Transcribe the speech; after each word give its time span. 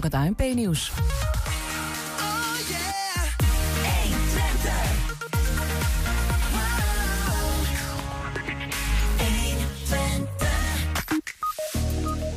voor 0.00 0.10
het 0.10 0.28
ANP-nieuws. 0.38 0.92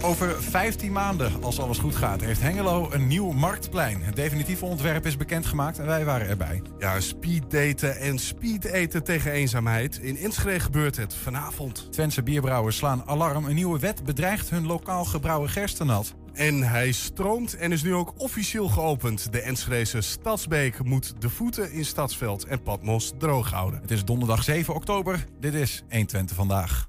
Over 0.01 0.43
15 0.43 0.91
maanden, 0.91 1.43
als 1.43 1.59
alles 1.59 1.77
goed 1.77 1.95
gaat, 1.95 2.21
heeft 2.21 2.41
Hengelo 2.41 2.89
een 2.91 3.07
nieuw 3.07 3.31
marktplein. 3.31 4.03
Het 4.03 4.15
definitieve 4.15 4.65
ontwerp 4.65 5.05
is 5.05 5.17
bekendgemaakt 5.17 5.79
en 5.79 5.85
wij 5.85 6.05
waren 6.05 6.27
erbij. 6.27 6.61
Ja, 6.79 6.99
speeddaten 6.99 7.97
en 7.97 8.19
speedeten 8.19 9.03
tegen 9.03 9.31
eenzaamheid. 9.31 9.97
In 9.97 10.17
Enschede 10.17 10.59
gebeurt 10.59 10.97
het 10.97 11.15
vanavond. 11.15 11.91
Twentse 11.91 12.23
bierbrouwers 12.23 12.77
slaan 12.77 13.03
alarm. 13.05 13.45
Een 13.45 13.55
nieuwe 13.55 13.79
wet 13.79 14.03
bedreigt 14.03 14.49
hun 14.49 14.65
lokaal 14.65 15.05
gebrouwen 15.05 15.49
gerstenat. 15.49 16.15
En 16.33 16.63
hij 16.63 16.91
stroomt 16.91 17.55
en 17.55 17.71
is 17.71 17.83
nu 17.83 17.93
ook 17.93 18.13
officieel 18.17 18.67
geopend. 18.67 19.31
De 19.31 19.41
Enschedese 19.41 20.01
Stadsbeek 20.01 20.83
moet 20.83 21.13
de 21.21 21.29
voeten 21.29 21.71
in 21.71 21.85
Stadsveld 21.85 22.45
en 22.45 22.61
Patmos 22.61 23.13
droog 23.17 23.51
houden. 23.51 23.81
Het 23.81 23.91
is 23.91 24.05
donderdag 24.05 24.43
7 24.43 24.73
oktober. 24.73 25.25
Dit 25.39 25.53
is 25.53 25.83
120 25.89 26.35
vandaag. 26.35 26.87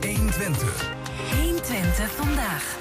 120. 0.00 0.94
120 1.42 2.14
vandaag. 2.14 2.76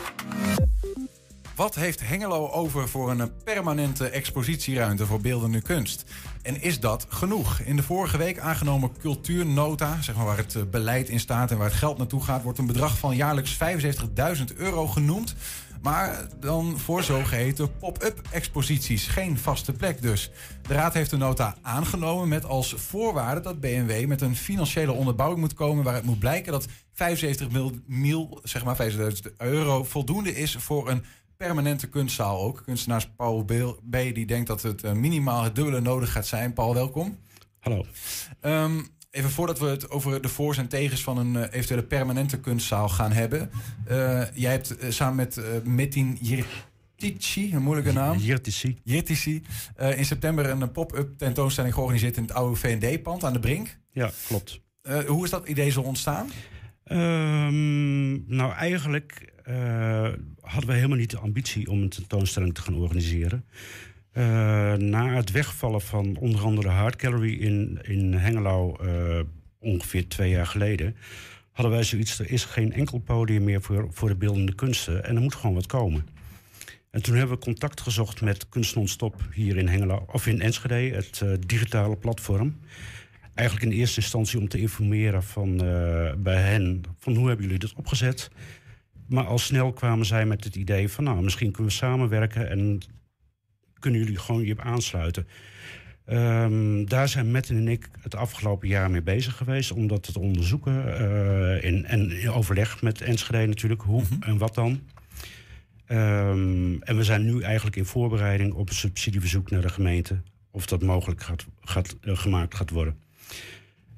Wat 1.61 1.75
heeft 1.75 2.07
Hengelo 2.07 2.49
over 2.49 2.89
voor 2.89 3.11
een 3.11 3.31
permanente 3.43 4.09
expositieruimte 4.09 5.05
voor 5.05 5.21
beeldende 5.21 5.61
kunst? 5.61 6.03
En 6.41 6.61
is 6.61 6.79
dat 6.79 7.05
genoeg? 7.09 7.59
In 7.59 7.75
de 7.75 7.83
vorige 7.83 8.17
week 8.17 8.39
aangenomen 8.39 8.97
cultuurnota, 8.97 10.01
zeg 10.01 10.15
maar 10.15 10.25
waar 10.25 10.37
het 10.37 10.55
eh, 10.55 10.61
beleid 10.71 11.09
in 11.09 11.19
staat 11.19 11.51
en 11.51 11.57
waar 11.57 11.67
het 11.67 11.75
geld 11.75 11.97
naartoe 11.97 12.23
gaat, 12.23 12.43
wordt 12.43 12.59
een 12.59 12.65
bedrag 12.65 12.97
van 12.97 13.15
jaarlijks 13.15 13.57
75.000 13.57 14.55
euro 14.55 14.87
genoemd. 14.87 15.35
Maar 15.81 16.27
dan 16.39 16.79
voor 16.79 17.03
zogeheten 17.03 17.77
pop-up 17.77 18.21
exposities. 18.31 19.07
Geen 19.07 19.37
vaste 19.37 19.73
plek 19.73 20.01
dus. 20.01 20.31
De 20.67 20.73
Raad 20.73 20.93
heeft 20.93 21.09
de 21.09 21.17
nota 21.17 21.55
aangenomen 21.61 22.27
met 22.27 22.45
als 22.45 22.73
voorwaarde 22.77 23.41
dat 23.41 23.59
BMW 23.59 24.05
met 24.05 24.21
een 24.21 24.35
financiële 24.35 24.91
onderbouwing 24.91 25.39
moet 25.41 25.53
komen. 25.53 25.83
Waar 25.83 25.93
het 25.93 26.05
moet 26.05 26.19
blijken 26.19 26.51
dat 26.51 26.67
75 26.93 27.47
mil, 27.87 28.39
zeg 28.43 28.63
maar 28.63 28.91
50.000 28.91 29.35
euro 29.37 29.83
voldoende 29.83 30.35
is 30.35 30.55
voor 30.59 30.89
een 30.89 31.03
permanente 31.41 31.89
kunstzaal 31.89 32.41
ook. 32.41 32.61
Kunstenaars 32.65 33.09
Paul 33.15 33.43
B. 33.89 33.91
die 33.91 34.25
denkt 34.25 34.47
dat 34.47 34.61
het 34.61 34.83
eh, 34.83 34.91
minimaal 34.91 35.43
het 35.43 35.55
dubbele 35.55 35.81
nodig 35.81 36.11
gaat 36.11 36.27
zijn. 36.27 36.53
Paul, 36.53 36.73
welkom. 36.73 37.17
Hallo. 37.59 37.85
Um, 38.41 38.87
even 39.11 39.29
voordat 39.29 39.59
we 39.59 39.65
het 39.65 39.89
over 39.89 40.21
de 40.21 40.27
voor's 40.27 40.57
en 40.57 40.67
tegens 40.67 41.03
van 41.03 41.17
een 41.17 41.33
uh, 41.33 41.41
eventuele 41.41 41.83
permanente 41.83 42.39
kunstzaal 42.39 42.89
gaan 42.89 43.11
hebben. 43.11 43.51
Uh, 43.89 44.23
jij 44.33 44.51
hebt 44.51 44.75
samen 44.89 45.15
met 45.15 45.37
uh, 45.37 45.45
Metin 45.63 46.17
Jirtici, 46.21 47.55
een 47.55 47.61
moeilijke 47.61 47.93
naam. 47.93 48.17
Jirtici. 48.17 48.79
Jirtici. 48.83 49.43
in 49.95 50.05
september 50.05 50.49
een 50.49 50.71
pop-up 50.71 51.17
tentoonstelling 51.17 51.73
georganiseerd 51.73 52.17
in 52.17 52.23
het 52.23 52.33
oude 52.33 52.55
V&D-pand 52.55 53.23
aan 53.23 53.33
de 53.33 53.39
Brink. 53.39 53.77
Ja, 53.91 54.11
klopt. 54.27 54.61
hoe 55.07 55.23
is 55.23 55.29
dat 55.29 55.47
idee 55.47 55.69
zo 55.69 55.81
ontstaan? 55.81 56.31
Um, 56.85 58.35
nou, 58.35 58.53
eigenlijk 58.53 59.33
hadden 60.51 60.69
we 60.69 60.75
helemaal 60.75 60.97
niet 60.97 61.09
de 61.09 61.17
ambitie 61.17 61.69
om 61.69 61.81
een 61.81 61.89
tentoonstelling 61.89 62.53
te 62.53 62.61
gaan 62.61 62.75
organiseren. 62.75 63.45
Uh, 64.13 64.23
na 64.73 65.15
het 65.15 65.31
wegvallen 65.31 65.81
van 65.81 66.17
onder 66.17 66.41
andere 66.41 66.69
Hard 66.69 67.01
Gallery 67.01 67.33
in, 67.33 67.79
in 67.81 68.13
Hengelo 68.13 68.77
uh, 68.81 69.19
ongeveer 69.59 70.07
twee 70.07 70.29
jaar 70.29 70.47
geleden, 70.47 70.95
hadden 71.51 71.73
wij 71.73 71.83
zoiets, 71.83 72.19
er 72.19 72.31
is 72.31 72.45
geen 72.45 72.73
enkel 72.73 72.97
podium 72.97 73.43
meer 73.43 73.61
voor, 73.61 73.87
voor 73.91 74.09
de 74.09 74.15
beeldende 74.15 74.55
kunsten 74.55 75.05
en 75.05 75.15
er 75.15 75.21
moet 75.21 75.35
gewoon 75.35 75.55
wat 75.55 75.65
komen. 75.65 76.07
En 76.89 77.01
toen 77.01 77.15
hebben 77.15 77.35
we 77.35 77.43
contact 77.43 77.81
gezocht 77.81 78.21
met 78.21 78.49
Kunst 78.49 78.75
Non-Stop 78.75 79.27
hier 79.33 79.57
in 79.57 79.67
Hengelo, 79.67 80.05
of 80.11 80.27
in 80.27 80.41
Enschede, 80.41 80.95
het 80.95 81.21
uh, 81.23 81.33
digitale 81.47 81.97
platform. 81.97 82.59
Eigenlijk 83.33 83.71
in 83.71 83.77
eerste 83.79 84.01
instantie 84.01 84.39
om 84.39 84.47
te 84.47 84.59
informeren 84.59 85.23
van, 85.23 85.57
bij 86.17 86.41
hen 86.41 86.83
van 86.99 87.15
hoe 87.15 87.27
hebben 87.27 87.45
jullie 87.45 87.59
dit 87.59 87.73
opgezet. 87.73 88.29
Maar 89.11 89.25
al 89.25 89.39
snel 89.39 89.73
kwamen 89.73 90.05
zij 90.05 90.25
met 90.25 90.43
het 90.43 90.55
idee 90.55 90.89
van 90.89 91.03
nou, 91.03 91.23
misschien 91.23 91.51
kunnen 91.51 91.71
we 91.71 91.77
samenwerken 91.77 92.49
en 92.49 92.79
kunnen 93.79 93.99
jullie 93.99 94.17
gewoon 94.17 94.45
je 94.45 94.61
aansluiten. 94.61 95.27
Um, 96.05 96.89
daar 96.89 97.09
zijn 97.09 97.31
Metten 97.31 97.55
en 97.55 97.67
ik 97.67 97.89
het 97.99 98.15
afgelopen 98.15 98.67
jaar 98.67 98.91
mee 98.91 99.01
bezig 99.01 99.37
geweest 99.37 99.71
om 99.71 99.87
dat 99.87 100.13
te 100.13 100.19
onderzoeken. 100.19 100.85
Uh, 100.87 101.63
in, 101.63 101.85
en 101.85 102.11
in 102.11 102.31
overleg 102.31 102.81
met 102.81 103.01
Enschede 103.01 103.47
natuurlijk, 103.47 103.81
hoe 103.81 104.01
mm-hmm. 104.01 104.23
en 104.23 104.37
wat 104.37 104.55
dan. 104.55 104.81
Um, 105.87 106.81
en 106.81 106.97
we 106.97 107.03
zijn 107.03 107.25
nu 107.25 107.41
eigenlijk 107.41 107.75
in 107.75 107.85
voorbereiding 107.85 108.53
op 108.53 108.69
een 108.69 108.75
subsidieverzoek 108.75 109.49
naar 109.49 109.61
de 109.61 109.69
gemeente. 109.69 110.21
Of 110.51 110.65
dat 110.65 110.81
mogelijk 110.81 111.21
gaat, 111.23 111.45
gaat, 111.61 111.95
uh, 112.03 112.17
gemaakt 112.17 112.55
gaat 112.55 112.69
worden. 112.69 112.95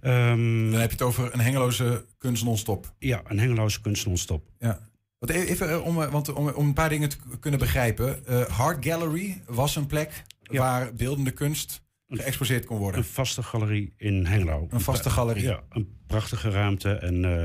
Um, 0.02 0.72
Dan 0.72 0.80
heb 0.80 0.90
je 0.90 0.96
het 0.96 1.02
over 1.02 1.34
een 1.34 1.40
hengeloze 1.40 2.06
kunst 2.18 2.44
non-stop. 2.44 2.94
Ja, 3.00 3.22
een 3.28 3.40
hengeloze 3.40 3.82
kunst 3.82 4.06
non-stop. 4.06 4.46
Ja. 4.60 4.92
Want 5.26 5.36
even 5.36 5.84
om, 5.84 5.96
want 5.96 6.34
om, 6.34 6.50
om 6.50 6.68
een 6.68 6.74
paar 6.74 6.90
dingen 6.90 7.10
te 7.10 7.18
kunnen 7.40 7.60
begrijpen. 7.60 8.24
Uh, 8.30 8.42
Hard 8.42 8.86
Gallery 8.86 9.42
was 9.46 9.76
een 9.76 9.86
plek 9.86 10.24
ja. 10.42 10.60
waar 10.60 10.94
beeldende 10.94 11.32
kunst 11.32 11.84
geëxposeerd 12.08 12.66
kon 12.66 12.78
worden. 12.78 13.00
Een 13.00 13.08
vaste 13.08 13.44
galerie 13.44 13.94
in 13.98 14.26
Hengelo. 14.26 14.68
Een 14.70 14.82
vaste 14.82 15.10
galerie. 15.10 15.44
Ja, 15.44 15.64
een 15.70 15.88
prachtige 16.08 16.50
ruimte. 16.50 16.90
En 16.92 17.24
uh, 17.24 17.44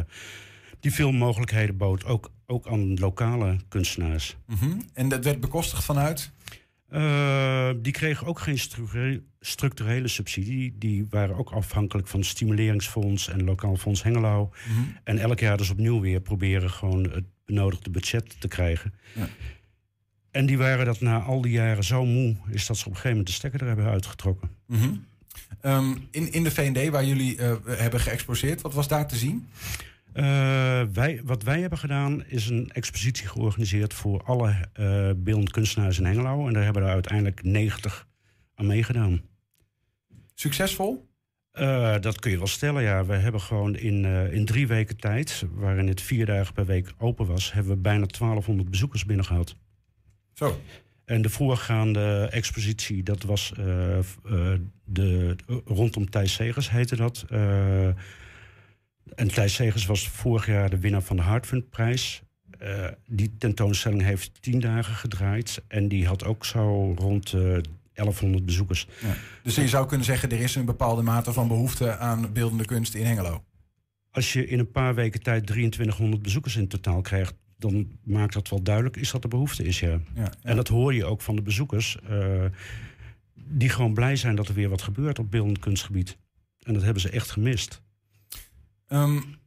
die 0.81 0.93
veel 0.93 1.13
mogelijkheden 1.13 1.77
bood, 1.77 2.05
ook, 2.05 2.31
ook 2.47 2.67
aan 2.67 2.95
lokale 2.95 3.57
kunstenaars. 3.69 4.37
Mm-hmm. 4.47 4.83
En 4.93 5.09
dat 5.09 5.25
werd 5.25 5.41
bekostigd 5.41 5.85
vanuit? 5.85 6.33
Uh, 6.91 7.71
die 7.77 7.93
kregen 7.93 8.27
ook 8.27 8.39
geen 8.39 8.59
structurele, 8.59 9.23
structurele 9.41 10.09
subsidie. 10.09 10.77
Die 10.79 11.07
waren 11.11 11.37
ook 11.37 11.51
afhankelijk 11.51 12.09
van 12.09 12.21
het 12.21 12.29
Stimuleringsfonds 12.29 13.29
en 13.29 13.45
Lokaal 13.45 13.77
Fonds 13.77 14.03
Hengelo. 14.03 14.53
Mm-hmm. 14.69 14.97
En 15.05 15.19
elk 15.19 15.41
jaar 15.41 15.57
dus 15.57 15.71
opnieuw 15.71 16.01
weer 16.01 16.21
proberen 16.21 16.71
gewoon 16.71 17.11
het 17.11 17.25
benodigde 17.49 17.91
budget 17.91 18.41
te 18.41 18.49
krijgen. 18.49 18.95
Ja. 19.15 19.29
En 20.31 20.47
die 20.47 20.59
waren 20.59 20.87
dat 20.87 21.01
na 21.01 21.21
al 21.21 21.41
die 21.41 21.53
jaren 21.53 21.85
zo 21.85 22.05
moe, 22.05 22.37
is 22.51 22.67
dat 22.67 22.77
ze 22.77 22.85
op 22.85 22.91
een 22.91 22.97
gegeven 22.97 23.11
moment 23.11 23.27
de 23.27 23.33
stekker 23.33 23.61
er 23.61 23.67
hebben 23.67 23.87
uitgetrokken. 23.87 24.51
Mm-hmm. 24.67 25.07
Um, 25.63 26.09
in, 26.11 26.33
in 26.33 26.45
de 26.45 26.51
VND 26.51 26.89
waar 26.89 27.05
jullie 27.05 27.37
uh, 27.37 27.57
hebben 27.67 28.01
geëxposeerd, 28.01 28.61
wat 28.61 28.75
was 28.75 28.89
daar 28.89 29.09
te 29.09 29.17
zien? 29.17 29.49
Uh, 30.15 30.25
wij, 30.93 31.21
wat 31.25 31.43
wij 31.43 31.61
hebben 31.61 31.79
gedaan 31.79 32.25
is 32.25 32.49
een 32.49 32.71
expositie 32.73 33.27
georganiseerd 33.27 33.95
voor 33.95 34.23
alle 34.25 34.69
uh, 34.81 35.11
beeldend 35.17 35.51
kunstenaars 35.51 35.99
in 35.99 36.05
Hengelo. 36.05 36.47
En 36.47 36.53
daar 36.53 36.65
hebben 36.65 36.83
er 36.83 36.89
uiteindelijk 36.89 37.43
90 37.43 38.07
aan 38.55 38.67
meegedaan. 38.67 39.21
Succesvol? 40.35 41.08
Uh, 41.61 41.95
dat 42.01 42.19
kun 42.19 42.31
je 42.31 42.39
wel 42.39 42.47
stellen, 42.47 42.83
ja. 42.83 43.05
We 43.05 43.15
hebben 43.15 43.41
gewoon 43.41 43.77
in, 43.77 44.05
uh, 44.05 44.33
in 44.33 44.45
drie 44.45 44.67
weken 44.67 44.97
tijd, 44.97 45.45
waarin 45.55 45.89
het 45.89 46.01
vier 46.01 46.27
dagen 46.27 46.55
per 46.55 46.67
week 46.67 46.93
open 46.99 47.27
was, 47.27 47.53
hebben 47.53 47.73
we 47.73 47.79
bijna 47.79 48.07
1200 48.07 48.71
bezoekers 48.71 49.05
binnengehaald. 49.05 49.57
Zo. 50.33 50.61
En 51.05 51.23
de 51.23 51.29
voorgaande 51.29 52.29
expositie, 52.31 53.03
dat 53.03 53.23
was 53.23 53.53
uh, 53.59 53.65
de, 54.85 55.37
rondom 55.65 56.11
Thijs 56.11 56.33
Segers, 56.33 56.71
heette 56.71 56.97
dat. 56.97 57.25
en 59.15 59.29
Thijs 59.35 59.55
Segers 59.55 59.87
was 59.87 60.09
vorig 60.09 60.47
jaar 60.47 60.71
de 60.71 60.79
winnaar 60.79 61.03
van 61.03 61.17
de 61.17 61.23
Hartfundprijs. 61.23 62.23
die 63.07 63.37
tentoonstelling 63.39 64.03
heeft 64.03 64.43
tien 64.43 64.61
dagen 64.61 64.95
gedraaid. 64.95 65.63
En 65.69 65.89
die 65.89 66.07
had 66.07 66.25
ook 66.25 66.45
zo 66.45 66.95
rond 66.99 67.35
1100 67.99 68.45
bezoekers. 68.45 68.89
Ja. 69.03 69.15
Dus 69.43 69.55
je 69.55 69.69
zou 69.69 69.87
kunnen 69.87 70.07
zeggen, 70.07 70.31
er 70.31 70.41
is 70.41 70.55
een 70.55 70.65
bepaalde 70.65 71.03
mate 71.03 71.33
van 71.33 71.49
behoefte 71.49 71.97
aan 71.97 72.33
beeldende 72.33 72.65
kunst 72.65 72.95
in 72.95 73.07
Hengelo. 73.07 73.45
Als 74.11 74.33
je 74.33 74.47
in 74.47 74.59
een 74.59 74.71
paar 74.71 74.95
weken 74.95 75.23
tijd 75.23 75.47
2300 75.47 76.23
bezoekers 76.23 76.57
in 76.57 76.69
totaal 76.69 77.01
krijgt, 77.01 77.35
dan 77.57 77.99
maakt 78.05 78.33
dat 78.33 78.49
wel 78.49 78.63
duidelijk 78.63 78.97
is 78.97 79.11
dat 79.11 79.23
er 79.23 79.29
behoefte 79.29 79.65
is, 79.65 79.81
ja. 79.81 79.89
ja, 79.89 80.01
ja. 80.15 80.33
En 80.43 80.57
dat 80.57 80.69
hoor 80.69 80.95
je 80.95 81.05
ook 81.05 81.21
van 81.23 81.37
de 81.37 81.43
bezoekers, 81.43 81.99
uh, 82.11 82.45
die 83.35 83.69
gewoon 83.69 83.95
blij 83.95 84.17
zijn 84.17 84.37
dat 84.37 84.49
er 84.49 84.55
weer 84.55 84.69
wat 84.69 84.83
gebeurt 84.83 85.19
op 85.19 85.31
beeldend 85.31 85.59
kunstgebied. 85.59 86.19
En 86.63 86.75
dat 86.75 86.83
hebben 86.83 87.03
ze 87.03 87.11
echt 87.11 87.31
gemist. 87.31 87.83
Um, 88.89 89.38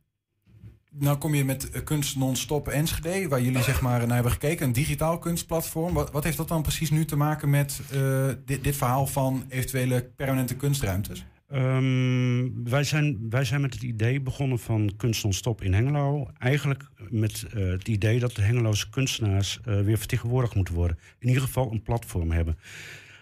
nou 0.99 1.17
kom 1.17 1.35
je 1.35 1.45
met 1.45 1.83
Kunst 1.83 2.15
Non-Stop 2.15 2.67
Enschede, 2.67 3.27
waar 3.27 3.41
jullie 3.41 3.61
zeg 3.61 3.81
maar 3.81 3.99
naar 3.99 4.13
hebben 4.13 4.31
gekeken. 4.31 4.65
Een 4.65 4.73
digitaal 4.73 5.17
kunstplatform. 5.17 5.93
Wat, 5.93 6.11
wat 6.11 6.23
heeft 6.23 6.38
dat 6.38 6.47
dan 6.47 6.61
precies 6.61 6.89
nu 6.89 7.05
te 7.05 7.15
maken 7.15 7.49
met 7.49 7.81
uh, 7.93 8.27
dit, 8.45 8.63
dit, 8.63 8.75
verhaal 8.75 9.07
van 9.07 9.43
eventuele 9.49 10.09
permanente 10.15 10.55
kunstruimtes? 10.55 11.25
Um, 11.53 12.69
wij, 12.69 12.83
zijn, 12.83 13.29
wij 13.29 13.43
zijn 13.43 13.61
met 13.61 13.73
het 13.73 13.83
idee 13.83 14.21
begonnen 14.21 14.59
van 14.59 14.93
Kunst 14.97 15.23
Non-Stop 15.23 15.61
in 15.61 15.73
Hengelo. 15.73 16.29
Eigenlijk 16.38 16.83
met 17.09 17.45
uh, 17.55 17.71
het 17.71 17.88
idee 17.88 18.19
dat 18.19 18.35
de 18.35 18.41
Hengeloze 18.41 18.89
kunstenaars 18.89 19.59
weer 19.63 19.97
vertegenwoordigd 19.97 20.55
moeten 20.55 20.73
worden. 20.73 20.97
In 21.19 21.27
ieder 21.27 21.43
geval 21.43 21.71
een 21.71 21.81
platform 21.81 22.31
hebben. 22.31 22.57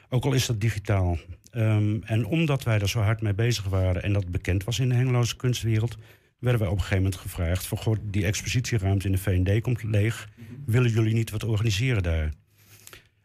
Ook 0.09 0.25
al 0.25 0.33
is 0.33 0.45
dat 0.45 0.61
digitaal. 0.61 1.17
Um, 1.51 2.03
en 2.03 2.25
omdat 2.25 2.63
wij 2.63 2.79
daar 2.79 2.89
zo 2.89 2.99
hard 2.99 3.21
mee 3.21 3.33
bezig 3.33 3.63
waren 3.63 4.03
en 4.03 4.13
dat 4.13 4.31
bekend 4.31 4.63
was 4.63 4.79
in 4.79 4.89
de 4.89 4.95
Hengeloze 4.95 5.35
kunstwereld 5.35 5.97
werden 6.39 6.61
wij 6.61 6.69
op 6.69 6.75
een 6.75 6.83
gegeven 6.83 7.03
moment 7.03 7.21
gevraagd... 7.21 7.67
van 7.67 7.77
goh, 7.77 7.97
die 8.01 8.25
expositieruimte 8.25 9.05
in 9.05 9.11
de 9.11 9.17
V&D 9.17 9.61
komt 9.61 9.83
leeg. 9.83 10.29
Willen 10.65 10.91
jullie 10.91 11.13
niet 11.13 11.29
wat 11.29 11.43
organiseren 11.43 12.03
daar? 12.03 12.33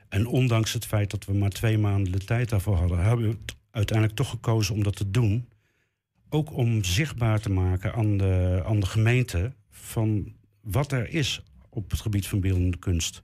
En 0.08 0.26
ondanks 0.26 0.72
het 0.72 0.86
feit 0.86 1.10
dat 1.10 1.24
we 1.24 1.32
maar 1.32 1.50
twee 1.50 1.78
maanden 1.78 2.12
de 2.12 2.24
tijd 2.24 2.48
daarvoor 2.48 2.76
hadden... 2.76 2.98
hebben 2.98 3.28
we 3.28 3.36
uiteindelijk 3.70 4.16
toch 4.16 4.30
gekozen 4.30 4.74
om 4.74 4.82
dat 4.82 4.96
te 4.96 5.10
doen. 5.10 5.48
Ook 6.28 6.52
om 6.52 6.84
zichtbaar 6.84 7.40
te 7.40 7.50
maken 7.50 7.94
aan 7.94 8.16
de, 8.16 8.62
aan 8.66 8.80
de 8.80 8.86
gemeente... 8.86 9.52
van 9.70 10.32
wat 10.60 10.92
er 10.92 11.08
is 11.08 11.42
op 11.68 11.90
het 11.90 12.00
gebied 12.00 12.26
van 12.26 12.40
beeldende 12.40 12.78
kunst. 12.78 13.22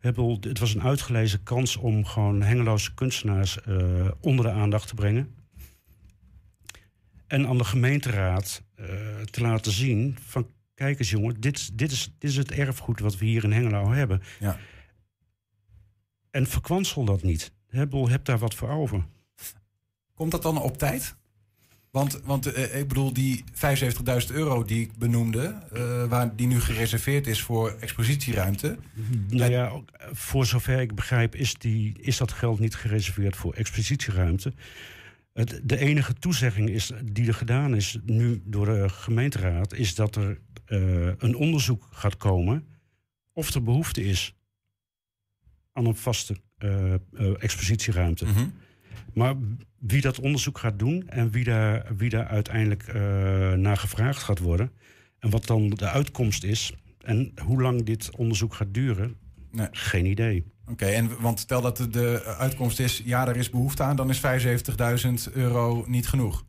Het 0.00 0.58
was 0.58 0.74
een 0.74 0.82
uitgelezen 0.82 1.42
kans 1.42 1.76
om 1.76 2.04
gewoon 2.04 2.42
hengeloze 2.42 2.94
kunstenaars 2.94 3.58
uh, 3.68 4.08
onder 4.20 4.44
de 4.44 4.50
aandacht 4.50 4.88
te 4.88 4.94
brengen. 4.94 5.34
En 7.26 7.46
aan 7.46 7.58
de 7.58 7.64
gemeenteraad 7.64 8.62
te 9.30 9.40
laten 9.40 9.72
zien 9.72 10.16
van... 10.26 10.50
kijk 10.74 10.98
eens 10.98 11.10
jongen, 11.10 11.40
dit, 11.40 11.78
dit, 11.78 11.92
is, 11.92 12.12
dit 12.18 12.30
is 12.30 12.36
het 12.36 12.50
erfgoed 12.50 13.00
wat 13.00 13.18
we 13.18 13.24
hier 13.24 13.44
in 13.44 13.52
Hengelo 13.52 13.90
hebben. 13.90 14.22
Ja. 14.38 14.58
En 16.30 16.46
verkwansel 16.46 17.04
dat 17.04 17.22
niet. 17.22 17.52
Heb, 17.66 17.92
heb 17.92 18.24
daar 18.24 18.38
wat 18.38 18.54
voor 18.54 18.68
over. 18.68 19.04
Komt 20.14 20.30
dat 20.30 20.42
dan 20.42 20.62
op 20.62 20.78
tijd? 20.78 21.18
Want, 21.90 22.20
want 22.24 22.56
uh, 22.56 22.78
ik 22.78 22.88
bedoel, 22.88 23.12
die 23.12 23.44
75.000 23.52 24.34
euro 24.34 24.64
die 24.64 24.80
ik 24.80 24.96
benoemde, 24.98 25.54
uh, 25.72 26.04
waar 26.04 26.36
die 26.36 26.46
nu 26.46 26.60
gereserveerd 26.60 27.26
is 27.26 27.42
voor 27.42 27.76
expositieruimte. 27.80 28.78
Nou 29.28 29.50
ja, 29.50 29.72
voor 30.12 30.46
zover 30.46 30.80
ik 30.80 30.94
begrijp, 30.94 31.34
is, 31.34 31.54
die, 31.54 31.94
is 32.00 32.16
dat 32.16 32.32
geld 32.32 32.58
niet 32.58 32.74
gereserveerd 32.74 33.36
voor 33.36 33.54
expositieruimte. 33.54 34.52
Het, 35.32 35.60
de 35.64 35.78
enige 35.78 36.14
toezegging 36.14 36.68
is, 36.68 36.92
die 37.04 37.26
er 37.26 37.34
gedaan 37.34 37.76
is 37.76 37.98
nu 38.04 38.42
door 38.44 38.66
de 38.66 38.88
gemeenteraad, 38.88 39.72
is 39.72 39.94
dat 39.94 40.16
er 40.16 40.40
uh, 40.66 41.12
een 41.18 41.34
onderzoek 41.34 41.88
gaat 41.90 42.16
komen 42.16 42.66
of 43.32 43.54
er 43.54 43.62
behoefte 43.62 44.04
is 44.04 44.34
aan 45.72 45.86
een 45.86 45.96
vaste 45.96 46.36
expositieruimte. 47.38 48.24
Mm 48.24 48.32
-hmm. 48.32 48.52
Maar 49.14 49.34
wie 49.78 50.00
dat 50.00 50.20
onderzoek 50.20 50.58
gaat 50.58 50.78
doen 50.78 51.08
en 51.08 51.30
wie 51.30 51.44
daar, 51.44 51.96
wie 51.96 52.10
daar 52.10 52.26
uiteindelijk 52.26 52.86
uh, 52.88 52.94
naar 53.52 53.76
gevraagd 53.76 54.22
gaat 54.22 54.38
worden. 54.38 54.72
En 55.18 55.30
wat 55.30 55.46
dan 55.46 55.70
de 55.70 55.88
uitkomst 55.88 56.44
is 56.44 56.74
en 57.00 57.32
hoe 57.42 57.60
lang 57.62 57.82
dit 57.82 58.16
onderzoek 58.16 58.54
gaat 58.54 58.74
duren, 58.74 59.16
nee. 59.50 59.68
geen 59.70 60.06
idee. 60.06 60.44
Oké, 60.70 60.86
en 60.86 61.20
want 61.20 61.40
stel 61.40 61.60
dat 61.60 61.86
de, 61.90 62.24
uitkomst 62.38 62.80
is, 62.80 63.02
ja, 63.04 63.28
er 63.28 63.36
is 63.36 63.50
behoefte 63.50 63.82
aan, 63.82 63.96
dan 63.96 64.10
is 64.10 64.20
75.000 65.28 65.32
euro 65.32 65.84
niet 65.86 66.08
genoeg. 66.08 66.44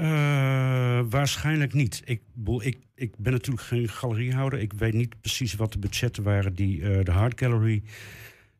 Uh, 0.00 1.00
waarschijnlijk 1.08 1.72
niet. 1.72 2.02
Ik, 2.04 2.22
ik, 2.58 2.78
ik 2.94 3.16
ben 3.18 3.32
natuurlijk 3.32 3.66
geen 3.66 3.88
galeriehouder. 3.88 4.58
Ik 4.58 4.72
weet 4.72 4.92
niet 4.92 5.20
precies 5.20 5.54
wat 5.54 5.72
de 5.72 5.78
budgetten 5.78 6.22
waren 6.22 6.54
die 6.54 6.78
uh, 6.78 7.04
de 7.04 7.10
Hard 7.10 7.40
Gallery 7.40 7.82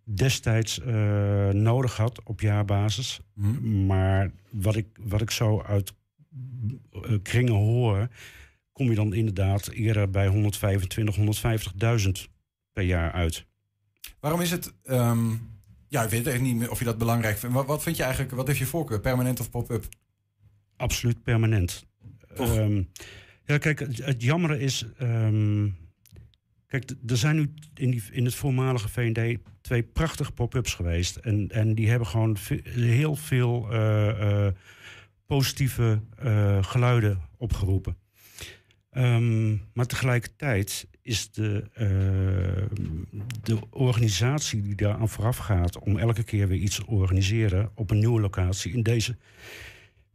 destijds 0.05 0.79
uh, 0.79 1.49
nodig 1.49 1.97
had 1.97 2.23
op 2.25 2.41
jaarbasis. 2.41 3.21
Hmm. 3.35 3.87
Maar 3.87 4.31
wat 4.51 4.77
ik, 4.77 4.87
wat 5.01 5.21
ik 5.21 5.31
zo 5.31 5.63
uit 5.63 5.93
kringen 7.23 7.55
hoor, 7.55 8.09
kom 8.73 8.89
je 8.89 8.95
dan 8.95 9.15
inderdaad 9.15 9.69
eerder 9.69 10.11
bij 10.11 10.27
125, 10.27 11.17
150.000 12.05 12.31
per 12.73 12.85
jaar 12.85 13.13
uit. 13.13 13.47
Waarom 14.25 14.43
is 14.43 14.51
het. 14.51 14.75
Um, 14.85 15.51
ja, 15.89 16.03
ik 16.03 16.11
weet 16.11 16.27
echt 16.27 16.41
niet 16.41 16.69
of 16.69 16.79
je 16.79 16.85
dat 16.85 16.99
belangrijk 16.99 17.39
vindt. 17.39 17.55
Wat, 17.55 17.67
wat 17.67 17.83
vind 17.83 17.97
je 17.97 18.03
eigenlijk, 18.03 18.35
wat 18.35 18.47
heeft 18.47 18.59
je 18.59 18.67
voorkeur, 18.67 19.01
permanent 19.01 19.41
of 19.41 19.51
pop-up? 19.51 19.89
Absoluut 20.77 21.23
permanent. 21.23 21.87
Um, 22.41 22.91
ja, 23.45 23.59
kijk, 23.59 23.79
het, 23.79 24.05
het 24.05 24.23
jammere 24.23 24.59
is. 24.59 24.87
Um, 25.01 25.77
Kijk, 26.67 26.91
er 27.07 27.17
zijn 27.17 27.37
nu 27.37 27.55
in, 27.75 27.91
die, 27.91 28.03
in 28.11 28.25
het 28.25 28.35
voormalige 28.35 28.89
VND 28.89 29.39
twee 29.61 29.83
prachtige 29.83 30.33
pop-ups 30.33 30.75
geweest. 30.75 31.17
En, 31.17 31.49
en 31.51 31.75
die 31.75 31.89
hebben 31.91 32.09
gewoon 32.09 32.37
heel 32.63 33.17
veel 33.17 33.73
uh, 33.73 34.07
uh, 34.21 34.49
positieve 35.27 36.01
uh, 36.25 36.63
geluiden 36.63 37.21
opgeroepen. 37.37 37.97
Um, 38.93 39.63
maar 39.73 39.87
tegelijkertijd 39.87 40.89
is 41.05 41.31
de, 41.31 41.65
de 43.43 43.59
organisatie 43.71 44.63
die 44.63 44.75
daar 44.75 44.95
aan 44.95 45.09
vooraf 45.09 45.37
gaat 45.37 45.79
om 45.79 45.99
elke 45.99 46.23
keer 46.23 46.49
weer 46.49 46.59
iets 46.59 46.77
te 46.77 46.87
organiseren 46.87 47.71
op 47.75 47.91
een 47.91 47.99
nieuwe 47.99 48.21
locatie 48.21 48.73
in 48.73 48.83
deze 48.83 49.17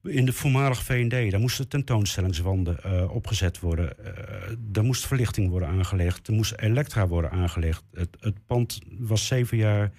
in 0.04 0.26
de 0.26 0.34
voormalige 0.34 0.84
V&D, 0.84 1.32
daar 1.32 1.40
moesten 1.40 1.68
tentoonstellingswanden 1.68 2.80
uh, 2.86 3.16
opgezet 3.16 3.60
worden. 3.60 3.96
Uh, 4.00 4.14
daar 4.60 4.84
moest 4.84 5.08
verlichting 5.08 5.50
worden 5.50 5.70
aangelegd. 5.70 6.28
Er 6.28 6.34
moest 6.34 6.54
elektra 6.56 7.08
worden 7.08 7.32
aangelegd. 7.32 7.84
Het, 7.94 8.18
het, 8.20 8.46
pand 8.46 8.80
was 8.98 9.28
zeven 9.28 9.58
jaar 9.58 9.92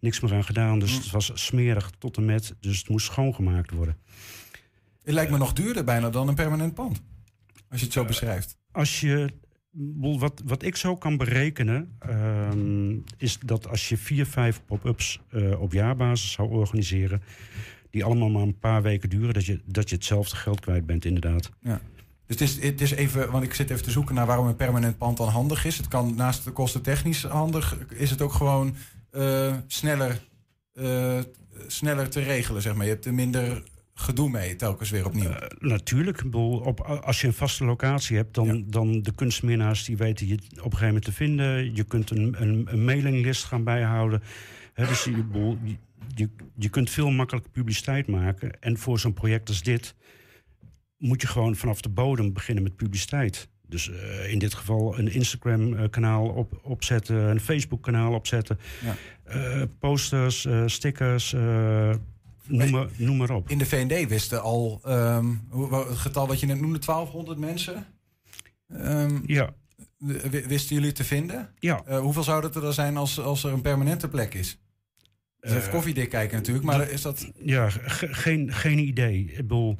niks 0.00 0.20
meer 0.20 0.34
aan 0.34 0.44
gedaan. 0.44 0.78
Dus 0.78 0.90
hm. 0.90 1.00
het 1.00 1.10
was 1.10 1.30
smerig 1.34 1.90
tot 1.98 2.16
en 2.16 2.24
met. 2.24 2.54
Dus 2.60 2.78
het 2.78 2.88
moest 2.88 3.06
schoongemaakt 3.06 3.70
worden. 3.70 3.96
Het 5.02 5.14
lijkt 5.14 5.30
me 5.30 5.38
nog 5.38 5.52
duurder 5.52 5.84
bijna 5.84 6.10
dan 6.10 6.28
een 6.28 6.34
permanent 6.34 6.74
pand. 6.74 7.02
Als 7.68 7.80
je 7.80 7.84
het 7.84 7.94
zo 7.94 8.04
beschrijft. 8.04 8.56
Als 8.72 9.00
je 9.00 9.32
wat, 10.18 10.42
wat 10.44 10.62
ik 10.62 10.76
zo 10.76 10.96
kan 10.96 11.16
berekenen, 11.16 11.96
um, 12.08 13.04
is 13.16 13.38
dat 13.38 13.68
als 13.68 13.88
je 13.88 13.96
vier, 13.96 14.26
vijf 14.26 14.60
pop-ups 14.66 15.20
uh, 15.30 15.60
op 15.60 15.72
jaarbasis 15.72 16.32
zou 16.32 16.50
organiseren, 16.50 17.22
die 17.90 18.04
allemaal 18.04 18.30
maar 18.30 18.42
een 18.42 18.58
paar 18.58 18.82
weken 18.82 19.08
duren, 19.08 19.34
dat 19.34 19.44
je, 19.44 19.60
dat 19.64 19.88
je 19.88 19.94
hetzelfde 19.94 20.36
geld 20.36 20.60
kwijt 20.60 20.86
bent, 20.86 21.04
inderdaad. 21.04 21.50
Ja. 21.60 21.80
Dus 22.26 22.40
het 22.40 22.40
is, 22.40 22.62
het 22.62 22.80
is 22.80 22.90
even, 22.90 23.30
want 23.30 23.44
ik 23.44 23.54
zit 23.54 23.70
even 23.70 23.84
te 23.84 23.90
zoeken 23.90 24.14
naar 24.14 24.26
waarom 24.26 24.46
een 24.46 24.56
permanent 24.56 24.98
pand 24.98 25.16
dan 25.16 25.28
handig 25.28 25.64
is. 25.64 25.76
Het 25.76 25.88
kan 25.88 26.14
naast 26.14 26.44
de 26.44 26.50
kosten 26.50 26.82
technisch 26.82 27.22
handig, 27.22 27.78
is 27.88 28.10
het 28.10 28.22
ook 28.22 28.32
gewoon 28.32 28.76
uh, 29.12 29.54
sneller, 29.66 30.20
uh, 30.74 31.18
sneller 31.66 32.10
te 32.10 32.20
regelen, 32.20 32.62
zeg 32.62 32.74
maar. 32.74 32.84
Je 32.84 32.92
hebt 32.92 33.04
er 33.04 33.14
minder 33.14 33.62
gedoe 33.98 34.30
mee 34.30 34.56
telkens 34.56 34.90
weer 34.90 35.06
opnieuw. 35.06 35.30
Uh, 35.30 35.36
natuurlijk. 35.58 36.24
Op, 36.32 36.80
als 36.80 37.20
je 37.20 37.26
een 37.26 37.32
vaste 37.32 37.64
locatie 37.64 38.16
hebt, 38.16 38.34
dan, 38.34 38.56
ja. 38.56 38.62
dan 38.66 39.02
de 39.02 39.14
kunstminnaars 39.14 39.84
die 39.84 39.96
weten 39.96 40.26
je 40.26 40.34
op 40.34 40.42
een 40.50 40.62
gegeven 40.62 40.86
moment 40.86 41.04
te 41.04 41.12
vinden. 41.12 41.74
Je 41.74 41.84
kunt 41.84 42.10
een, 42.10 42.42
een, 42.42 42.66
een 42.70 42.84
mailinglist 42.84 43.44
gaan 43.44 43.64
bijhouden. 43.64 44.22
He, 44.72 44.86
dus 44.86 45.04
je, 45.04 45.56
je, 46.14 46.28
je 46.54 46.68
kunt 46.68 46.90
veel 46.90 47.10
makkelijker 47.10 47.52
publiciteit 47.52 48.06
maken. 48.06 48.60
En 48.60 48.78
voor 48.78 48.98
zo'n 48.98 49.12
project 49.12 49.48
als 49.48 49.62
dit 49.62 49.94
moet 50.98 51.20
je 51.22 51.28
gewoon 51.28 51.56
vanaf 51.56 51.80
de 51.80 51.88
bodem 51.88 52.32
beginnen 52.32 52.62
met 52.62 52.76
publiciteit. 52.76 53.48
Dus 53.68 53.88
uh, 53.88 54.32
in 54.32 54.38
dit 54.38 54.54
geval 54.54 54.98
een 54.98 55.12
Instagram-kanaal 55.12 56.28
op, 56.28 56.60
opzetten, 56.62 57.16
een 57.16 57.40
Facebook-kanaal 57.40 58.14
opzetten. 58.14 58.58
Ja. 58.84 58.96
Uh, 59.36 59.62
posters, 59.78 60.48
stickers, 60.66 61.34
noem, 62.48 62.70
maar, 62.70 62.86
noem 62.96 63.16
maar 63.16 63.30
op. 63.30 63.50
In 63.50 63.58
de 63.58 63.66
VND 63.66 64.08
wisten 64.08 64.42
al 64.42 64.80
um, 64.86 65.48
het 65.70 65.98
getal 65.98 66.26
wat 66.26 66.40
je 66.40 66.46
net 66.46 66.60
noemde, 66.60 66.78
1200 66.78 67.38
mensen. 67.38 67.86
Um, 68.72 69.22
ja. 69.26 69.54
Wisten 70.46 70.76
jullie 70.76 70.92
te 70.92 71.04
vinden? 71.04 71.52
Ja. 71.58 72.00
hoeveel 72.00 72.22
zou 72.22 72.40
dat 72.40 72.54
er 72.54 72.60
dan 72.60 72.72
zijn 72.72 72.96
als, 72.96 73.20
als 73.20 73.44
er 73.44 73.52
een 73.52 73.60
permanente 73.60 74.08
plek 74.08 74.34
is? 74.34 74.58
Dus 75.40 75.54
even 75.54 75.70
koffiedik 75.70 76.08
kijken 76.08 76.36
natuurlijk, 76.36 76.66
maar 76.66 76.90
is 76.90 77.02
dat... 77.02 77.32
Ja, 77.36 77.70
geen, 77.70 78.52
geen 78.52 78.78
idee. 78.78 79.24
Ik 79.30 79.36
bedoel, 79.36 79.78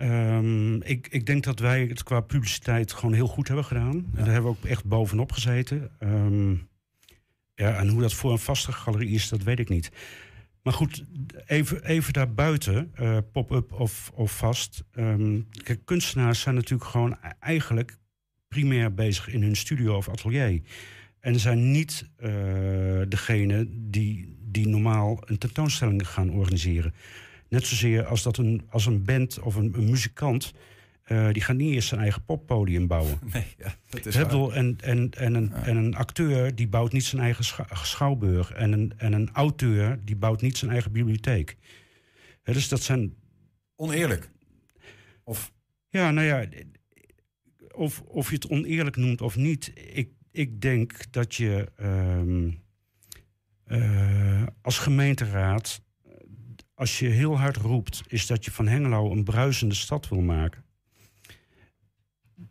um, 0.00 0.82
ik, 0.82 1.08
ik 1.10 1.26
denk 1.26 1.44
dat 1.44 1.58
wij 1.58 1.84
het 1.84 2.02
qua 2.02 2.20
publiciteit 2.20 2.92
gewoon 2.92 3.14
heel 3.14 3.26
goed 3.26 3.46
hebben 3.46 3.64
gedaan. 3.64 3.96
Ja. 3.96 4.18
En 4.18 4.24
daar 4.24 4.32
hebben 4.32 4.50
we 4.50 4.56
ook 4.58 4.64
echt 4.64 4.84
bovenop 4.84 5.32
gezeten. 5.32 5.90
Um, 6.00 6.68
ja, 7.54 7.78
en 7.78 7.88
hoe 7.88 8.00
dat 8.00 8.14
voor 8.14 8.32
een 8.32 8.38
vaste 8.38 8.72
galerie 8.72 9.14
is, 9.14 9.28
dat 9.28 9.42
weet 9.42 9.58
ik 9.58 9.68
niet. 9.68 9.90
Maar 10.62 10.72
goed, 10.72 11.04
even, 11.46 11.84
even 11.84 12.12
daarbuiten, 12.12 12.92
uh, 13.00 13.18
pop-up 13.32 13.72
of, 13.72 14.10
of 14.14 14.36
vast. 14.36 14.84
Um, 14.94 15.48
kijk, 15.62 15.84
kunstenaars 15.84 16.40
zijn 16.40 16.54
natuurlijk 16.54 16.90
gewoon 16.90 17.12
e-, 17.12 17.28
eigenlijk 17.40 17.98
primair 18.48 18.94
bezig 18.94 19.28
in 19.28 19.42
hun 19.42 19.56
studio 19.56 19.96
of 19.96 20.08
atelier. 20.08 20.60
En 21.20 21.40
zijn 21.40 21.70
niet 21.70 22.08
uh, 22.18 22.30
degene 23.08 23.66
die 23.70 24.38
die 24.52 24.68
normaal 24.68 25.18
een 25.24 25.38
tentoonstelling 25.38 26.08
gaan 26.08 26.30
organiseren. 26.30 26.94
Net 27.48 27.66
zozeer 27.66 28.04
als 28.04 28.22
dat 28.22 28.36
een, 28.36 28.62
als 28.68 28.86
een 28.86 29.04
band 29.04 29.40
of 29.40 29.54
een 29.54 29.74
muzikant. 29.76 30.52
Uh, 31.12 31.32
die 31.32 31.42
gaat 31.42 31.56
niet 31.56 31.74
eerst 31.74 31.88
zijn 31.88 32.00
eigen 32.00 32.24
poppodium 32.24 32.86
bouwen. 32.86 33.18
Nee, 33.32 33.46
ja, 33.58 33.74
dat 33.88 34.06
is. 34.06 34.14
En, 34.16 34.78
en, 34.80 35.10
en, 35.10 35.34
een, 35.34 35.50
ja. 35.54 35.66
en 35.66 35.76
een 35.76 35.94
acteur 35.94 36.54
die 36.54 36.68
bouwt 36.68 36.92
niet 36.92 37.04
zijn 37.04 37.22
eigen 37.22 37.44
schouwburg. 37.72 38.52
En 38.52 38.72
een, 38.72 38.92
en 38.96 39.12
een 39.12 39.30
auteur 39.32 40.00
die 40.04 40.16
bouwt 40.16 40.40
niet 40.40 40.58
zijn 40.58 40.70
eigen 40.70 40.92
bibliotheek. 40.92 41.56
He, 42.42 42.52
dus 42.52 42.68
dat 42.68 42.82
zijn. 42.82 43.14
Oneerlijk. 43.76 44.30
Of. 45.24 45.52
Ja, 45.88 46.10
nou 46.10 46.26
ja. 46.26 46.44
Of, 47.74 48.00
of 48.00 48.28
je 48.28 48.34
het 48.34 48.48
oneerlijk 48.48 48.96
noemt 48.96 49.20
of 49.20 49.36
niet. 49.36 49.72
Ik, 49.92 50.10
ik 50.30 50.60
denk 50.60 51.12
dat 51.12 51.34
je. 51.34 51.68
Um, 51.80 52.62
uh, 53.66 54.42
als 54.62 54.78
gemeenteraad, 54.78 55.82
als 56.74 56.98
je 56.98 57.08
heel 57.08 57.38
hard 57.38 57.56
roept, 57.56 58.02
is 58.06 58.26
dat 58.26 58.44
je 58.44 58.50
van 58.50 58.68
Hengelo 58.68 59.10
een 59.10 59.24
bruisende 59.24 59.74
stad 59.74 60.08
wil 60.08 60.20
maken. 60.20 60.64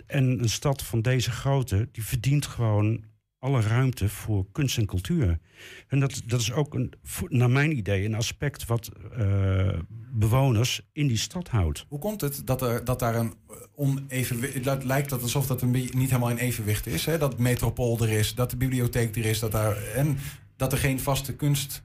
En 0.05 0.39
een 0.39 0.49
stad 0.49 0.83
van 0.83 1.01
deze 1.01 1.31
grootte, 1.31 1.89
die 1.91 2.03
verdient 2.03 2.45
gewoon 2.45 3.03
alle 3.39 3.61
ruimte 3.61 4.09
voor 4.09 4.45
kunst 4.51 4.77
en 4.77 4.85
cultuur. 4.85 5.39
En 5.87 5.99
dat, 5.99 6.21
dat 6.25 6.41
is 6.41 6.51
ook, 6.51 6.73
een, 6.73 6.93
naar 7.27 7.49
mijn 7.49 7.77
idee, 7.77 8.05
een 8.05 8.15
aspect 8.15 8.65
wat 8.65 8.91
uh, 9.17 9.79
bewoners 10.11 10.89
in 10.91 11.07
die 11.07 11.17
stad 11.17 11.47
houdt. 11.47 11.85
Hoe 11.87 11.99
komt 11.99 12.21
het 12.21 12.41
dat, 12.45 12.61
er, 12.61 12.83
dat 12.85 12.99
daar 12.99 13.15
een 13.15 13.33
onevenwicht... 13.75 14.65
Het 14.65 14.83
lijkt 14.83 15.11
alsof 15.11 15.47
dat 15.47 15.61
een 15.61 15.71
niet 15.71 15.93
helemaal 15.93 16.29
in 16.29 16.37
evenwicht 16.37 16.87
is. 16.87 17.05
Hè? 17.05 17.17
Dat 17.17 17.37
metropool 17.37 17.99
er 17.99 18.09
is, 18.09 18.35
dat 18.35 18.49
de 18.49 18.57
bibliotheek 18.57 19.15
er 19.15 19.25
is... 19.25 19.39
Dat 19.39 19.51
daar, 19.51 19.83
en 19.83 20.17
dat 20.55 20.71
er 20.71 20.77
geen 20.77 20.99
vaste 20.99 21.35
kunst, 21.35 21.83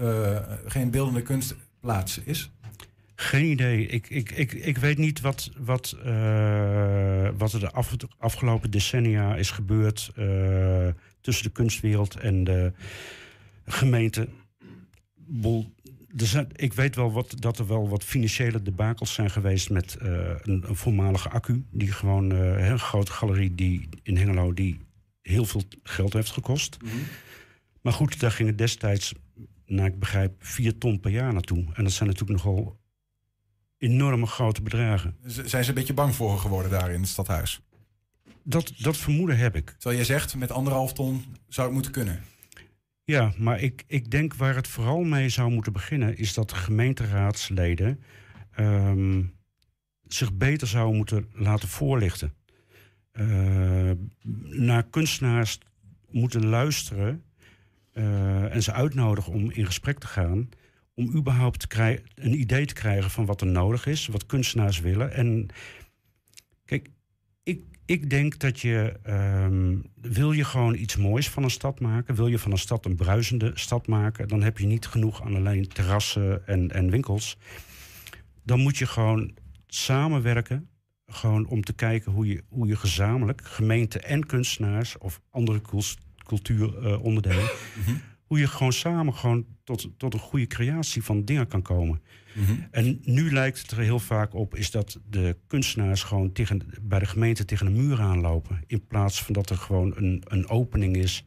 uh, 0.00 0.38
geen 0.66 0.90
beeldende 0.90 1.22
kunstplaats 1.22 2.18
is? 2.18 2.50
Geen 3.18 3.44
idee. 3.44 3.86
Ik, 3.86 4.08
ik, 4.10 4.30
ik, 4.30 4.52
ik 4.52 4.78
weet 4.78 4.98
niet 4.98 5.20
wat, 5.20 5.50
wat, 5.58 5.96
uh, 6.06 7.28
wat 7.36 7.52
er 7.52 7.60
de 7.60 7.70
af, 7.70 7.96
afgelopen 8.18 8.70
decennia 8.70 9.36
is 9.36 9.50
gebeurd 9.50 10.12
uh, 10.18 10.88
tussen 11.20 11.44
de 11.44 11.50
kunstwereld 11.50 12.16
en 12.16 12.44
de 12.44 12.72
gemeente. 13.66 14.28
Er 16.16 16.26
zijn, 16.26 16.48
ik 16.52 16.72
weet 16.72 16.96
wel 16.96 17.12
wat, 17.12 17.34
dat 17.38 17.58
er 17.58 17.66
wel 17.66 17.88
wat 17.88 18.04
financiële 18.04 18.62
debakels 18.62 19.14
zijn 19.14 19.30
geweest 19.30 19.70
met 19.70 19.96
uh, 20.02 20.08
een, 20.42 20.64
een, 20.68 20.76
voormalige 20.76 21.28
accu. 21.28 21.64
Die 21.70 21.92
gewoon 21.92 22.30
een 22.30 22.78
grote 22.78 23.12
galerie 23.12 23.54
die 23.54 23.88
in 24.02 24.16
Hengelo 24.16 24.52
die 24.52 24.78
heel 25.22 25.44
veel 25.44 25.62
geld 25.82 26.12
heeft 26.12 26.30
gekost. 26.30 26.76
Mm 26.82 26.90
-hmm. 26.90 27.00
Maar 27.82 27.92
goed, 27.92 28.20
daar 28.20 28.30
gingen 28.30 28.56
destijds, 28.56 29.14
naar 29.66 29.86
ik 29.86 29.98
begrijp, 29.98 30.32
vier 30.38 30.78
ton 30.78 31.00
per 31.00 31.10
jaar 31.10 31.32
naartoe. 31.32 31.64
En 31.74 31.84
dat 31.84 31.92
zijn 31.92 32.08
natuurlijk 32.08 32.44
nogal 32.44 32.76
enorme 33.86 34.26
grote 34.26 34.62
bedragen. 34.62 35.16
Zijn 35.24 35.62
ze 35.62 35.68
een 35.68 35.74
beetje 35.74 35.94
bang 35.94 36.14
voor 36.14 36.38
geworden 36.38 36.70
daar 36.70 36.90
in 36.90 37.00
het 37.00 37.08
stadhuis? 37.08 37.60
Dat, 38.42 38.72
dat 38.78 38.96
vermoeden 38.96 39.38
heb 39.38 39.56
ik. 39.56 39.74
Zoals 39.78 39.96
je 39.96 40.04
zegt, 40.04 40.36
met 40.36 40.50
anderhalf 40.50 40.92
ton 40.92 41.24
zou 41.48 41.66
het 41.66 41.74
moeten 41.74 41.92
kunnen. 41.92 42.22
Ja, 43.04 43.32
maar 43.38 43.60
ik, 43.60 43.84
ik 43.86 44.10
denk 44.10 44.34
waar 44.34 44.54
het 44.54 44.68
vooral 44.68 45.02
mee 45.02 45.28
zou 45.28 45.50
moeten 45.50 45.72
beginnen... 45.72 46.18
is 46.18 46.34
dat 46.34 46.50
de 46.50 46.56
gemeenteraadsleden 46.56 48.02
um, 48.60 49.34
zich 50.06 50.32
beter 50.32 50.66
zouden 50.66 50.96
moeten 50.96 51.28
laten 51.32 51.68
voorlichten. 51.68 52.34
Uh, 53.12 53.90
naar 54.44 54.82
kunstenaars 54.82 55.58
moeten 56.10 56.46
luisteren... 56.46 57.24
Uh, 57.94 58.54
en 58.54 58.62
ze 58.62 58.72
uitnodigen 58.72 59.32
om 59.32 59.50
in 59.50 59.66
gesprek 59.66 59.98
te 59.98 60.06
gaan 60.06 60.48
om 60.96 61.14
überhaupt 61.14 61.66
een 62.14 62.40
idee 62.40 62.66
te 62.66 62.74
krijgen 62.74 63.10
van 63.10 63.26
wat 63.26 63.40
er 63.40 63.46
nodig 63.46 63.86
is, 63.86 64.06
wat 64.06 64.26
kunstenaars 64.26 64.80
willen. 64.80 65.12
En 65.12 65.48
kijk, 66.64 66.90
ik, 67.42 67.62
ik 67.84 68.10
denk 68.10 68.38
dat 68.38 68.60
je, 68.60 69.00
um, 69.06 69.84
wil 70.00 70.32
je 70.32 70.44
gewoon 70.44 70.74
iets 70.74 70.96
moois 70.96 71.30
van 71.30 71.42
een 71.42 71.50
stad 71.50 71.80
maken, 71.80 72.14
wil 72.14 72.26
je 72.26 72.38
van 72.38 72.52
een 72.52 72.58
stad 72.58 72.84
een 72.84 72.96
bruisende 72.96 73.50
stad 73.54 73.86
maken, 73.86 74.28
dan 74.28 74.42
heb 74.42 74.58
je 74.58 74.66
niet 74.66 74.86
genoeg 74.86 75.22
aan 75.22 75.36
alleen 75.36 75.68
terrassen 75.68 76.46
en, 76.46 76.70
en 76.70 76.90
winkels. 76.90 77.38
Dan 78.42 78.60
moet 78.60 78.78
je 78.78 78.86
gewoon 78.86 79.34
samenwerken, 79.66 80.68
gewoon 81.06 81.46
om 81.46 81.62
te 81.62 81.72
kijken 81.72 82.12
hoe 82.12 82.26
je, 82.26 82.42
hoe 82.48 82.66
je 82.66 82.76
gezamenlijk, 82.76 83.44
gemeente 83.44 84.00
en 84.00 84.26
kunstenaars 84.26 84.98
of 84.98 85.20
andere 85.30 85.60
cultuuronderdelen, 86.24 87.42
uh, 87.42 87.88
mm 87.88 88.00
hoe 88.26 88.38
je 88.38 88.46
gewoon 88.46 88.72
samen 88.72 89.14
gewoon 89.14 89.46
tot, 89.64 89.88
tot 89.96 90.14
een 90.14 90.20
goede 90.20 90.46
creatie 90.46 91.04
van 91.04 91.24
dingen 91.24 91.46
kan 91.46 91.62
komen. 91.62 92.02
Mhm. 92.34 92.52
En 92.70 93.00
nu 93.04 93.32
lijkt 93.32 93.60
het 93.60 93.70
er 93.70 93.78
heel 93.78 93.98
vaak 93.98 94.34
op 94.34 94.54
is 94.54 94.70
dat 94.70 94.98
de 95.10 95.36
kunstenaars 95.46 96.02
gewoon 96.02 96.32
tegen, 96.32 96.62
bij 96.82 96.98
de 96.98 97.06
gemeente 97.06 97.44
tegen 97.44 97.66
een 97.66 97.86
muur 97.86 98.00
aanlopen. 98.00 98.62
In 98.66 98.86
plaats 98.86 99.22
van 99.22 99.34
dat 99.34 99.50
er 99.50 99.56
gewoon 99.56 99.92
een, 99.96 100.22
een 100.24 100.48
opening 100.48 100.96
is. 100.96 101.26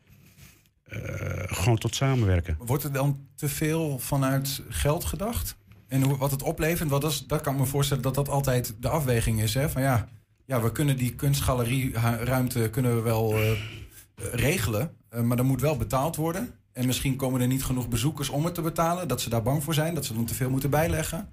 Uh, 0.93 0.99
gewoon 1.45 1.77
tot 1.77 1.95
samenwerken. 1.95 2.57
Wordt 2.65 2.83
er 2.83 2.91
dan 2.91 3.27
te 3.35 3.49
veel 3.49 3.99
vanuit 3.99 4.63
geld 4.69 5.05
gedacht? 5.05 5.57
En 5.87 6.01
hoe, 6.01 6.17
wat 6.17 6.31
het 6.31 6.43
oplevert, 6.43 6.89
wat 6.89 7.03
is, 7.03 7.27
dat 7.27 7.41
kan 7.41 7.53
ik 7.53 7.59
me 7.59 7.65
voorstellen 7.65 8.03
dat 8.03 8.15
dat 8.15 8.29
altijd 8.29 8.75
de 8.79 8.89
afweging 8.89 9.41
is. 9.41 9.53
Hè? 9.53 9.69
Van 9.69 9.81
ja, 9.81 10.07
ja, 10.45 10.61
we 10.61 10.71
kunnen 10.71 10.97
die 10.97 11.15
kunstgalerieruimte 11.15 12.69
kunnen 12.69 12.95
we 12.95 13.01
wel 13.01 13.41
uh, 13.41 13.51
regelen. 14.31 14.91
Uh, 15.13 15.21
maar 15.21 15.37
dan 15.37 15.45
moet 15.45 15.61
wel 15.61 15.77
betaald 15.77 16.15
worden. 16.15 16.58
En 16.73 16.85
misschien 16.85 17.15
komen 17.15 17.41
er 17.41 17.47
niet 17.47 17.63
genoeg 17.63 17.89
bezoekers 17.89 18.29
om 18.29 18.45
het 18.45 18.53
te 18.53 18.61
betalen. 18.61 19.07
Dat 19.07 19.21
ze 19.21 19.29
daar 19.29 19.43
bang 19.43 19.63
voor 19.63 19.73
zijn, 19.73 19.93
dat 19.93 20.05
ze 20.05 20.13
dan 20.13 20.25
te 20.25 20.33
veel 20.33 20.49
moeten 20.49 20.69
bijleggen. 20.69 21.29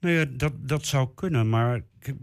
Nou 0.00 0.14
ja, 0.14 0.24
dat, 0.24 0.52
dat 0.60 0.86
zou 0.86 1.08
kunnen. 1.14 1.48
Maar 1.48 1.80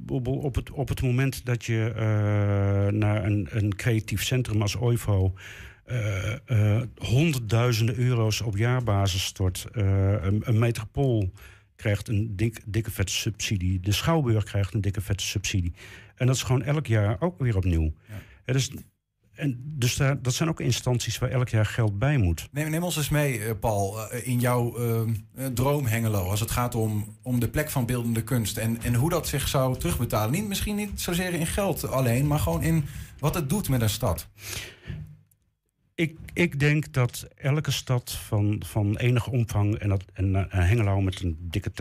op 0.08 0.56
het, 0.56 0.72
op 0.72 0.90
het 0.90 1.02
moment 1.02 1.46
dat 1.46 1.66
je 1.66 1.92
uh, 1.94 3.00
naar 3.00 3.26
een, 3.26 3.48
een 3.50 3.76
creatief 3.76 4.24
centrum 4.24 4.62
als 4.62 4.76
OIVO... 4.76 5.34
Uh, 5.92 6.36
uh, 6.48 6.82
honderdduizenden 6.98 7.98
euro's 7.98 8.42
op 8.42 8.58
jaarbasis 8.58 9.26
stort. 9.26 9.68
Een, 9.72 10.42
een, 10.46 10.60
metropool 10.60 11.32
krijgt 11.76 12.08
een 12.08 12.36
dik, 12.36 12.62
dikke 12.66 12.92
vette 12.92 13.14
subsidie. 13.14 13.80
De 13.80 13.92
Schouwburg 13.92 14.44
krijgt 14.44 14.74
een 14.74 14.82
dikke 14.82 15.02
vette 15.02 15.24
subsidie. 15.24 15.74
En 16.16 16.28
dat 16.28 16.36
is 16.36 16.44
gewoon 16.44 16.64
elk 16.64 16.88
jaar 16.88 17.22
ook 17.22 17.40
weer 17.40 17.56
opnieuw. 17.56 17.94
Ja. 18.46 18.54
Dus 18.54 18.72
en 19.36 19.62
dus 19.64 19.96
daar, 19.96 20.22
dat 20.22 20.34
zijn 20.34 20.50
ook 20.50 20.60
instanties 20.60 21.18
waar 21.18 21.30
elk 21.30 21.50
jaar 21.50 21.66
geld 21.66 22.00
bij 22.00 22.18
moet. 22.18 22.48
Neem, 22.52 22.70
neem 22.70 22.84
ons 22.84 22.98
eens 22.98 23.10
mee, 23.10 23.40
eh, 23.40 23.52
Paul, 23.60 24.10
eh, 24.10 24.28
in 24.28 24.40
jouw 24.40 24.80
uh, 24.80 25.46
droom 25.54 25.86
Hengelo. 25.86 26.30
Als 26.30 26.40
het 26.40 26.52
gaat 26.52 26.76
om, 26.76 27.18
om 27.22 27.40
de 27.40 27.48
plek 27.48 27.70
van 27.70 27.86
beeldende 27.86 28.24
kunst. 28.24 28.58
En, 28.58 28.82
en 28.82 28.94
hoe 28.94 29.10
dat 29.10 29.28
zich 29.28 29.48
zou 29.48 29.78
terugbetalen. 29.78 30.32
Niet, 30.32 30.48
misschien 30.48 30.76
niet 30.76 31.02
zozeer 31.02 31.34
in 31.34 31.48
geld 31.48 31.88
alleen, 31.88 32.28
maar 32.28 32.40
gewoon 32.40 32.64
in 32.64 32.86
wat 33.20 33.36
het 33.36 33.50
doet 33.50 33.70
met 33.70 33.82
een 33.82 33.90
stad. 33.90 34.28
Ik, 35.96 36.18
ik 36.34 36.60
denk 36.60 36.94
dat 36.94 37.28
elke 37.36 37.72
stad 37.72 38.12
van, 38.12 38.62
van 38.66 38.98
enige 38.98 39.32
omvang... 39.32 39.76
en, 39.76 39.90
dat, 39.90 40.04
en 40.14 40.46
Hengelo 40.50 41.02
met 41.02 41.22
een 41.22 41.38
dikke 41.42 41.72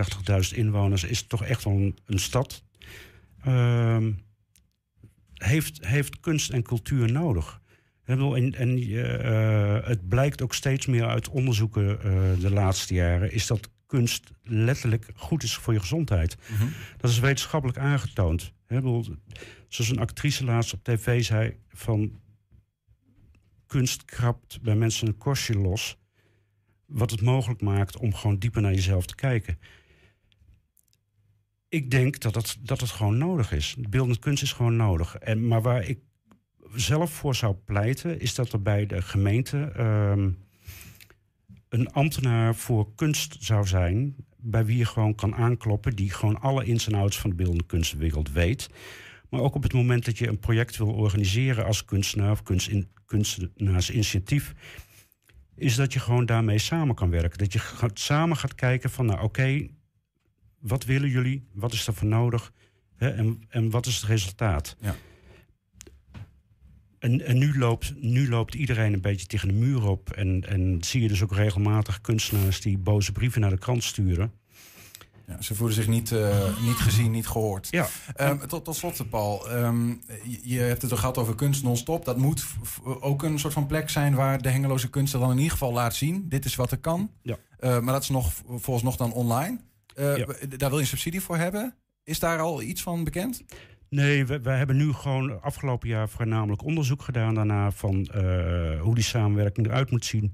80.000 0.51 0.57
inwoners... 0.57 1.03
is 1.03 1.27
toch 1.27 1.43
echt 1.43 1.63
wel 1.63 1.73
een, 1.73 1.97
een 2.05 2.19
stad... 2.19 2.63
Uh, 3.47 3.97
heeft, 5.45 5.85
heeft 5.85 6.19
kunst 6.19 6.49
en 6.49 6.63
cultuur 6.63 7.11
nodig. 7.11 7.61
En, 8.03 8.53
en 8.53 8.77
uh, 8.77 9.87
het 9.87 10.07
blijkt 10.07 10.41
ook 10.41 10.53
steeds 10.53 10.85
meer 10.85 11.05
uit 11.05 11.29
onderzoeken 11.29 11.83
uh, 11.83 12.41
de 12.41 12.51
laatste 12.51 12.93
jaren, 12.93 13.31
is 13.31 13.47
dat 13.47 13.69
kunst 13.85 14.31
letterlijk 14.43 15.09
goed 15.15 15.43
is 15.43 15.55
voor 15.55 15.73
je 15.73 15.79
gezondheid. 15.79 16.37
Mm 16.49 16.57
-hmm. 16.57 16.73
Dat 16.97 17.11
is 17.11 17.19
wetenschappelijk 17.19 17.77
aangetoond. 17.79 18.53
He, 18.65 18.81
zoals 19.67 19.89
een 19.89 19.99
actrice 19.99 20.43
laatst 20.43 20.73
op 20.73 20.83
tv 20.83 21.23
zei 21.23 21.57
van 21.69 22.19
kunst 23.65 24.05
krabt 24.05 24.61
bij 24.61 24.75
mensen 24.75 25.07
een 25.07 25.17
korstje 25.17 25.57
los, 25.57 25.97
wat 26.85 27.11
het 27.11 27.21
mogelijk 27.21 27.61
maakt 27.61 27.97
om 27.97 28.13
gewoon 28.13 28.37
dieper 28.37 28.61
naar 28.61 28.73
jezelf 28.73 29.05
te 29.05 29.15
kijken 29.15 29.59
ik 31.75 31.91
denk 31.91 32.19
dat 32.19 32.35
het, 32.35 32.57
dat 32.61 32.79
het 32.79 32.89
gewoon 32.89 33.17
nodig 33.17 33.51
is. 33.51 33.75
Beeldend 33.89 34.19
kunst 34.19 34.43
is 34.43 34.53
gewoon 34.53 34.75
nodig. 34.75 35.15
En, 35.15 35.47
maar 35.47 35.61
waar 35.61 35.83
ik 35.83 35.99
zelf 36.75 37.11
voor 37.11 37.35
zou 37.35 37.55
pleiten, 37.65 38.19
is 38.19 38.35
dat 38.35 38.53
er 38.53 38.61
bij 38.61 38.85
de 38.85 39.01
gemeente 39.01 39.71
um, 39.79 40.37
een 41.69 41.91
ambtenaar 41.91 42.55
voor 42.55 42.95
kunst 42.95 43.37
zou 43.39 43.67
zijn. 43.67 44.15
Bij 44.37 44.65
wie 44.65 44.77
je 44.77 44.85
gewoon 44.85 45.15
kan 45.15 45.35
aankloppen, 45.35 45.95
die 45.95 46.09
gewoon 46.09 46.41
alle 46.41 46.65
ins 46.65 46.87
en 46.87 46.93
outs 46.93 47.19
van 47.19 47.29
de 47.29 47.35
beeldende 47.35 47.65
kunstwereld 47.65 48.31
weet. 48.31 48.69
Maar 49.29 49.41
ook 49.41 49.55
op 49.55 49.63
het 49.63 49.73
moment 49.73 50.05
dat 50.05 50.17
je 50.17 50.27
een 50.27 50.39
project 50.39 50.77
wil 50.77 50.93
organiseren 50.93 51.65
als 51.65 51.85
kunstenaar 51.85 52.31
of 52.31 52.43
kunst 52.43 52.67
in, 52.67 52.87
kunstenaarsinitiatief, 53.05 54.53
is 55.55 55.75
dat 55.75 55.93
je 55.93 55.99
gewoon 55.99 56.25
daarmee 56.25 56.57
samen 56.57 56.95
kan 56.95 57.09
werken. 57.09 57.37
Dat 57.37 57.53
je 57.53 57.59
gaat, 57.59 57.99
samen 57.99 58.37
gaat 58.37 58.55
kijken 58.55 58.89
van, 58.89 59.05
nou 59.05 59.21
oké, 59.21 59.67
wat 60.67 60.83
willen 60.83 61.09
jullie? 61.09 61.47
Wat 61.53 61.73
is 61.73 61.87
er 61.87 61.93
voor 61.93 62.07
nodig? 62.07 62.51
Hè? 62.95 63.09
En, 63.09 63.43
en 63.49 63.69
wat 63.69 63.85
is 63.85 63.95
het 63.95 64.05
resultaat? 64.05 64.75
Ja. 64.79 64.95
En, 66.99 67.25
en 67.25 67.37
nu, 67.37 67.57
loopt, 67.57 67.93
nu 68.01 68.29
loopt 68.29 68.55
iedereen 68.55 68.93
een 68.93 69.01
beetje 69.01 69.25
tegen 69.25 69.47
de 69.47 69.53
muur 69.53 69.87
op. 69.87 70.11
En, 70.11 70.47
en 70.47 70.77
zie 70.81 71.01
je 71.01 71.07
dus 71.07 71.23
ook 71.23 71.33
regelmatig 71.33 72.01
kunstenaars 72.01 72.61
die 72.61 72.77
boze 72.77 73.11
brieven 73.11 73.41
naar 73.41 73.49
de 73.49 73.57
krant 73.57 73.83
sturen. 73.83 74.31
Ja, 75.27 75.41
ze 75.41 75.55
voelen 75.55 75.75
zich 75.75 75.87
niet, 75.87 76.11
uh, 76.11 76.61
niet 76.61 76.75
gezien, 76.75 77.11
niet 77.11 77.27
gehoord. 77.27 77.67
Ja. 77.71 77.87
Um, 78.21 78.47
tot, 78.47 78.65
tot 78.65 78.75
slot, 78.75 79.09
Paul. 79.09 79.51
Um, 79.51 80.01
je 80.43 80.59
hebt 80.59 80.81
het 80.81 80.91
al 80.91 80.97
gehad 80.97 81.17
over 81.17 81.35
kunst 81.35 81.63
non-stop. 81.63 82.05
Dat 82.05 82.17
moet 82.17 82.45
ook 82.83 83.23
een 83.23 83.39
soort 83.39 83.53
van 83.53 83.67
plek 83.67 83.89
zijn 83.89 84.15
waar 84.15 84.41
de 84.41 84.49
hengeloze 84.49 84.89
kunst 84.89 85.13
dan 85.13 85.31
in 85.31 85.37
ieder 85.37 85.51
geval 85.51 85.73
laat 85.73 85.95
zien. 85.95 86.29
Dit 86.29 86.45
is 86.45 86.55
wat 86.55 86.71
er 86.71 86.77
kan. 86.77 87.11
Ja. 87.21 87.37
Uh, 87.59 87.79
maar 87.79 87.93
dat 87.93 88.01
is 88.03 88.09
nog 88.09 88.33
volgens 88.47 88.83
nog 88.83 88.95
dan 88.95 89.13
online. 89.13 89.59
Uh, 89.95 90.25
Daar 90.57 90.69
wil 90.69 90.79
je 90.79 90.85
subsidie 90.85 91.21
voor 91.21 91.37
hebben. 91.37 91.75
Is 92.03 92.19
daar 92.19 92.39
al 92.39 92.61
iets 92.61 92.81
van 92.81 93.03
bekend? 93.03 93.43
Nee, 93.89 94.25
we, 94.25 94.39
we, 94.39 94.49
hebben 94.49 94.77
nu 94.77 94.93
gewoon 94.93 95.41
afgelopen 95.41 95.89
jaar 95.89 96.09
voornamelijk 96.09 96.63
onderzoek 96.63 97.01
gedaan 97.01 97.35
daarna 97.35 97.71
van 97.71 98.09
uh, 98.15 98.81
hoe 98.81 98.95
die 98.95 99.03
samenwerking 99.03 99.67
eruit 99.67 99.91
moet 99.91 100.05
zien. 100.05 100.33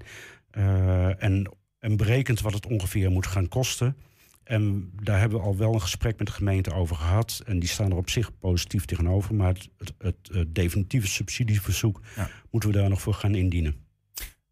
Uh, 0.58 1.22
en, 1.22 1.52
en 1.78 1.96
berekend 1.96 2.40
wat 2.40 2.52
het 2.52 2.66
ongeveer 2.66 3.10
moet 3.10 3.26
gaan 3.26 3.48
kosten. 3.48 3.96
En 4.44 4.92
daar 5.02 5.18
hebben 5.18 5.38
we 5.38 5.44
al 5.44 5.56
wel 5.56 5.74
een 5.74 5.80
gesprek 5.80 6.18
met 6.18 6.26
de 6.26 6.32
gemeente 6.32 6.72
over 6.72 6.96
gehad. 6.96 7.42
En 7.44 7.58
die 7.58 7.68
staan 7.68 7.90
er 7.90 7.96
op 7.96 8.10
zich 8.10 8.38
positief 8.38 8.84
tegenover. 8.84 9.34
Maar 9.34 9.54
het, 9.78 9.92
het, 9.98 10.14
het, 10.32 10.54
definitieve 10.54 11.06
subsidieverzoek 11.06 12.00
ja. 12.16 12.30
moeten 12.50 12.70
we 12.70 12.76
daar 12.76 12.88
nog 12.88 13.00
voor 13.00 13.14
gaan 13.14 13.34
indienen. 13.34 13.74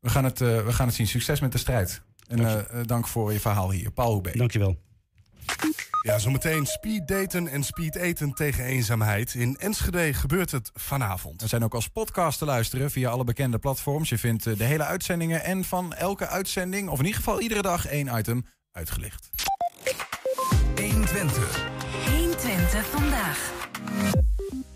We 0.00 0.08
gaan 0.08 0.24
het, 0.24 0.40
uh, 0.40 0.64
we 0.64 0.72
gaan 0.72 0.86
het 0.86 0.96
zien. 0.96 1.06
Succes 1.06 1.40
met 1.40 1.52
de 1.52 1.58
strijd. 1.58 2.02
En 2.26 2.36
dank, 2.36 2.88
dank 2.88 3.08
voor 3.08 3.32
je 3.32 3.40
verhaal 3.40 3.70
hier. 3.70 3.90
Paul 3.90 4.12
Hoebe. 4.12 4.36
Dankjewel. 4.36 4.78
Ja, 6.02 6.18
zometeen 6.18 6.66
speed 6.66 7.08
daten 7.08 7.48
en 7.48 7.64
speed 7.64 7.94
eten 7.94 8.32
tegen 8.32 8.64
eenzaamheid. 8.64 9.34
In 9.34 9.56
Enschede 9.56 10.14
gebeurt 10.14 10.50
het 10.50 10.70
vanavond. 10.74 11.40
We 11.40 11.48
zijn 11.48 11.64
ook 11.64 11.74
als 11.74 11.88
podcast 11.88 12.38
te 12.38 12.44
luisteren 12.44 12.90
via 12.90 13.10
alle 13.10 13.24
bekende 13.24 13.58
platforms. 13.58 14.08
Je 14.08 14.18
vindt 14.18 14.44
de 14.58 14.64
hele 14.64 14.84
uitzendingen 14.84 15.42
en 15.42 15.64
van 15.64 15.94
elke 15.94 16.26
uitzending, 16.26 16.88
of 16.88 16.98
in 16.98 17.04
ieder 17.04 17.20
geval 17.20 17.40
iedere 17.40 17.62
dag, 17.62 17.86
één 17.86 18.18
item 18.18 18.44
uitgelicht. 18.72 19.30
120. 20.76 21.68
120 22.06 22.86
vandaag. 22.86 23.52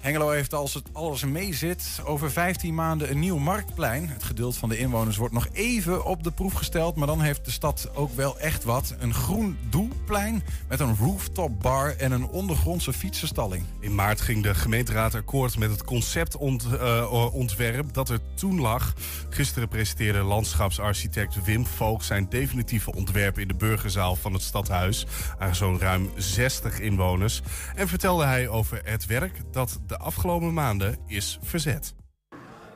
Hengelo 0.04 0.30
heeft 0.30 0.54
als 0.54 0.74
het 0.74 0.88
alles 0.92 1.24
mee 1.24 1.54
zit 1.54 2.00
over 2.04 2.30
15 2.30 2.74
maanden 2.74 3.10
een 3.10 3.18
nieuw 3.18 3.38
marktplein. 3.38 4.08
Het 4.08 4.22
geduld 4.22 4.56
van 4.56 4.68
de 4.68 4.78
inwoners 4.78 5.16
wordt 5.16 5.34
nog 5.34 5.48
even 5.52 6.04
op 6.04 6.22
de 6.22 6.30
proef 6.30 6.52
gesteld. 6.52 6.96
Maar 6.96 7.06
dan 7.06 7.20
heeft 7.20 7.44
de 7.44 7.50
stad 7.50 7.90
ook 7.94 8.16
wel 8.16 8.38
echt 8.38 8.64
wat. 8.64 8.94
Een 8.98 9.14
groen 9.14 9.58
doelplein 9.68 10.42
met 10.68 10.80
een 10.80 10.96
rooftop 10.96 11.60
bar 11.60 11.96
en 11.96 12.12
een 12.12 12.26
ondergrondse 12.26 12.92
fietsenstalling. 12.92 13.64
In 13.80 13.94
maart 13.94 14.20
ging 14.20 14.42
de 14.42 14.54
gemeenteraad 14.54 15.14
akkoord 15.14 15.58
met 15.58 15.70
het 15.70 15.84
conceptontwerp 15.84 17.92
dat 17.92 18.08
er 18.08 18.20
toen 18.34 18.60
lag. 18.60 18.94
Gisteren 19.28 19.68
presenteerde 19.68 20.22
landschapsarchitect 20.22 21.44
Wim 21.44 21.66
Voog 21.66 22.04
zijn 22.04 22.28
definitieve 22.28 22.94
ontwerp 22.94 23.38
in 23.38 23.48
de 23.48 23.54
burgerzaal 23.54 24.16
van 24.16 24.32
het 24.32 24.42
stadhuis. 24.42 25.06
Aan 25.38 25.54
zo'n 25.54 25.78
ruim 25.78 26.10
60 26.16 26.80
inwoners. 26.80 27.42
En 27.74 27.88
vertelde 27.88 28.24
hij 28.24 28.48
over 28.48 28.80
het 28.84 29.06
werk 29.06 29.40
dat 29.52 29.80
de 29.86 29.92
de 29.98 30.04
afgelopen 30.04 30.54
maanden 30.54 30.98
is 31.06 31.38
verzet. 31.42 31.94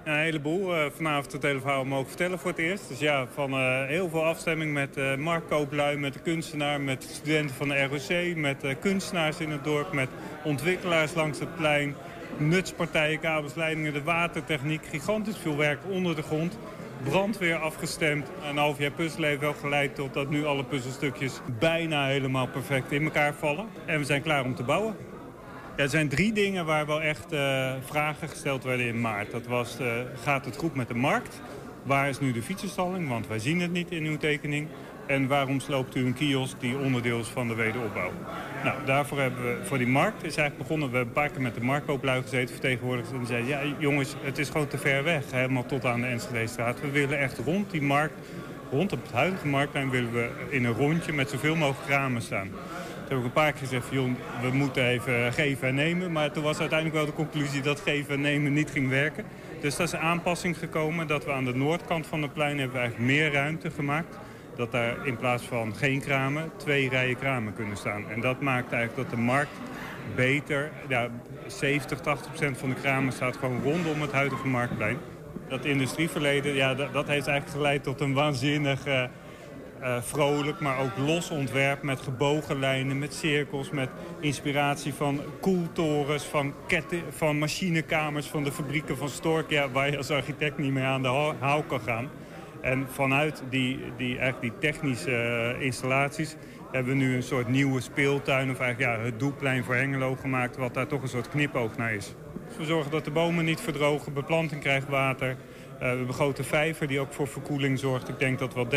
Een 0.04 0.18
heleboel. 0.18 0.74
Uh, 0.74 0.84
vanavond 0.94 1.32
het 1.32 1.42
hele 1.42 1.60
verhaal 1.60 1.84
mogen 1.84 2.08
vertellen 2.08 2.38
voor 2.38 2.50
het 2.50 2.58
eerst. 2.58 2.88
Dus 2.88 2.98
ja, 2.98 3.26
van 3.34 3.52
uh, 3.52 3.84
heel 3.86 4.08
veel 4.08 4.24
afstemming 4.24 4.72
met 4.72 4.96
uh, 4.96 5.16
marktkooplui, 5.16 5.96
met 5.96 6.12
de 6.12 6.18
kunstenaar, 6.18 6.80
met 6.80 7.02
studenten 7.02 7.56
van 7.56 7.68
de 7.68 7.82
ROC, 7.82 8.36
met 8.36 8.78
kunstenaars 8.80 9.38
in 9.38 9.50
het 9.50 9.64
dorp, 9.64 9.92
met 9.92 10.08
ontwikkelaars 10.44 11.14
langs 11.14 11.38
het 11.38 11.56
plein, 11.56 11.94
nutspartijen, 12.36 13.20
kabels, 13.20 13.54
leidingen, 13.54 13.92
de 13.92 14.02
watertechniek. 14.02 14.86
Gigantisch 14.86 15.38
veel 15.38 15.56
werk 15.56 15.80
onder 15.88 16.16
de 16.16 16.22
grond. 16.22 16.58
Brandweer 17.02 17.56
afgestemd. 17.56 18.28
Een 18.48 18.56
half 18.56 18.78
jaar 18.78 18.90
puzzelen 18.90 19.28
heeft 19.28 19.40
wel 19.40 19.54
geleid 19.54 19.94
tot 19.94 20.14
dat 20.14 20.30
nu 20.30 20.44
alle 20.44 20.64
puzzelstukjes 20.64 21.40
bijna 21.58 22.06
helemaal 22.06 22.46
perfect 22.46 22.92
in 22.92 23.04
elkaar 23.04 23.34
vallen. 23.34 23.66
En 23.86 23.98
we 23.98 24.04
zijn 24.04 24.22
klaar 24.22 24.44
om 24.44 24.54
te 24.54 24.62
bouwen. 24.62 25.07
Er 25.78 25.88
zijn 25.88 26.08
drie 26.08 26.32
dingen 26.32 26.64
waar 26.64 26.86
wel 26.86 27.00
echt 27.00 27.32
uh, 27.32 27.72
vragen 27.84 28.28
gesteld 28.28 28.64
werden 28.64 28.86
in 28.86 29.00
maart. 29.00 29.30
Dat 29.30 29.46
was, 29.46 29.80
uh, 29.80 29.92
gaat 30.22 30.44
het 30.44 30.56
goed 30.56 30.74
met 30.74 30.88
de 30.88 30.94
markt? 30.94 31.40
Waar 31.82 32.08
is 32.08 32.20
nu 32.20 32.32
de 32.32 32.42
fietsenstalling? 32.42 33.08
Want 33.08 33.26
wij 33.26 33.38
zien 33.38 33.60
het 33.60 33.72
niet 33.72 33.90
in 33.90 34.04
uw 34.04 34.16
tekening. 34.16 34.68
En 35.06 35.26
waarom 35.26 35.60
sloopt 35.60 35.96
u 35.96 36.06
een 36.06 36.14
kiosk 36.14 36.60
die 36.60 36.78
onderdeel 36.78 37.20
is 37.20 37.28
van 37.28 37.48
de 37.48 37.54
wederopbouw? 37.54 38.10
Nou, 38.64 38.76
daarvoor 38.84 39.20
hebben 39.20 39.44
we, 39.44 39.64
voor 39.64 39.78
die 39.78 39.86
markt 39.86 40.16
is 40.16 40.36
eigenlijk 40.36 40.58
begonnen. 40.58 40.90
We 40.90 40.96
hebben 40.96 41.14
een 41.14 41.22
paar 41.22 41.32
keer 41.32 41.42
met 41.42 41.54
de 41.54 41.64
marktkooplui 41.64 42.22
gezeten, 42.22 42.54
vertegenwoordigers. 42.54 43.18
En 43.18 43.26
zeiden, 43.26 43.48
ja 43.48 43.74
jongens, 43.78 44.14
het 44.22 44.38
is 44.38 44.48
gewoon 44.48 44.68
te 44.68 44.78
ver 44.78 45.04
weg. 45.04 45.22
Helemaal 45.30 45.66
tot 45.66 45.84
aan 45.84 46.00
de 46.00 46.06
Enschedestraat. 46.06 46.80
We 46.80 46.90
willen 46.90 47.18
echt 47.18 47.38
rond 47.38 47.70
die 47.70 47.82
markt, 47.82 48.14
rond 48.70 48.90
het 48.90 49.12
huidige 49.12 49.46
marktplein... 49.46 49.90
willen 49.90 50.12
we 50.12 50.30
in 50.50 50.64
een 50.64 50.74
rondje 50.74 51.12
met 51.12 51.30
zoveel 51.30 51.56
mogelijk 51.56 51.90
ramen 51.90 52.22
staan. 52.22 52.48
Toen 53.08 53.16
heb 53.16 53.26
ik 53.26 53.36
een 53.36 53.42
paar 53.42 53.52
keer 53.52 53.60
gezegd, 53.60 53.86
joh, 53.90 54.10
we 54.40 54.50
moeten 54.50 54.84
even 54.84 55.32
geven 55.32 55.68
en 55.68 55.74
nemen. 55.74 56.12
Maar 56.12 56.30
toen 56.30 56.42
was 56.42 56.58
uiteindelijk 56.58 56.98
wel 56.98 57.06
de 57.06 57.12
conclusie 57.12 57.62
dat 57.62 57.80
geven 57.80 58.14
en 58.14 58.20
nemen 58.20 58.52
niet 58.52 58.70
ging 58.70 58.88
werken. 58.88 59.24
Dus 59.60 59.76
dat 59.76 59.86
is 59.86 59.92
een 59.92 59.98
aanpassing 59.98 60.58
gekomen. 60.58 61.06
Dat 61.06 61.24
we 61.24 61.32
aan 61.32 61.44
de 61.44 61.54
noordkant 61.54 62.06
van 62.06 62.22
het 62.22 62.32
plein 62.32 62.58
hebben 62.58 62.80
eigenlijk 62.80 63.10
meer 63.10 63.32
ruimte 63.32 63.70
gemaakt. 63.70 64.18
Dat 64.56 64.72
daar 64.72 65.06
in 65.06 65.16
plaats 65.16 65.42
van 65.42 65.74
geen 65.76 66.00
kramen, 66.00 66.50
twee 66.56 66.88
rijen 66.88 67.16
kramen 67.16 67.54
kunnen 67.54 67.76
staan. 67.76 68.10
En 68.10 68.20
dat 68.20 68.40
maakt 68.40 68.72
eigenlijk 68.72 69.08
dat 69.08 69.18
de 69.18 69.24
markt 69.24 69.52
beter, 70.14 70.70
ja, 70.88 71.08
70, 71.46 72.00
80 72.00 72.28
procent 72.28 72.58
van 72.58 72.68
de 72.68 72.74
kramen 72.74 73.12
staat 73.12 73.36
gewoon 73.36 73.62
rondom 73.62 74.00
het 74.00 74.12
huidige 74.12 74.46
marktplein. 74.46 74.98
Dat 75.48 75.64
industrieverleden, 75.64 76.54
ja, 76.54 76.74
dat, 76.74 77.06
heeft 77.06 77.26
eigenlijk 77.26 77.50
geleid 77.50 77.82
tot 77.82 78.00
een 78.00 78.14
waanzinnig... 78.14 78.86
uh, 79.82 80.02
vrolijk, 80.02 80.60
maar 80.60 80.78
ook 80.78 81.06
los 81.06 81.30
ontwerp 81.30 81.82
met 81.82 82.00
gebogen 82.00 82.58
lijnen, 82.58 82.98
met 82.98 83.14
cirkels, 83.14 83.70
met 83.70 83.88
inspiratie 84.20 84.94
van 84.94 85.20
koeltorens, 85.40 86.24
van, 86.24 86.54
ketten, 86.66 87.02
van 87.10 87.38
machinekamers 87.38 88.26
van 88.26 88.44
de 88.44 88.52
fabrieken 88.52 88.96
van 88.96 89.08
Stork, 89.08 89.50
ja, 89.50 89.70
waar 89.70 89.90
je 89.90 89.96
als 89.96 90.10
architect 90.10 90.58
niet 90.58 90.72
meer 90.72 90.84
aan 90.84 91.02
de 91.02 91.34
haal 91.38 91.62
kan 91.62 91.80
gaan. 91.80 92.08
En 92.60 92.86
vanuit 92.90 93.42
die, 93.50 93.80
die, 93.96 94.18
eigenlijk 94.18 94.40
die 94.40 94.70
technische 94.70 95.10
uh, 95.56 95.62
installaties 95.64 96.36
hebben 96.72 96.92
we 96.92 96.98
nu 96.98 97.14
een 97.14 97.22
soort 97.22 97.48
nieuwe 97.48 97.80
speeltuin... 97.80 98.50
of 98.50 98.60
eigenlijk 98.60 98.96
ja, 98.96 99.04
het 99.04 99.18
doelplein 99.18 99.64
voor 99.64 99.74
Hengelo 99.74 100.16
gemaakt... 100.20 100.56
wat 100.56 100.74
daar 100.74 100.86
toch 100.86 101.02
een 101.02 101.08
soort 101.08 101.28
knipoog 101.28 101.76
naar 101.76 101.94
is. 101.94 102.14
We 102.58 102.64
zorgen 102.64 102.90
dat 102.90 103.04
de 103.04 103.10
bomen 103.10 103.44
niet 103.44 103.60
verdrogen, 103.60 104.12
beplanting 104.12 104.60
krijgt 104.60 104.88
water... 104.88 105.36
Uh, 105.78 105.84
we 105.84 105.88
hebben 105.88 106.08
een 106.08 106.14
grote 106.14 106.44
vijver 106.44 106.86
die 106.86 107.00
ook 107.00 107.12
voor 107.12 107.28
verkoeling 107.28 107.78
zorgt. 107.78 108.08
Ik 108.08 108.18
denk 108.18 108.38
dat 108.38 108.54
wel 108.54 108.66
30% 108.66 108.68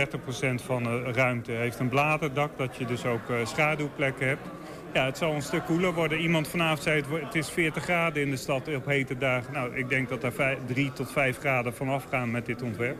van 0.66 0.84
de 0.84 1.12
ruimte 1.12 1.52
heeft 1.52 1.80
een 1.80 1.90
bladerdak. 1.90 2.58
Dat 2.58 2.76
je 2.78 2.86
dus 2.86 3.06
ook 3.06 3.30
uh, 3.30 3.46
schaduwplekken 3.46 4.28
hebt. 4.28 4.48
Ja, 4.94 5.06
het 5.06 5.18
zal 5.18 5.34
een 5.34 5.42
stuk 5.42 5.66
koeler 5.66 5.94
worden. 5.94 6.20
Iemand 6.20 6.48
vanavond 6.48 6.82
zei 6.82 7.02
het, 7.02 7.24
het 7.24 7.36
is 7.36 7.50
40 7.50 7.84
graden 7.84 8.22
in 8.22 8.30
de 8.30 8.38
stad 8.38 8.76
op 8.76 8.86
hete 8.86 9.18
dagen. 9.18 9.54
Nou, 9.54 9.76
ik 9.76 9.90
denk 9.90 10.10
dat 10.10 10.22
daar 10.22 10.58
3 10.66 10.94
tot 10.94 11.12
5 11.12 11.38
graden 11.38 11.74
vanaf 11.74 12.06
gaan 12.10 12.32
met 12.32 12.46
dit 12.46 12.62
ontwerp. 12.62 12.98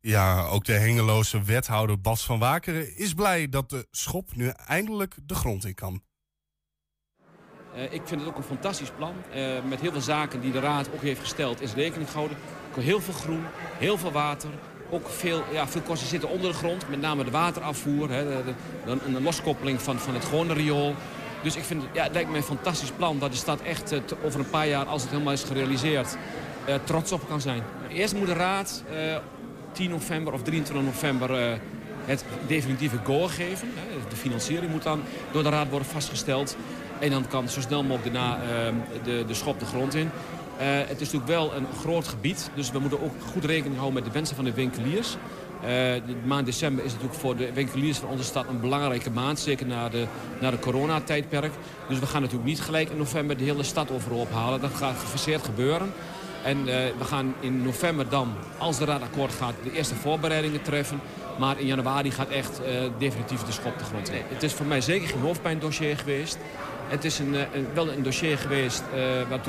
Ja, 0.00 0.46
ook 0.46 0.64
de 0.64 0.72
hengeloze 0.72 1.42
wethouder 1.42 2.00
Bas 2.00 2.24
van 2.24 2.38
Wakeren 2.38 2.96
is 2.96 3.14
blij 3.14 3.48
dat 3.48 3.70
de 3.70 3.86
schop 3.90 4.36
nu 4.36 4.48
eindelijk 4.66 5.14
de 5.22 5.34
grond 5.34 5.64
in 5.64 5.74
kan. 5.74 6.02
Uh, 7.74 7.92
ik 7.92 8.02
vind 8.04 8.20
het 8.20 8.28
ook 8.28 8.36
een 8.36 8.42
fantastisch 8.42 8.90
plan. 8.96 9.14
Uh, 9.34 9.64
met 9.68 9.80
heel 9.80 9.92
veel 9.92 10.00
zaken 10.00 10.40
die 10.40 10.52
de 10.52 10.60
raad 10.60 10.90
ook 10.94 11.02
heeft 11.02 11.20
gesteld 11.20 11.60
is 11.60 11.74
rekening 11.74 12.10
gehouden. 12.10 12.36
Heel 12.80 13.00
veel 13.00 13.14
groen, 13.14 13.42
heel 13.78 13.98
veel 13.98 14.12
water. 14.12 14.48
Ook 14.90 15.08
veel, 15.08 15.42
ja, 15.52 15.68
veel 15.68 15.80
kosten 15.80 16.08
zitten 16.08 16.28
onder 16.28 16.50
de 16.50 16.56
grond. 16.56 16.88
Met 16.88 17.00
name 17.00 17.24
de 17.24 17.30
waterafvoer. 17.30 18.10
Hè, 18.10 18.42
een 18.86 19.22
loskoppeling 19.22 19.82
van, 19.82 19.98
van 19.98 20.14
het 20.14 20.24
gewone 20.24 20.52
riool. 20.52 20.94
Dus 21.42 21.56
ik 21.56 21.64
vind 21.64 21.82
ja, 21.92 22.02
het 22.02 22.12
lijkt 22.12 22.30
me 22.30 22.36
een 22.36 22.42
fantastisch 22.42 22.90
plan... 22.90 23.18
waar 23.18 23.30
de 23.30 23.36
stad 23.36 23.60
echt 23.60 23.92
uh, 23.92 24.00
over 24.24 24.40
een 24.40 24.50
paar 24.50 24.68
jaar, 24.68 24.86
als 24.86 25.02
het 25.02 25.10
helemaal 25.10 25.32
is 25.32 25.42
gerealiseerd... 25.42 26.16
trots 26.84 27.12
op 27.12 27.28
kan 27.28 27.40
zijn. 27.40 27.62
Eerst 27.88 28.14
moet 28.14 28.26
de 28.26 28.32
raad 28.32 28.82
10 29.72 29.90
november 29.90 30.32
of 30.32 30.42
23 30.42 30.84
november 30.86 31.58
het 32.04 32.24
definitieve 32.46 32.96
go 33.04 33.26
geven. 33.26 33.68
De 34.08 34.16
financiering 34.16 34.70
moet 34.70 34.82
dan 34.82 35.02
door 35.32 35.42
de 35.42 35.48
raad 35.48 35.68
worden 35.68 35.88
vastgesteld. 35.88 36.56
En 36.98 37.10
dan 37.10 37.28
kan 37.28 37.48
zo 37.48 37.60
snel 37.60 37.82
mogelijk 37.82 38.14
daarna 38.14 38.38
uh, 38.42 38.74
de, 39.04 39.24
de 39.26 39.34
schop 39.34 39.58
de 39.58 39.66
grond 39.66 39.94
in. 39.94 40.10
Uh, 40.60 40.66
het 40.66 41.00
is 41.00 41.12
natuurlijk 41.12 41.26
wel 41.26 41.54
een 41.54 41.66
groot 41.80 42.08
gebied. 42.08 42.50
Dus 42.54 42.70
we 42.70 42.78
moeten 42.78 43.02
ook 43.02 43.12
goed 43.32 43.44
rekening 43.44 43.74
houden 43.74 43.94
met 43.94 44.04
de 44.04 44.10
wensen 44.10 44.36
van 44.36 44.44
de 44.44 44.52
winkeliers. 44.52 45.16
Uh, 45.62 45.68
de 45.68 46.16
maand 46.24 46.46
december 46.46 46.84
is 46.84 46.92
natuurlijk 46.92 47.20
voor 47.20 47.36
de 47.36 47.52
winkeliers 47.52 47.98
van 47.98 48.08
onze 48.08 48.24
stad 48.24 48.48
een 48.48 48.60
belangrijke 48.60 49.10
maand. 49.10 49.38
Zeker 49.38 49.66
na 49.66 49.88
de, 49.88 50.06
na 50.40 50.50
de 50.50 50.58
coronatijdperk. 50.58 51.52
Dus 51.88 51.98
we 51.98 52.06
gaan 52.06 52.20
natuurlijk 52.20 52.48
niet 52.48 52.60
gelijk 52.60 52.90
in 52.90 52.96
november 52.96 53.36
de 53.36 53.44
hele 53.44 53.62
stad 53.62 53.90
overhoop 53.90 54.32
halen. 54.32 54.60
Dat 54.60 54.74
gaat 54.74 54.98
gefaseerd 54.98 55.44
gebeuren. 55.44 55.92
En 56.44 56.58
uh, 56.58 56.64
we 56.98 57.04
gaan 57.04 57.34
in 57.40 57.62
november 57.62 58.08
dan, 58.08 58.32
als 58.58 58.78
de 58.78 58.84
raad 58.84 59.02
akkoord 59.02 59.32
gaat, 59.32 59.54
de 59.62 59.72
eerste 59.72 59.94
voorbereidingen 59.94 60.62
treffen. 60.62 61.00
Maar 61.38 61.60
in 61.60 61.66
januari 61.66 62.10
gaat 62.10 62.28
echt 62.28 62.60
definitief 62.98 63.42
de 63.42 63.52
schop 63.52 63.78
de 63.78 63.84
grond. 63.84 64.10
Het 64.28 64.42
is 64.42 64.52
voor 64.52 64.66
mij 64.66 64.80
zeker 64.80 65.08
geen 65.08 65.20
hoofdpijndossier 65.20 65.96
geweest. 65.96 66.38
Het 66.88 67.04
is 67.04 67.18
een, 67.18 67.34
een, 67.34 67.66
wel 67.74 67.92
een 67.92 68.02
dossier 68.02 68.38
geweest 68.38 68.82
waar 69.28 69.40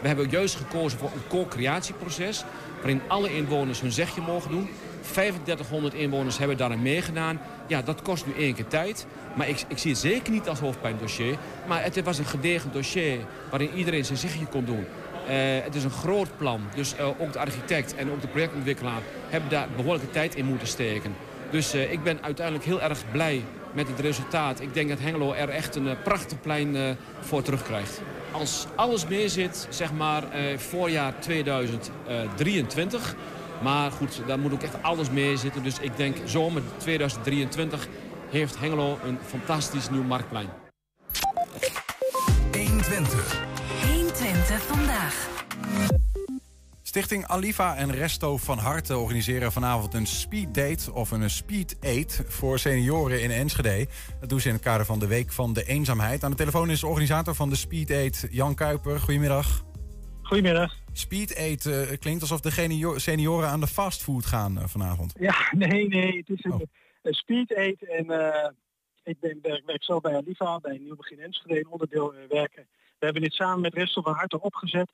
we 0.00 0.06
hebben 0.08 0.30
juist 0.30 0.56
gekozen 0.56 0.98
voor 0.98 1.10
een 1.14 1.28
co-creatieproces... 1.28 2.44
waarin 2.76 3.00
alle 3.08 3.34
inwoners 3.34 3.80
hun 3.80 3.92
zegje 3.92 4.20
mogen 4.20 4.50
doen. 4.50 4.68
3500 5.12 5.94
inwoners 5.94 6.38
hebben 6.38 6.56
daarin 6.56 6.82
meegedaan. 6.82 7.40
Ja, 7.66 7.82
dat 7.82 8.02
kost 8.02 8.26
nu 8.26 8.32
één 8.32 8.54
keer 8.54 8.66
tijd. 8.66 9.06
Maar 9.34 9.48
ik, 9.48 9.64
ik 9.68 9.78
zie 9.78 9.90
het 9.90 10.00
zeker 10.00 10.32
niet 10.32 10.48
als 10.48 10.60
hoofdpijndossier. 10.60 11.36
Maar 11.66 11.82
het 11.82 12.02
was 12.02 12.18
een 12.18 12.24
gedegen 12.24 12.72
dossier 12.72 13.18
waarin 13.50 13.70
iedereen 13.74 14.04
zijn 14.04 14.18
zegje 14.18 14.46
kon 14.46 14.64
doen. 14.64 14.86
Uh, 15.28 15.34
het 15.62 15.74
is 15.74 15.84
een 15.84 15.90
groot 15.90 16.36
plan. 16.36 16.60
Dus 16.74 16.94
uh, 16.94 17.06
ook 17.06 17.32
de 17.32 17.38
architect 17.38 17.94
en 17.94 18.10
ook 18.10 18.20
de 18.20 18.28
projectontwikkelaar 18.28 19.00
hebben 19.28 19.50
daar 19.50 19.68
behoorlijke 19.76 20.10
tijd 20.10 20.34
in 20.34 20.44
moeten 20.44 20.66
steken. 20.66 21.14
Dus 21.50 21.74
uh, 21.74 21.92
ik 21.92 22.02
ben 22.02 22.22
uiteindelijk 22.22 22.64
heel 22.66 22.82
erg 22.82 23.10
blij 23.12 23.44
met 23.78 23.88
het 23.88 24.00
resultaat. 24.00 24.60
Ik 24.60 24.74
denk 24.74 24.88
dat 24.88 24.98
Hengelo 24.98 25.32
er 25.32 25.48
echt 25.48 25.76
een 25.76 25.96
prachtig 26.04 26.40
plein 26.40 26.96
voor 27.20 27.42
terugkrijgt. 27.42 28.00
Als 28.30 28.66
alles 28.74 29.06
mee 29.06 29.28
zit, 29.28 29.66
zeg 29.70 29.92
maar 29.92 30.22
voorjaar 30.56 31.20
2023... 31.20 33.14
Maar 33.62 33.90
goed, 33.90 34.20
daar 34.26 34.38
moet 34.38 34.52
ook 34.52 34.62
echt 34.62 34.82
alles 34.82 35.10
mee 35.10 35.36
zitten. 35.36 35.62
Dus 35.62 35.78
ik 35.78 35.96
denk 35.96 36.16
zomer 36.24 36.62
2023 36.76 37.86
heeft 38.30 38.58
Hengelo 38.58 38.98
een 39.04 39.18
fantastisch 39.26 39.90
nieuw 39.90 40.02
marktplein. 40.02 40.48
120. 42.52 43.40
120 43.86 44.62
vandaag. 44.62 45.28
Stichting 46.98 47.26
Aliva 47.26 47.76
en 47.76 47.92
Resto 47.92 48.36
van 48.36 48.58
Harte 48.58 48.98
organiseren 48.98 49.52
vanavond 49.52 49.94
een 49.94 50.06
speed 50.06 50.54
date 50.54 50.92
of 50.92 51.10
een 51.10 51.30
speed 51.30 51.76
aid 51.80 52.24
voor 52.26 52.58
senioren 52.58 53.22
in 53.22 53.30
Enschede. 53.30 53.86
Dat 54.20 54.28
doen 54.28 54.40
ze 54.40 54.48
in 54.48 54.54
het 54.54 54.62
kader 54.62 54.86
van 54.86 54.98
de 54.98 55.06
Week 55.06 55.32
van 55.32 55.52
de 55.52 55.64
Eenzaamheid. 55.64 56.24
Aan 56.24 56.30
de 56.30 56.36
telefoon 56.36 56.70
is 56.70 56.80
de 56.80 56.86
organisator 56.86 57.34
van 57.34 57.48
de 57.48 57.56
speed 57.56 57.90
aid, 57.90 58.28
Jan 58.30 58.54
Kuiper. 58.54 59.00
Goedemiddag. 59.00 59.64
Goedemiddag. 60.22 60.74
Speed 60.92 61.36
aid 61.36 61.64
uh, 61.64 61.98
klinkt 61.98 62.20
alsof 62.20 62.40
de 62.40 62.94
senioren 62.96 63.48
aan 63.48 63.60
de 63.60 63.66
fastfood 63.66 64.26
gaan 64.26 64.58
uh, 64.58 64.64
vanavond. 64.66 65.12
Ja, 65.18 65.36
nee, 65.66 65.88
nee. 65.88 66.16
Het 66.16 66.28
is 66.28 66.44
een, 66.44 66.52
oh. 66.52 66.60
een 67.02 67.14
speed 67.14 67.54
aid 67.56 67.88
en 67.88 68.04
uh, 68.10 68.48
ik 69.02 69.20
ben, 69.20 69.38
werk, 69.42 69.62
werk 69.66 69.84
zelf 69.84 70.00
bij 70.00 70.16
Aliva, 70.16 70.58
bij 70.58 70.78
Nieuw 70.78 70.96
Begin 70.96 71.20
Enschede, 71.20 71.58
een 71.58 71.68
onderdeel 71.68 72.14
werken. 72.28 72.66
We 72.98 73.04
hebben 73.04 73.22
dit 73.22 73.32
samen 73.32 73.60
met 73.60 73.74
Resto 73.74 74.02
van 74.02 74.14
Harte 74.14 74.40
opgezet. 74.40 74.90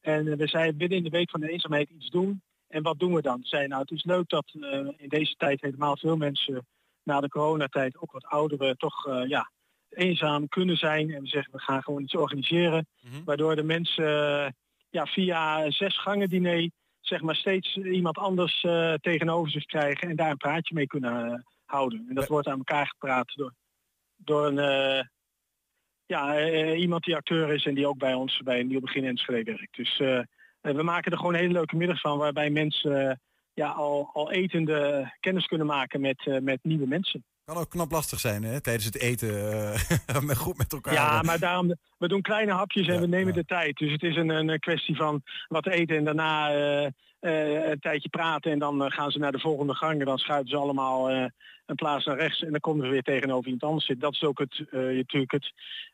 En 0.00 0.36
we 0.36 0.46
zeiden 0.46 0.76
binnen 0.76 0.98
in 0.98 1.04
de 1.04 1.10
week 1.10 1.30
van 1.30 1.40
de 1.40 1.50
eenzaamheid 1.50 1.90
iets 1.90 2.10
doen. 2.10 2.42
En 2.68 2.82
wat 2.82 2.98
doen 2.98 3.14
we 3.14 3.22
dan? 3.22 3.42
Zei 3.42 3.66
nou, 3.66 3.80
het 3.80 3.90
is 3.90 4.04
leuk 4.04 4.28
dat 4.28 4.52
uh, 4.52 4.88
in 4.96 5.08
deze 5.08 5.34
tijd 5.36 5.60
helemaal 5.60 5.96
veel 5.96 6.16
mensen 6.16 6.66
na 7.02 7.20
de 7.20 7.28
coronatijd, 7.28 7.98
ook 7.98 8.12
wat 8.12 8.26
ouderen, 8.26 8.76
toch 8.76 9.06
uh, 9.06 9.28
ja, 9.28 9.50
eenzaam 9.88 10.48
kunnen 10.48 10.76
zijn. 10.76 11.10
En 11.10 11.22
we 11.22 11.28
zeggen, 11.28 11.52
we 11.52 11.60
gaan 11.60 11.82
gewoon 11.82 12.02
iets 12.02 12.14
organiseren. 12.14 12.86
Mm 13.00 13.10
-hmm. 13.10 13.24
Waardoor 13.24 13.56
de 13.56 13.62
mensen 13.62 14.04
uh, 14.04 14.48
ja, 14.90 15.06
via 15.06 15.70
zes 15.70 15.98
gangen 15.98 16.28
diner 16.28 16.70
zeg 17.00 17.20
maar 17.20 17.36
steeds 17.36 17.76
iemand 17.76 18.18
anders 18.18 18.60
tegenover 19.00 19.50
zich 19.50 19.64
krijgen 19.64 20.08
en 20.08 20.16
daar 20.16 20.30
een 20.30 20.36
praatje 20.36 20.74
mee 20.74 20.86
kunnen 20.86 21.44
houden. 21.64 22.04
En 22.08 22.14
dat 22.14 22.28
wordt 22.28 22.48
aan 22.48 22.58
elkaar 22.58 22.86
gepraat 22.86 23.34
door, 23.34 23.54
door 24.16 24.46
een 24.46 25.08
ja, 26.10 26.40
uh, 26.40 26.80
iemand 26.80 27.04
die 27.04 27.16
acteur 27.16 27.54
is 27.54 27.66
en 27.66 27.74
die 27.74 27.86
ook 27.88 27.98
bij 27.98 28.14
ons 28.14 28.40
bij 28.44 28.60
een 28.60 28.66
nieuw 28.66 28.80
begin 28.80 29.04
Enschede 29.04 29.52
werkt. 29.52 29.76
Dus 29.76 29.98
uh, 29.98 30.20
we 30.60 30.82
maken 30.82 31.12
er 31.12 31.18
gewoon 31.18 31.34
een 31.34 31.40
hele 31.40 31.52
leuke 31.52 31.76
middag 31.76 32.00
van 32.00 32.18
waarbij 32.18 32.50
mensen 32.50 33.06
uh, 33.06 33.12
ja, 33.52 33.68
al, 33.68 34.10
al 34.12 34.30
etende 34.30 35.12
kennis 35.20 35.46
kunnen 35.46 35.66
maken 35.66 36.00
met, 36.00 36.40
met 36.42 36.58
nieuwe 36.62 36.86
mensen. 36.86 37.24
Kan 37.44 37.56
ook 37.56 37.70
knap 37.70 37.90
lastig 37.90 38.20
zijn 38.20 38.42
hè, 38.42 38.60
tijdens 38.60 38.84
het 38.84 38.98
eten 38.98 39.30
met 40.26 40.36
goed 40.36 40.58
met 40.58 40.72
elkaar. 40.72 40.94
Ja, 40.94 41.22
maar 41.22 41.38
daarom, 41.38 41.74
we 42.00 42.08
doen 42.08 42.22
kleine 42.22 42.52
hapjes 42.52 42.86
en 42.86 42.94
ja, 42.94 43.00
we 43.00 43.06
nemen 43.06 43.34
ja. 43.34 43.40
de 43.40 43.44
tijd. 43.44 43.76
Dus 43.76 43.92
het 43.92 44.02
is 44.02 44.16
een, 44.16 44.28
een 44.28 44.58
kwestie 44.58 44.96
van 44.96 45.22
wat 45.48 45.66
eten 45.66 45.96
en 45.96 46.04
daarna 46.04 46.50
een 47.20 47.80
tijdje 47.80 48.08
praten 48.08 48.52
en 48.52 48.58
dan 48.58 48.90
gaan 48.92 49.10
ze 49.10 49.18
naar 49.18 49.32
de 49.32 49.38
volgende 49.38 49.74
gang 49.74 50.00
en 50.00 50.06
dan 50.06 50.18
schuiven 50.18 50.48
ze 50.48 50.56
allemaal 50.56 51.10
een 51.10 51.76
plaats 51.76 52.04
naar 52.04 52.18
rechts 52.18 52.42
en 52.42 52.50
dan 52.50 52.60
komen 52.60 52.84
we 52.84 52.90
weer 52.90 53.02
tegenover 53.02 53.44
iemand 53.44 53.64
anders 53.64 53.86
zitten. 53.86 54.04
Dat 54.04 54.14
is 54.14 54.22
ook 54.22 54.38
het, 54.38 54.64
natuurlijk 54.72 55.32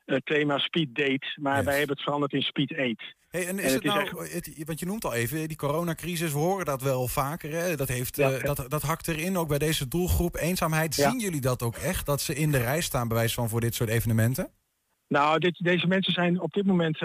het 0.05 0.27
thema 0.27 0.59
speed 0.59 0.95
date, 0.95 1.27
maar 1.41 1.57
yes. 1.57 1.65
wij 1.65 1.79
hebben 1.79 1.97
het 1.97 2.05
veranderd 2.05 2.33
in 2.33 2.43
speed 2.43 2.73
eat. 2.73 3.03
Hey, 3.29 3.47
en 3.47 3.59
is 3.59 3.65
en 3.65 3.73
het, 3.73 3.73
het, 3.73 3.85
nou, 3.85 4.25
is 4.25 4.33
echt... 4.33 4.47
het, 4.47 4.67
want 4.67 4.79
je 4.79 4.87
noemt 4.87 5.05
al 5.05 5.15
even, 5.15 5.49
die 5.49 5.57
coronacrisis, 5.57 6.33
we 6.33 6.39
horen 6.39 6.65
dat 6.65 6.83
wel 6.83 7.09
vaker. 7.09 7.51
Hè? 7.51 7.77
Dat, 7.77 7.89
heeft, 7.89 8.17
ja, 8.17 8.39
dat, 8.39 8.65
dat 8.69 8.83
hakt 8.83 9.09
erin, 9.09 9.37
ook 9.37 9.49
bij 9.49 9.59
deze 9.59 9.89
doelgroep 9.89 10.37
eenzaamheid. 10.37 10.95
Zien 10.95 11.21
jullie 11.21 11.41
dat 11.41 11.63
ook 11.63 11.77
echt, 11.77 12.07
dat 12.07 12.21
ze 12.21 12.35
in 12.35 12.51
de 12.51 12.59
rij 12.59 12.81
staan 12.81 13.09
bij 13.09 13.17
wijze 13.17 13.35
van 13.35 13.49
voor 13.49 13.61
dit 13.61 13.75
soort 13.75 13.91
evenementen? 13.91 14.51
Nou, 15.09 15.39
dit, 15.39 15.65
deze 15.65 15.87
mensen 15.87 16.13
zijn 16.13 16.41
op 16.41 16.53
dit 16.53 16.67
moment 16.67 17.03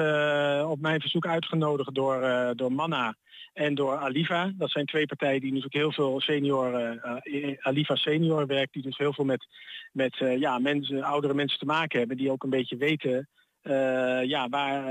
op 0.66 0.80
mijn 0.80 1.02
verzoek 1.02 1.28
uitgenodigd 1.28 1.96
door, 1.96 2.52
door 2.56 2.72
Manna 2.72 3.16
en 3.54 3.76
door 3.76 3.98
Aliva. 3.98 4.52
Dat 4.58 4.72
zijn 4.72 4.86
twee 4.86 5.06
partijen 5.06 5.42
die 5.42 5.50
natuurlijk 5.54 5.76
heel 5.76 5.92
veel 5.92 6.22
senior, 6.22 7.00
uh, 7.24 7.58
Aliva 7.60 7.96
senior 7.96 8.48
werkt, 8.48 8.74
die 8.74 8.82
dus 8.82 8.98
heel 8.98 9.14
veel 9.14 9.26
met, 9.26 9.48
met 9.92 10.16
ja, 10.18 10.60
mensen, 10.60 11.04
oudere 11.04 11.34
mensen 11.34 11.60
te 11.60 11.66
maken 11.66 12.00
hebben, 12.00 12.18
die 12.18 12.32
ook 12.32 12.44
een 12.44 12.50
beetje 12.50 12.78
weten 12.78 13.30
uh, 13.64 14.24
ja, 14.24 14.50
waar, 14.50 14.84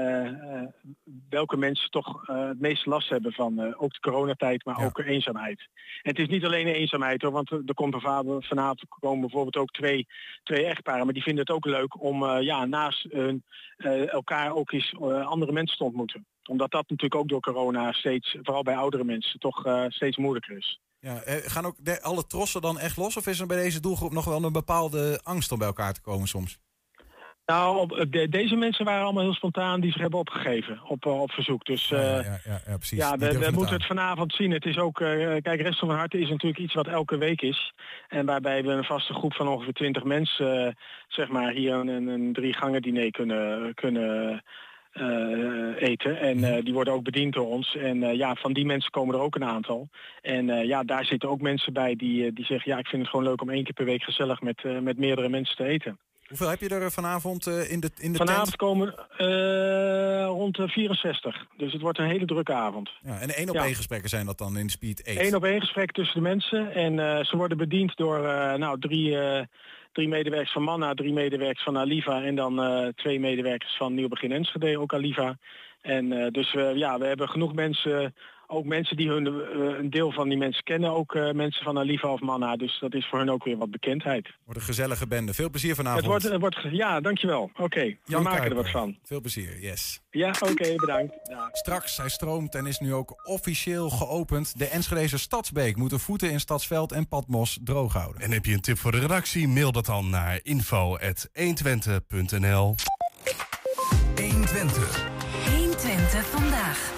welke 1.28 1.56
mensen 1.56 1.90
toch 1.90 2.26
het 2.26 2.60
meeste 2.60 2.88
last 2.88 3.08
hebben 3.08 3.32
van 3.32 3.74
ook 3.76 3.92
de 3.92 4.00
coronatijd, 4.00 4.64
maar 4.64 4.78
ja. 4.78 4.84
ook 4.84 4.98
eenzaamheid. 4.98 5.68
En 6.02 6.10
het 6.10 6.18
is 6.18 6.28
niet 6.28 6.44
alleen 6.44 6.66
eenzaamheid 6.66 7.22
hoor, 7.22 7.32
want 7.32 7.50
er 7.50 7.74
komt 7.74 7.96
vanavond 8.00 8.84
komen 8.88 9.20
bijvoorbeeld 9.20 9.56
ook 9.56 9.70
twee, 9.70 10.06
twee 10.42 10.64
echtparen, 10.64 11.04
maar 11.04 11.14
die 11.14 11.22
vinden 11.22 11.44
het 11.46 11.56
ook 11.56 11.64
leuk 11.64 12.02
om 12.02 12.40
ja, 12.40 12.64
naast 12.64 13.06
hun 13.10 13.44
elkaar 14.06 14.54
ook 14.54 14.72
eens 14.72 14.94
andere 15.24 15.52
mensen 15.52 15.78
te 15.78 15.84
ontmoeten 15.84 16.26
omdat 16.50 16.70
dat 16.70 16.88
natuurlijk 16.88 17.20
ook 17.20 17.28
door 17.28 17.40
corona 17.40 17.92
steeds, 17.92 18.36
vooral 18.42 18.62
bij 18.62 18.76
oudere 18.76 19.04
mensen, 19.04 19.38
toch 19.38 19.64
steeds 19.88 20.16
moeilijker 20.16 20.56
is. 20.56 20.80
Ja, 21.00 21.22
gaan 21.24 21.64
ook 21.64 21.76
de, 21.78 22.02
alle 22.02 22.26
trossen 22.26 22.60
dan 22.60 22.78
echt 22.78 22.96
los? 22.96 23.16
Of 23.16 23.26
is 23.26 23.40
er 23.40 23.46
bij 23.46 23.56
deze 23.56 23.80
doelgroep 23.80 24.12
nog 24.12 24.24
wel 24.24 24.44
een 24.44 24.52
bepaalde 24.52 25.20
angst 25.22 25.52
om 25.52 25.58
bij 25.58 25.66
elkaar 25.66 25.92
te 25.92 26.00
komen 26.00 26.28
soms? 26.28 26.58
Nou, 27.50 27.78
op, 27.78 28.06
de, 28.10 28.28
deze 28.28 28.56
mensen 28.56 28.84
waren 28.84 29.04
allemaal 29.04 29.22
heel 29.22 29.34
spontaan 29.34 29.80
die 29.80 29.92
zich 29.92 30.00
hebben 30.00 30.18
opgegeven 30.18 30.80
op, 30.84 31.06
op 31.06 31.32
verzoek. 31.32 31.64
Dus 31.64 31.88
ja, 31.88 32.00
ja, 32.00 32.40
ja, 32.44 32.60
ja, 32.66 32.76
precies. 32.76 32.98
Ja, 32.98 33.16
we, 33.16 33.38
we 33.38 33.50
moeten 33.50 33.74
het 33.74 33.86
vanavond 33.86 34.34
zien. 34.34 34.50
Het 34.50 34.64
is 34.64 34.78
ook, 34.78 34.94
kijk, 35.42 35.60
Rest 35.60 35.78
van 35.78 35.90
Harte 35.90 36.18
is 36.18 36.28
natuurlijk 36.28 36.60
iets 36.60 36.74
wat 36.74 36.86
elke 36.86 37.18
week 37.18 37.42
is. 37.42 37.72
En 38.08 38.26
waarbij 38.26 38.62
we 38.62 38.70
een 38.70 38.84
vaste 38.84 39.14
groep 39.14 39.34
van 39.34 39.48
ongeveer 39.48 39.72
20 39.72 40.04
mensen, 40.04 40.76
zeg 41.08 41.28
maar, 41.28 41.52
hier 41.52 41.74
een, 41.74 42.06
een 42.06 42.32
drie 42.32 42.54
gangen 42.54 42.82
diner 42.82 43.10
kunnen, 43.10 43.74
kunnen 43.74 44.42
uh, 44.94 45.82
eten. 45.82 46.20
En 46.20 46.38
uh, 46.38 46.56
die 46.62 46.72
worden 46.72 46.92
ook 46.92 47.02
bediend 47.02 47.34
door 47.34 47.46
ons. 47.46 47.76
En 47.76 48.02
uh, 48.02 48.14
ja, 48.14 48.34
van 48.34 48.52
die 48.52 48.66
mensen 48.66 48.90
komen 48.90 49.14
er 49.14 49.20
ook 49.20 49.34
een 49.34 49.44
aantal. 49.44 49.88
En 50.22 50.46
ja, 50.66 50.82
daar 50.82 51.04
zitten 51.04 51.28
ook 51.28 51.40
mensen 51.40 51.72
bij 51.72 51.96
die, 51.96 52.32
die 52.32 52.44
zeggen... 52.44 52.72
ja, 52.72 52.78
ik 52.78 52.86
vind 52.86 53.02
het 53.02 53.10
gewoon 53.10 53.26
leuk 53.26 53.42
om 53.42 53.50
één 53.50 53.64
keer 53.64 53.74
per 53.74 53.84
week 53.84 54.02
gezellig 54.02 54.40
met, 54.40 54.82
met 54.82 54.98
meerdere 54.98 55.28
mensen 55.28 55.56
te 55.56 55.64
eten. 55.64 55.98
Hoeveel 56.30 56.48
heb 56.48 56.60
je 56.60 56.68
er 56.68 56.90
vanavond 56.90 57.46
in 57.46 57.80
de, 57.80 57.90
in 57.98 58.12
de 58.12 58.18
Vanavond 58.18 58.46
tent? 58.46 58.56
komen 58.56 58.94
rond 60.26 60.56
de 60.56 60.68
64. 60.68 61.46
Dus 61.56 61.72
het 61.72 61.82
wordt 61.82 61.98
een 61.98 62.08
hele 62.08 62.26
drukke 62.26 62.52
avond. 62.52 62.90
Ja, 63.02 63.18
en 63.18 63.28
één 63.28 63.48
op 63.48 63.54
één 63.54 63.68
ja. 63.68 63.74
gesprekken 63.74 64.08
zijn 64.08 64.26
dat 64.26 64.38
dan 64.38 64.56
in 64.56 64.68
Speed 64.68 65.02
8? 65.06 65.18
Eén 65.18 65.34
op 65.34 65.44
één 65.44 65.60
gesprek 65.60 65.92
tussen 65.92 66.22
de 66.22 66.28
mensen. 66.28 66.74
En 66.74 67.26
ze 67.26 67.36
worden 67.36 67.56
bediend 67.56 67.96
door 67.96 68.20
nou, 68.58 68.80
drie 68.80 69.16
drie 69.92 70.08
medewerkers 70.08 70.52
van 70.52 70.62
Manna, 70.62 70.94
drie 70.94 71.12
medewerkers 71.12 71.64
van 71.64 71.78
Aliva 71.78 72.22
en 72.22 72.34
dan 72.34 72.60
uh, 72.60 72.88
twee 72.88 73.20
medewerkers 73.20 73.76
van 73.76 73.94
Nieuw 73.94 74.08
Begin 74.08 74.32
Enschede, 74.32 74.78
ook 74.78 74.94
Aliva. 74.94 75.36
En 75.80 76.12
uh, 76.12 76.26
dus 76.30 76.54
uh, 76.54 76.76
ja, 76.76 76.98
we 76.98 77.06
hebben 77.06 77.28
genoeg 77.28 77.54
mensen, 77.54 78.14
ook 78.50 78.64
mensen 78.64 78.96
die 78.96 79.08
hun, 79.08 79.26
een 79.78 79.90
deel 79.90 80.12
van 80.12 80.28
die 80.28 80.38
mensen 80.38 80.64
kennen, 80.64 80.90
ook 80.90 81.14
mensen 81.32 81.64
van 81.64 81.78
Aliva 81.78 82.12
of 82.12 82.20
Manna. 82.20 82.56
Dus 82.56 82.78
dat 82.80 82.94
is 82.94 83.06
voor 83.06 83.18
hen 83.18 83.28
ook 83.28 83.44
weer 83.44 83.56
wat 83.56 83.70
bekendheid. 83.70 84.28
Wordt 84.44 84.60
een 84.60 84.66
gezellige 84.66 85.06
bende. 85.06 85.34
Veel 85.34 85.50
plezier 85.50 85.74
vanavond. 85.74 86.00
Het 86.00 86.10
wordt, 86.10 86.28
het 86.28 86.40
wordt, 86.40 86.58
ja, 86.70 87.00
dankjewel. 87.00 87.42
Oké, 87.42 87.62
okay, 87.62 87.98
we 88.04 88.12
maken 88.12 88.30
Kuiper. 88.30 88.50
er 88.50 88.54
wat 88.54 88.70
van. 88.70 88.96
Veel 89.02 89.20
plezier, 89.20 89.60
yes. 89.60 90.00
Ja, 90.10 90.28
oké, 90.28 90.50
okay, 90.50 90.74
bedankt. 90.74 91.14
Ja. 91.22 91.48
Straks, 91.52 91.96
hij 91.96 92.08
stroomt 92.08 92.54
en 92.54 92.66
is 92.66 92.78
nu 92.78 92.94
ook 92.94 93.28
officieel 93.28 93.90
geopend. 93.90 94.58
De 94.58 94.66
Enschedeze 94.66 95.18
Stadsbeek 95.18 95.76
moet 95.76 95.90
de 95.90 95.98
voeten 95.98 96.30
in 96.30 96.40
Stadsveld 96.40 96.92
en 96.92 97.08
Padmos 97.08 97.58
droog 97.64 97.92
houden. 97.92 98.22
En 98.22 98.30
heb 98.30 98.44
je 98.44 98.52
een 98.52 98.60
tip 98.60 98.78
voor 98.78 98.92
de 98.92 98.98
redactie? 98.98 99.48
Mail 99.48 99.72
dat 99.72 99.86
dan 99.86 100.10
naar 100.10 100.40
info.120.nl 100.42 102.74
120. 104.14 105.08
120 105.56 106.26
vandaag. 106.26 106.92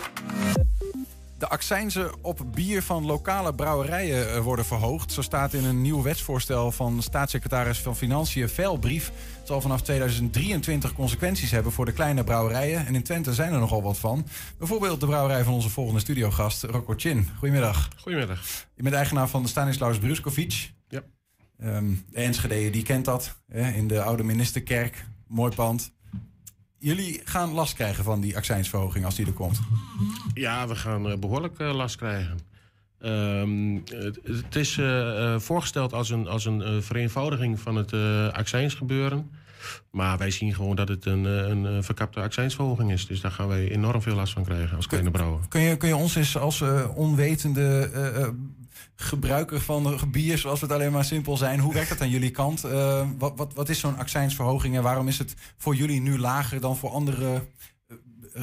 De 1.42 1.48
accijnzen 1.48 2.24
op 2.24 2.40
bier 2.54 2.82
van 2.82 3.06
lokale 3.06 3.54
brouwerijen 3.54 4.42
worden 4.42 4.64
verhoogd. 4.64 5.12
Zo 5.12 5.22
staat 5.22 5.52
in 5.52 5.64
een 5.64 5.82
nieuw 5.82 6.02
wetsvoorstel 6.02 6.72
van 6.72 7.02
staatssecretaris 7.02 7.78
van 7.78 7.96
Financiën 7.96 8.48
Veilbrief. 8.48 9.12
Het 9.38 9.46
zal 9.46 9.60
vanaf 9.60 9.82
2023 9.82 10.94
consequenties 10.94 11.50
hebben 11.50 11.72
voor 11.72 11.84
de 11.84 11.92
kleine 11.92 12.24
brouwerijen. 12.24 12.86
En 12.86 12.94
in 12.94 13.02
Twente 13.02 13.34
zijn 13.34 13.52
er 13.52 13.58
nogal 13.58 13.82
wat 13.82 13.98
van. 13.98 14.26
Bijvoorbeeld 14.58 15.00
de 15.00 15.06
brouwerij 15.06 15.44
van 15.44 15.54
onze 15.54 15.68
volgende 15.68 16.00
studiogast, 16.00 16.62
Rocco 16.62 16.94
Chin. 16.96 17.28
Goedemiddag. 17.38 17.88
Goedemiddag. 17.96 18.40
Je 18.74 18.82
bent 18.82 18.94
eigenaar 18.94 19.28
van 19.28 19.42
de 19.42 19.48
Stanislaus 19.48 19.98
Bruskovic. 19.98 20.72
Ja. 20.88 21.02
Um, 21.62 22.04
de 22.10 22.16
Enschede, 22.16 22.70
die 22.70 22.82
kent 22.82 23.04
dat. 23.04 23.36
Hè, 23.48 23.70
in 23.70 23.88
de 23.88 24.02
oude 24.02 24.22
ministerkerk. 24.22 25.04
Mooi 25.26 25.54
pand. 25.54 25.92
Jullie 26.82 27.20
gaan 27.24 27.52
last 27.52 27.74
krijgen 27.74 28.04
van 28.04 28.20
die 28.20 28.36
accijnsverhoging 28.36 29.04
als 29.04 29.14
die 29.14 29.26
er 29.26 29.32
komt. 29.32 29.60
Ja, 30.34 30.68
we 30.68 30.74
gaan 30.74 31.06
uh, 31.06 31.16
behoorlijk 31.16 31.58
uh, 31.58 31.74
last 31.74 31.96
krijgen. 31.96 32.38
Um, 33.04 33.82
het, 33.84 34.18
het, 34.24 34.56
is 34.56 34.76
uh, 34.76 35.38
voorgesteld 35.38 35.92
als 35.92 36.10
een, 36.10 36.28
als 36.28 36.44
een 36.44 36.82
vereenvoudiging 36.82 37.60
van 37.60 37.76
het 37.76 37.92
accijnsgebeuren. 38.32 39.30
Maar 39.90 40.18
wij 40.18 40.30
zien 40.30 40.54
gewoon 40.54 40.76
dat 40.76 40.88
het 40.88 41.04
een, 41.04 41.24
een 41.24 41.84
verkapte 41.84 42.20
accijnsverhoging 42.20 42.92
is. 42.92 43.06
Dus 43.06 43.20
daar 43.20 43.30
gaan 43.30 43.48
wij 43.48 43.70
enorm 43.70 44.02
veel 44.02 44.14
last 44.14 44.32
van 44.32 44.44
krijgen 44.44 44.76
als 44.76 44.86
kleine 44.86 45.10
brouwer. 45.10 45.40
Kun 45.48 45.60
je, 45.60 45.76
kun 45.76 45.88
je 45.88 45.96
ons 45.96 46.14
eens 46.14 46.36
als 46.36 46.62
onwetende 46.94 47.90
gebruiker 48.96 49.60
van 49.60 49.98
bier, 50.10 50.38
zoals 50.38 50.60
we 50.60 50.66
het 50.66 50.74
alleen 50.74 50.92
maar 50.92 51.04
simpel 51.04 51.36
zijn. 51.36 51.60
Hoe 51.60 51.74
werkt 51.74 51.88
dat 51.88 52.00
aan 52.00 52.10
jullie 52.10 52.30
kant? 52.30 52.64
Uh, 52.64 53.08
wat, 53.18 53.32
wat, 53.36 53.54
wat 53.54 53.68
is 53.68 53.78
zo'n 53.80 53.96
accijnsverhoging 53.96 54.76
en 54.76 54.82
waarom 54.82 55.08
is 55.08 55.18
het 55.18 55.34
voor 55.56 55.74
jullie 55.74 56.00
nu 56.00 56.18
lager 56.18 56.60
dan 56.60 56.76
voor 56.76 56.90
andere 56.90 57.42
eh, 58.34 58.42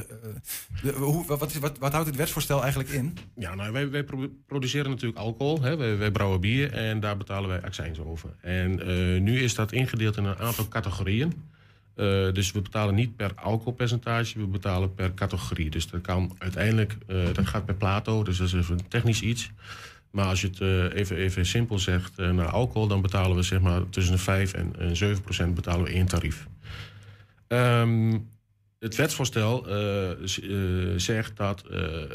de- 0.81 0.91
hoe, 0.91 1.25
wat, 1.25 1.53
wat, 1.53 1.77
wat, 1.77 1.91
houdt 1.91 2.07
dit 2.07 2.15
wetsvoorstel 2.17 2.59
eigenlijk 2.61 2.89
in? 2.89 3.17
Ja, 3.35 3.55
nou, 3.55 3.71
wij, 3.71 3.89
wij 3.89 4.03
pro- 4.03 4.29
produceren 4.47 4.89
natuurlijk 4.89 5.19
alcohol. 5.19 5.61
Hè? 5.61 5.77
Wij, 5.77 5.97
wij 5.97 6.11
brouwen 6.11 6.41
bier 6.41 6.73
en 6.73 6.99
daar 6.99 7.17
betalen 7.17 7.49
wij 7.49 7.61
accijns 7.61 7.99
over. 7.99 8.29
En 8.41 8.79
eh, 8.79 9.21
nu 9.21 9.39
is 9.41 9.55
dat 9.55 9.71
ingedeeld 9.71 10.17
in 10.17 10.23
een 10.23 10.37
aantal 10.37 10.67
categorieën. 10.67 11.33
Eh, 11.95 12.05
dus 12.33 12.51
we 12.51 12.61
betalen 12.61 12.95
niet 12.95 13.15
per 13.15 13.31
alcoholpercentage, 13.35 14.39
we 14.39 14.45
betalen 14.45 14.93
per 14.93 15.13
categorie. 15.13 15.69
Dus 15.69 15.87
dat 15.87 16.01
kan 16.01 16.35
uiteindelijk, 16.37 16.97
eh, 17.07 17.17
dat 17.33 17.47
gaat 17.47 17.65
per 17.65 17.75
plato, 17.75 18.23
dus 18.23 18.37
dat 18.37 18.47
is 18.47 18.53
even 18.53 18.79
technisch 18.87 19.21
iets. 19.21 19.51
Maar 20.11 20.25
als 20.25 20.41
je 20.41 20.47
het 20.47 20.61
eh, 20.61 20.99
even, 20.99 21.15
even 21.15 21.45
simpel 21.45 21.79
zegt, 21.79 22.19
eh, 22.19 22.31
naar 22.31 22.47
alcohol, 22.47 22.87
dan 22.87 23.01
betalen 23.01 23.35
we 23.35 23.43
zeg 23.43 23.59
maar 23.59 23.89
tussen 23.89 24.13
de 24.13 24.21
5 24.21 24.53
en, 24.53 24.75
en 24.79 24.95
7 24.95 25.21
procent 25.21 25.55
betalen 25.55 25.83
we 25.83 25.91
één 25.91 26.07
tarief. 26.07 26.47
Ehm, 27.47 28.17
het 28.79 28.95
wetsvoorstel 28.95 29.67
eh, 29.67 30.09
zegt 30.95 31.37
dat 31.37 31.63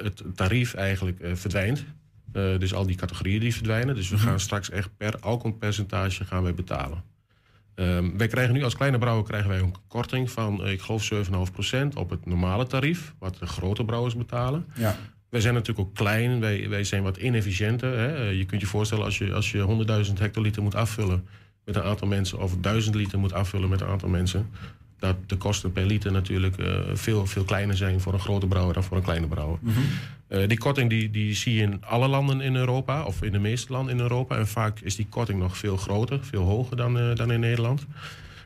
het 0.03 0.23
tarief 0.35 0.75
eigenlijk 0.75 1.21
verdwijnt. 1.33 1.85
Dus 2.59 2.75
al 2.75 2.87
die 2.87 2.97
categorieën 2.97 3.41
die 3.41 3.55
verdwijnen. 3.55 3.95
Dus 3.95 4.09
we 4.09 4.19
gaan 4.19 4.41
straks 4.41 4.71
echt 4.71 4.97
per 4.97 5.19
alcoholpercentage 5.21 6.25
gaan 6.25 6.43
wij 6.43 6.55
betalen. 6.55 7.03
Ehm, 7.75 8.17
wij 8.17 8.27
krijgen 8.27 8.55
nu 8.55 8.65
als 8.65 8.77
kleine 8.77 8.99
brouwer 8.99 9.25
krijgen 9.25 9.49
wij 9.49 9.59
een 9.59 9.75
korting 9.89 10.31
van, 10.31 10.67
ik 10.67 10.81
geloof, 10.81 11.05
7,5% 11.05 11.95
op 11.95 12.11
het 12.11 12.27
normale 12.27 12.67
tarief, 12.67 13.15
wat 13.19 13.39
de 13.39 13.47
grote 13.47 13.85
brouwers 13.85 14.17
betalen. 14.17 14.67
Ja. 14.75 14.97
Wij 15.35 15.43
zijn 15.43 15.55
natuurlijk 15.55 15.89
ook 15.89 15.95
klein, 15.95 16.41
wij, 16.41 16.69
wij 16.69 16.85
zijn 16.85 17.03
wat 17.03 17.17
inefficiënter. 17.17 17.99
Hè? 17.99 18.17
Eh, 18.17 18.39
Je 18.39 18.45
kunt 18.45 18.61
je 18.61 18.67
voorstellen 18.67 19.05
als 19.05 19.19
je, 19.19 19.33
als 19.33 19.51
je 19.51 20.07
100.000 20.07 20.13
hectoliter 20.19 20.63
moet 20.63 20.75
afvullen 20.75 21.27
met 21.65 21.77
een 21.77 21.83
aantal 21.83 22.09
mensen, 22.09 22.39
of 22.39 22.57
1000 22.61 22.95
liter 22.95 23.19
moet 23.19 23.33
afvullen 23.33 23.69
met 23.69 23.81
een 23.81 23.87
aantal 23.87 24.09
mensen, 24.09 24.51
dat 24.99 25.17
de 25.27 25.37
kosten 25.37 25.73
per 25.73 25.85
liter 25.85 26.13
natuurlijk 26.13 26.59
eh, 26.59 26.81
veel, 26.93 27.27
veel 27.27 27.45
kleiner 27.45 27.77
zijn 27.77 28.01
voor 28.01 28.13
een 28.13 28.21
grote 28.21 28.47
brouwer 28.47 28.75
dan 28.75 28.85
voor 28.85 28.97
een 28.97 29.03
kleine 29.03 29.27
brouwer. 29.27 29.59
Eh, 30.29 30.49
die 30.49 30.59
korting 30.59 30.91
die, 30.91 31.11
die 31.11 31.35
zie 31.35 31.55
je 31.55 31.63
in 31.63 31.85
alle 31.85 32.09
landen 32.09 32.41
in 32.41 32.57
Europa, 32.57 33.05
of 33.05 33.23
in 33.23 33.33
de 33.33 33.39
meeste 33.39 33.73
landen 33.73 33.95
in 33.95 34.01
Europa. 34.01 34.37
En 34.37 34.47
vaak 34.47 34.81
is 34.81 34.97
die 34.97 35.07
korting 35.09 35.39
nog 35.39 35.57
veel 35.57 35.77
groter, 35.77 36.25
veel 36.25 36.45
hoger 36.45 36.77
dan, 36.77 37.15
dan 37.15 37.33
in 37.33 37.41
Nederland. 37.41 37.87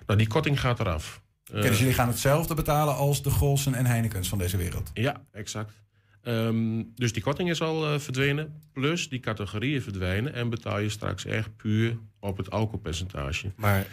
Nou, 0.07 0.19
die 0.19 0.29
korting 0.29 0.61
gaat 0.61 0.81
eraf. 0.81 1.21
Oké, 1.51 1.61
dus 1.61 1.79
jullie 1.79 1.95
gaan 1.95 2.09
hetzelfde 2.09 2.55
betalen 2.55 2.95
als 2.95 3.23
de 3.23 3.31
Golsen 3.31 3.75
en 3.75 3.87
Heinekens 3.87 4.29
van 4.29 4.39
deze 4.39 4.57
wereld. 4.57 4.91
ja, 4.95 5.23
exact. 5.33 5.73
Ehm, 6.23 6.83
dus 6.95 7.13
die 7.13 7.23
korting 7.23 7.51
is 7.51 7.61
al 7.61 7.87
eh, 7.93 7.99
verdwenen. 7.99 8.63
Plus 8.73 9.09
die 9.09 9.21
categorieën 9.21 9.83
verdwijnen. 9.83 10.35
En 10.35 10.51
betaal 10.51 10.79
je 10.79 10.89
straks 10.89 11.25
echt 11.25 11.57
puur 11.57 11.99
op 12.21 12.37
het 12.37 12.51
alcoholpercentage. 12.51 13.53
Maar 13.57 13.87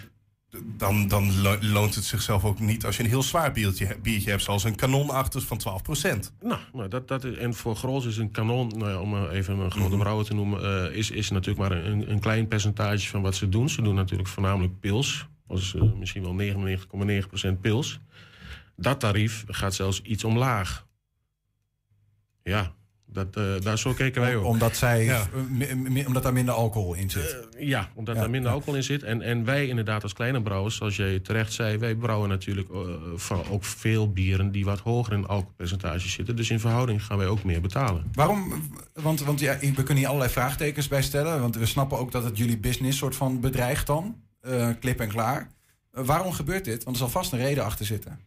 dan, 0.77 1.07
dan 1.07 1.41
lo- 1.41 1.57
loont 1.61 1.95
het 1.95 2.03
zichzelf 2.03 2.45
ook 2.45 2.59
niet 2.59 2.85
als 2.85 2.97
je 2.97 3.03
een 3.03 3.09
heel 3.09 3.23
zwaar 3.23 3.51
biertje, 3.51 3.97
biertje 4.01 4.29
hebt, 4.29 4.43
zoals 4.43 4.63
een 4.63 4.75
kanon 4.75 5.09
achter 5.09 5.41
van 5.41 5.57
12 5.57 5.81
Nou, 6.41 6.59
nou 6.73 6.87
dat, 6.89 7.07
dat 7.07 7.23
is, 7.23 7.37
en 7.37 7.53
voor 7.53 7.75
Grols 7.75 8.05
is 8.05 8.17
een 8.17 8.31
kanon, 8.31 8.67
nou 8.67 8.91
ja, 8.91 8.99
om 8.99 9.09
maar 9.09 9.29
even 9.29 9.59
een 9.59 9.71
grote 9.71 9.97
brouwer 9.97 10.25
te 10.25 10.33
noemen, 10.33 10.87
eh, 10.89 10.97
is, 10.97 11.11
is 11.11 11.29
natuurlijk 11.29 11.69
maar 11.69 11.85
een, 11.85 12.11
een 12.11 12.19
klein 12.19 12.47
percentage 12.47 13.07
van 13.07 13.21
wat 13.21 13.35
ze 13.35 13.49
doen. 13.49 13.69
Ze 13.69 13.81
doen 13.81 13.95
natuurlijk 13.95 14.29
voornamelijk 14.29 14.79
pils. 14.79 15.27
Dat 15.47 15.57
is 15.57 15.73
eh, 15.75 15.81
misschien 15.99 16.23
wel 16.23 16.77
99,9% 17.55 17.59
pils. 17.61 17.99
Dat 18.75 18.99
tarief 18.99 19.43
gaat 19.47 19.75
zelfs 19.75 20.01
iets 20.01 20.23
omlaag. 20.23 20.84
Ja, 22.49 22.71
dat, 23.05 23.35
eh, 23.35 23.43
daar 23.61 23.77
zo 23.77 23.93
keken 23.93 24.21
wij 24.21 24.35
ook. 24.35 24.45
Omdat, 24.45 24.77
zij, 24.77 25.03
Ja. 25.03 25.27
eh, 25.59 26.07
omdat 26.07 26.23
daar 26.23 26.33
minder 26.33 26.53
alcohol 26.53 26.93
in 26.93 27.09
zit. 27.09 27.47
Ja, 27.59 27.89
omdat 27.93 28.15
Ja, 28.15 28.21
daar 28.21 28.29
minder 28.29 28.51
alcohol 28.51 28.75
in 28.75 28.83
zit. 28.83 29.03
En, 29.03 29.21
en 29.21 29.45
wij 29.45 29.67
inderdaad 29.67 30.03
als 30.03 30.13
kleine 30.13 30.41
brouwers, 30.41 30.75
zoals 30.75 30.95
jij 30.95 31.19
terecht 31.19 31.53
zei... 31.53 31.77
wij 31.77 31.95
brouwen 31.95 32.29
natuurlijk 32.29 32.69
eh, 32.69 32.79
van 33.15 33.43
ook 33.49 33.63
veel 33.63 34.11
bieren 34.11 34.51
die 34.51 34.65
wat 34.65 34.79
hoger 34.79 35.13
in 35.13 35.27
alcoholpercentage 35.27 36.09
zitten. 36.09 36.35
Dus 36.35 36.49
in 36.49 36.59
verhouding 36.59 37.03
gaan 37.05 37.17
wij 37.17 37.27
ook 37.27 37.43
meer 37.43 37.61
betalen. 37.61 38.03
Waarom? 38.13 38.53
Want, 38.93 39.21
want 39.23 39.39
ja, 39.39 39.57
we 39.59 39.73
kunnen 39.73 39.95
hier 39.97 40.07
allerlei 40.07 40.31
vraagtekens 40.31 40.87
bij 40.87 41.01
stellen. 41.01 41.41
Want 41.41 41.55
we 41.55 41.65
snappen 41.65 41.97
ook 41.97 42.11
dat 42.11 42.23
het 42.23 42.37
jullie 42.37 42.57
business 42.57 42.97
soort 42.97 43.15
van 43.15 43.39
bedreigt 43.39 43.87
dan. 43.87 44.21
Eh, 44.41 44.69
klip 44.79 44.99
en 44.99 45.09
klaar. 45.09 45.49
Eh, 45.91 46.03
waarom 46.05 46.31
gebeurt 46.31 46.65
dit? 46.65 46.83
Want 46.83 46.95
er 46.95 47.01
zal 47.01 47.11
vast 47.11 47.31
een 47.31 47.39
reden 47.39 47.63
achter 47.63 47.85
zitten. 47.85 48.19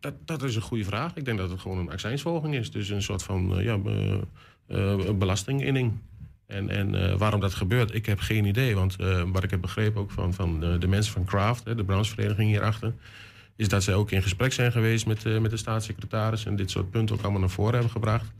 Dat, 0.00 0.14
dat 0.24 0.42
is 0.42 0.56
een 0.56 0.62
goede 0.62 0.84
vraag. 0.84 1.16
Ik 1.16 1.24
denk 1.24 1.38
dat 1.38 1.50
het 1.50 1.60
gewoon 1.60 1.78
een 1.78 1.90
accijnsverhoging 1.90 2.54
is. 2.54 2.70
Dus 2.70 2.88
een 2.88 3.02
soort 3.02 3.22
van 3.22 3.58
eh, 3.58 3.64
ja, 3.64 3.78
be- 3.78 4.20
eh, 4.66 5.10
belastinginning. 5.14 5.92
En, 6.46 6.68
en 6.68 6.94
eh, 7.10 7.16
waarom 7.16 7.40
dat 7.40 7.54
gebeurt, 7.54 7.94
ik 7.94 8.06
heb 8.06 8.18
geen 8.18 8.44
idee. 8.44 8.74
Want 8.74 8.96
eh, 8.96 9.22
wat 9.32 9.42
ik 9.44 9.50
heb 9.50 9.60
begrepen 9.60 10.00
ook 10.00 10.10
van, 10.10 10.34
van 10.34 10.64
eh, 10.64 10.80
de 10.80 10.86
mensen 10.86 11.12
van 11.12 11.24
Craft, 11.24 11.64
de 11.64 11.84
branchevereniging 11.84 12.48
hierachter... 12.50 12.92
is 13.56 13.68
dat 13.68 13.82
zij 13.82 13.94
ook 13.94 14.10
in 14.10 14.22
gesprek 14.22 14.52
zijn 14.52 14.72
geweest 14.72 15.06
met, 15.06 15.24
eh, 15.24 15.38
met 15.38 15.50
de 15.50 15.56
staatssecretaris... 15.56 16.44
en 16.44 16.56
dit 16.56 16.70
soort 16.70 16.90
punten 16.90 17.16
ook 17.16 17.22
allemaal 17.22 17.40
naar 17.40 17.50
voren 17.50 17.72
hebben 17.72 17.90
gebracht. 17.90 18.32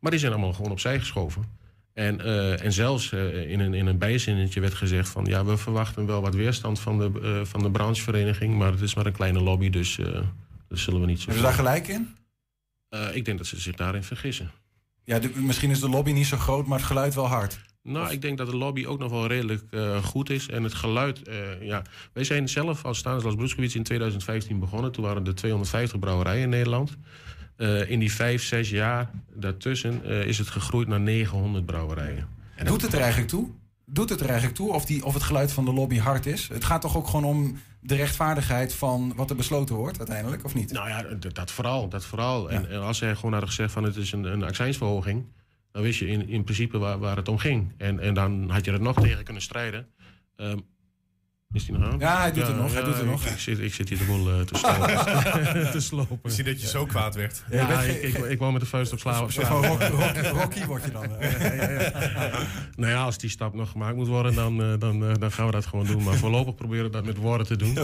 Maar 0.00 0.10
die 0.10 0.20
zijn 0.20 0.32
allemaal 0.32 0.52
gewoon 0.52 0.70
opzij 0.70 0.98
geschoven. 0.98 1.44
En, 1.92 2.20
eh, 2.20 2.64
en 2.64 2.72
zelfs 2.72 3.12
eh, 3.12 3.50
in, 3.50 3.60
een, 3.60 3.74
in 3.74 3.86
een 3.86 3.98
bijzinnetje 3.98 4.60
werd 4.60 4.74
gezegd 4.74 5.08
van... 5.08 5.24
ja, 5.24 5.44
we 5.44 5.56
verwachten 5.56 6.06
wel 6.06 6.20
wat 6.20 6.34
weerstand 6.34 6.80
van 6.80 6.98
de, 6.98 7.20
eh, 7.22 7.40
van 7.44 7.62
de 7.62 7.70
branchevereniging... 7.70 8.58
maar 8.58 8.70
het 8.72 8.80
is 8.80 8.94
maar 8.94 9.06
een 9.06 9.12
kleine 9.12 9.40
lobby, 9.40 9.70
dus 9.70 9.98
eh 9.98 10.20
dat 10.70 10.78
zullen 10.78 11.00
we 11.00 11.06
niet 11.06 11.20
zo... 11.20 11.30
Hebben 11.30 11.42
ze 11.42 11.48
daar 11.56 11.58
gelijk 11.58 11.88
in? 11.88 12.16
Eh, 12.88 13.16
ik 13.16 13.24
denk 13.24 13.38
dat 13.38 13.46
ze 13.46 13.60
zich 13.60 13.76
daarin 13.76 14.02
vergissen. 14.02 14.50
Ja, 15.04 15.18
de- 15.18 15.32
misschien 15.36 15.70
is 15.70 15.80
de 15.80 15.88
lobby 15.88 16.12
niet 16.12 16.26
zo 16.26 16.36
groot, 16.36 16.66
maar 16.66 16.78
het 16.78 16.86
geluid 16.86 17.14
wel 17.14 17.26
hard. 17.26 17.60
Nou, 17.82 18.10
ik 18.12 18.22
denk 18.22 18.38
dat 18.38 18.46
de 18.50 18.56
lobby 18.56 18.86
ook 18.86 18.98
nog 18.98 19.10
wel 19.10 19.26
redelijk 19.26 19.62
eh, 19.70 20.04
goed 20.04 20.30
is. 20.30 20.48
En 20.48 20.62
het 20.62 20.74
geluid, 20.74 21.22
eh, 21.28 21.62
ja. 21.62 21.82
Wij 22.12 22.24
zijn 22.24 22.48
zelf 22.48 22.84
als 22.84 22.98
Stanislas 22.98 23.34
Broeskowitz 23.34 23.74
in 23.74 23.82
2015 23.82 24.58
begonnen. 24.58 24.92
Toen 24.92 25.04
waren 25.04 25.26
er 25.26 25.34
250 25.34 25.98
brouwerijen 25.98 26.42
in 26.42 26.48
Nederland. 26.48 26.96
In 27.86 27.98
die 27.98 28.12
vijf, 28.12 28.42
zes 28.42 28.70
jaar 28.70 29.10
daartussen 29.34 30.04
is 30.04 30.38
het 30.38 30.48
gegroeid 30.48 30.88
naar 30.88 31.00
900 31.00 31.66
brouwerijen. 31.66 32.28
En 32.56 32.66
Doet 32.66 32.82
het 32.82 32.92
er 32.92 32.98
eigenlijk 33.00 33.28
toe? 33.30 33.50
Doet 33.92 34.08
het 34.08 34.20
er 34.20 34.26
eigenlijk 34.26 34.56
toe 34.56 34.72
of, 34.72 34.84
die, 34.84 35.04
of 35.04 35.14
het 35.14 35.22
geluid 35.22 35.52
van 35.52 35.64
de 35.64 35.72
lobby 35.72 35.98
hard 35.98 36.26
is? 36.26 36.48
Het 36.48 36.64
gaat 36.64 36.80
toch 36.80 36.96
ook 36.96 37.06
gewoon 37.06 37.24
om 37.24 37.58
de 37.80 37.94
rechtvaardigheid 37.94 38.74
van 38.74 39.12
wat 39.16 39.30
er 39.30 39.36
besloten 39.36 39.74
wordt 39.74 39.98
uiteindelijk, 39.98 40.44
of 40.44 40.54
niet? 40.54 40.72
Nou 40.72 40.88
ja, 40.88 41.02
dat 41.32 41.50
vooral. 41.50 41.88
Dat 41.88 42.04
vooral. 42.04 42.50
En, 42.50 42.70
en 42.70 42.80
als 42.80 42.98
zij 42.98 43.14
gewoon 43.14 43.32
hadden 43.32 43.48
gezegd 43.48 43.72
van 43.72 43.82
het 43.82 43.96
is 43.96 44.12
een, 44.12 44.24
een 44.24 44.42
accijnsverhoging... 44.42 45.24
dan 45.72 45.82
wist 45.82 45.98
je 45.98 46.06
in, 46.06 46.28
in 46.28 46.44
principe 46.44 46.78
waar, 46.78 46.98
waar 46.98 47.16
het 47.16 47.28
om 47.28 47.38
ging. 47.38 47.72
En, 47.76 48.00
en 48.00 48.14
dan 48.14 48.50
had 48.50 48.64
je 48.64 48.72
er 48.72 48.80
nog 48.80 49.00
tegen 49.00 49.24
kunnen 49.24 49.42
strijden. 49.42 49.86
Ehm, 50.36 50.58
is 51.52 51.64
die 51.66 51.78
nog 51.78 51.92
aan? 51.92 51.98
Ja, 51.98 52.20
hij 52.20 52.32
doet 52.32 52.46
het 52.46 52.56
nog, 52.56 52.72
hij 52.72 52.82
doet 52.82 52.92
het 52.94 53.02
ik, 53.02 53.10
nog. 53.10 53.24
Ik, 53.26 53.38
zit, 53.38 53.58
ik 53.58 53.74
zit 53.74 53.88
hier 53.88 53.98
de 53.98 54.04
boel 54.04 54.30
eh, 54.30 54.40
te 54.40 54.58
slopen. 54.58 55.70
te 55.72 55.80
slopen. 55.80 56.18
Misschien 56.22 56.44
dat 56.44 56.60
je 56.60 56.66
zo 56.66 56.86
kwaad 56.86 57.14
werd. 57.14 57.42
Ja, 57.50 57.80
ik, 57.82 58.02
ik, 58.02 58.16
ik 58.16 58.38
wou 58.38 58.52
met 58.52 58.60
de 58.60 58.66
vuist 58.66 58.92
op 58.92 58.98
slaan. 58.98 59.28
Rocky, 60.32 60.64
word 60.66 60.84
je 60.84 60.90
dan. 60.90 61.16
eh. 61.16 62.38
Nou 62.76 62.92
ja, 62.92 63.02
als 63.04 63.18
die 63.18 63.30
stap 63.30 63.54
nog 63.54 63.70
gemaakt 63.70 63.96
moet 63.96 64.06
worden, 64.08 64.34
dan, 64.34 64.62
eh, 64.62 64.72
dan, 64.78 65.04
eh, 65.08 65.14
dan 65.18 65.32
gaan 65.32 65.46
we 65.46 65.52
dat 65.52 65.66
gewoon 65.66 65.86
doen. 65.86 66.02
Maar 66.02 66.14
voorlopig 66.16 66.54
proberen 66.54 66.84
we 66.84 66.90
dat 66.90 67.04
met 67.04 67.16
woorden 67.16 67.46
te 67.46 67.56
doen. 67.56 67.78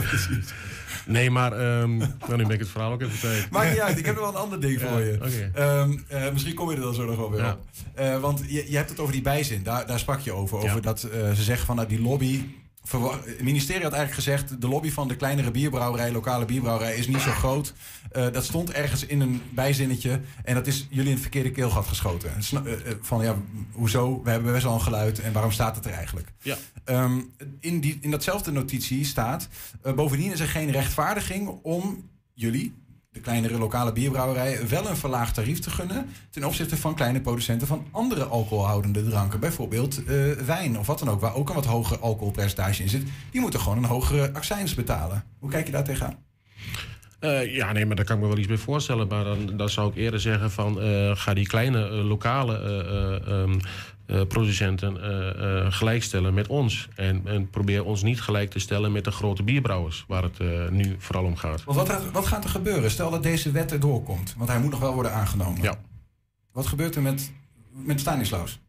Nee, 1.07 1.31
maar 1.31 1.52
ehm, 1.52 1.96
nou, 1.96 2.11
nu 2.37 2.37
ben 2.37 2.50
ik 2.50 2.59
het 2.59 2.68
verhaal 2.68 2.92
ook 2.92 3.02
even 3.02 3.18
kwijt. 3.18 3.50
Maakt 3.50 3.70
niet 3.70 3.81
uit, 3.81 3.98
ik 3.98 4.05
heb 4.07 4.14
nog 4.14 4.24
wel 4.24 4.33
een 4.35 4.40
ander 4.40 4.61
ding 4.61 4.81
voor 4.81 4.90
Ja, 4.90 4.98
je. 5.26 5.50
Ehm, 5.55 5.96
eh, 6.09 6.33
misschien 6.33 6.55
kom 6.55 6.70
je 6.70 6.76
er 6.76 6.83
dan 6.83 6.94
zo 6.94 7.05
nog 7.05 7.16
wel 7.16 7.31
weer 7.31 7.40
Ja. 7.40 7.52
op. 7.52 7.61
Eh, 7.94 8.20
want 8.20 8.42
je, 8.48 8.70
je 8.70 8.76
hebt 8.76 8.90
het 8.90 8.98
over 9.00 9.12
die 9.12 9.22
bijzin, 9.22 9.62
daar, 9.62 9.87
daar 9.87 9.98
sprak 9.98 10.20
je 10.20 10.33
over. 10.33 10.57
Over 10.57 10.74
Ja. 10.74 10.81
dat 10.81 11.02
eh, 11.02 11.33
ze 11.33 11.42
zeggen 11.42 11.66
van 11.66 11.76
nou, 11.76 11.88
die 11.88 12.00
lobby. 12.00 12.44
Het 12.90 13.42
ministerie 13.42 13.83
had 13.83 13.92
eigenlijk 13.92 14.25
gezegd: 14.25 14.61
de 14.61 14.68
lobby 14.68 14.90
van 14.90 15.09
de 15.09 15.16
kleinere 15.16 15.51
bierbrouwerij, 15.51 16.12
lokale 16.12 16.44
bierbrouwerij, 16.44 16.96
is 16.96 17.07
niet 17.07 17.20
zo 17.20 17.31
groot. 17.31 17.72
Eh, 18.11 18.33
dat 18.33 18.44
stond 18.44 18.70
ergens 18.70 19.07
in 19.07 19.20
een 19.20 19.42
bijzinnetje 19.55 20.20
en 20.44 20.55
dat 20.55 20.66
is 20.66 20.87
jullie 20.90 21.07
in 21.07 21.12
het 21.12 21.20
verkeerde 21.20 21.51
keelgat 21.51 21.87
geschoten. 21.87 22.31
Eh, 22.31 22.72
eh, 22.72 22.96
van 23.01 23.25
ja, 23.25 23.37
hoezo? 23.72 24.22
We 24.22 24.31
hebben 24.31 24.53
best 24.53 24.64
wel 24.64 24.75
een 24.75 24.81
geluid 24.81 25.20
en 25.20 25.33
waarom 25.33 25.53
staat 25.53 25.77
het 25.77 25.85
er 25.85 25.92
eigenlijk? 25.92 26.33
Ja. 26.42 26.57
Ehm, 26.85 27.20
in, 27.61 27.81
die, 27.81 27.99
in 28.01 28.11
datzelfde 28.11 28.53
notitie 28.53 29.05
staat: 29.05 29.49
bovendien 29.94 30.33
is 30.33 30.40
er 30.40 30.49
geen 30.49 30.70
rechtvaardiging 30.70 31.49
om 31.62 32.09
jullie, 32.33 32.75
de 33.16 33.22
kleinere 33.22 33.59
lokale 33.59 33.92
bierbrouwerijen, 33.92 34.68
wel 34.68 34.88
een 34.88 34.96
verlaagd 34.96 35.35
tarief 35.35 35.59
te 35.59 35.70
gunnen 35.70 36.09
ten 36.31 36.44
opzichte 36.44 36.76
van 36.76 36.94
kleine 36.94 37.20
producenten 37.20 37.66
van 37.66 37.87
andere 37.90 38.24
alcoholhoudende 38.24 39.09
dranken. 39.09 39.40
Bijvoorbeeld 39.40 40.05
eh, 40.05 40.33
wijn 40.33 40.79
of 40.79 40.87
wat 40.87 40.98
dan 40.98 41.11
ook, 41.11 41.20
waar 41.20 41.35
ook 41.35 41.48
een 41.48 41.55
wat 41.55 41.64
hoger 41.64 41.98
alcoholpercentage 41.98 42.83
in 42.83 42.88
zit. 42.88 43.02
Die 43.31 43.40
moeten 43.40 43.61
gewoon 43.61 43.79
een 43.79 43.85
hogere 43.85 44.33
accijns 44.33 44.74
betalen. 44.74 45.24
Hoe 45.38 45.50
kijk 45.50 45.66
je 45.66 45.72
daar 45.72 45.85
tegenaan? 45.85 46.16
Eh, 47.18 47.55
ja, 47.55 47.72
nee, 47.72 47.87
maar 47.87 47.96
daar 47.96 48.05
kan 48.05 48.16
ik 48.16 48.22
me 48.22 48.29
wel 48.29 48.38
iets 48.38 48.46
bij 48.46 48.57
voorstellen. 48.57 49.09
Maar 49.09 49.24
dan, 49.57 49.68
zou 49.70 49.90
ik 49.90 49.96
eerder 49.96 50.20
zeggen 50.20 50.50
van... 50.50 50.81
eh, 50.81 51.11
ga 51.14 51.35
die 51.35 51.46
kleine 51.46 51.88
lokale 51.88 52.55
eh, 54.07 54.21
producenten 54.29 55.03
eh, 55.03 55.64
eh, 55.64 55.73
gelijkstellen 55.73 56.35
met 56.35 56.47
ons. 56.47 56.88
En, 56.95 57.23
en 57.25 57.51
probeer 57.51 57.85
ons 57.85 58.03
niet 58.03 58.21
gelijk 58.21 58.51
te 58.51 58.59
stellen 58.59 58.92
met 58.92 59.05
de 59.05 59.11
grote 59.11 59.42
bierbrouwers... 59.42 60.05
waar 60.09 60.23
het 60.23 60.71
nu 60.71 60.97
vooral 60.99 61.25
om 61.25 61.37
gaat. 61.37 61.64
Wat, 61.64 61.88
gaat- 61.88 62.11
wat 62.11 62.27
gaat 62.27 62.45
er 62.45 62.51
gebeuren? 62.51 62.90
Stel 62.90 63.11
dat 63.11 63.23
deze 63.23 63.51
wet 63.51 63.73
erdoor 63.73 64.03
komt, 64.03 64.35
want 64.37 64.51
hij 64.51 64.61
moet 64.61 64.71
nog 64.71 64.81
wel 64.81 64.95
worden 64.95 65.12
aangenomen. 65.12 65.62
Ja. 65.62 65.75
Wat 66.53 66.66
gebeurt 66.66 66.95
er 66.95 67.03
met, 67.03 67.33
met 67.73 68.01
Stanislaus? 68.01 68.61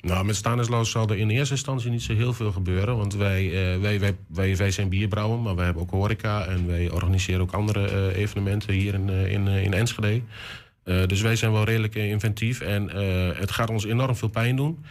Nou, 0.00 0.24
met 0.24 0.36
Stanislas 0.36 0.90
zal 0.90 1.08
er 1.08 1.18
in 1.18 1.30
eerste 1.30 1.54
instantie 1.54 1.90
niet 1.90 2.02
zo 2.02 2.14
heel 2.14 2.32
veel 2.32 2.52
gebeuren. 2.52 2.96
Want 2.96 3.14
wij, 3.14 3.44
uh, 3.44 3.80
wij, 3.80 4.00
wij, 4.00 4.16
wij, 4.26 4.56
wij 4.56 4.70
zijn 4.70 4.88
bierbrouwer, 4.88 5.38
maar 5.38 5.54
wij 5.54 5.64
hebben 5.64 5.82
ook 5.82 5.90
horeca. 5.90 6.44
En 6.44 6.66
wij 6.66 6.90
organiseren 6.90 7.40
ook 7.40 7.52
andere 7.52 7.90
uh, 7.90 8.16
evenementen 8.16 8.74
hier 8.74 8.94
in, 8.94 9.08
uh, 9.08 9.32
in, 9.32 9.46
in 9.46 9.74
Enschede. 9.74 10.22
Dus 11.06 11.20
wij 11.20 11.36
zijn 11.36 11.52
wel 11.52 11.64
redelijk 11.64 11.94
inventief. 11.94 12.60
En 12.60 12.88
het 13.36 13.50
gaat 13.50 13.70
ons 13.70 13.84
enorm 13.84 14.16
veel 14.16 14.28
pijn 14.28 14.56
doen. 14.56 14.84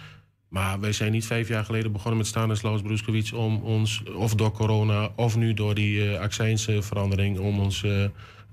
Maar 0.50 0.80
wij 0.80 0.92
zijn 0.92 1.12
niet 1.12 1.26
vijf 1.26 1.48
jaar 1.48 1.66
geleden 1.66 1.92
begonnen 1.92 2.18
met 2.18 2.28
Stanislaus 2.28 2.82
Bruskowitz... 2.82 3.32
om 3.32 3.62
ons, 3.62 4.04
of 4.16 4.36
door 4.36 4.52
corona, 4.52 5.10
of 5.16 5.36
nu 5.36 5.54
door 5.54 5.76
die 5.76 6.18
accijnsverandering... 6.18 7.40
om 7.40 7.60
ons 7.60 7.86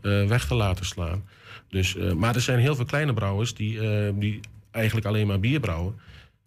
weg 0.01 0.47
te 0.47 0.55
laten 0.55 0.87
slaan. 0.87 1.25
Dus, 1.69 1.97
maar 2.17 2.35
er 2.35 2.41
zijn 2.41 2.59
heel 2.59 2.75
veel 2.75 2.85
kleine 2.85 3.13
brouwers 3.13 3.55
die, 3.55 3.79
die 4.19 4.41
eigenlijk 4.71 5.07
alleen 5.07 5.27
maar 5.27 5.41
bier 5.41 5.61
brouwen 5.61 5.95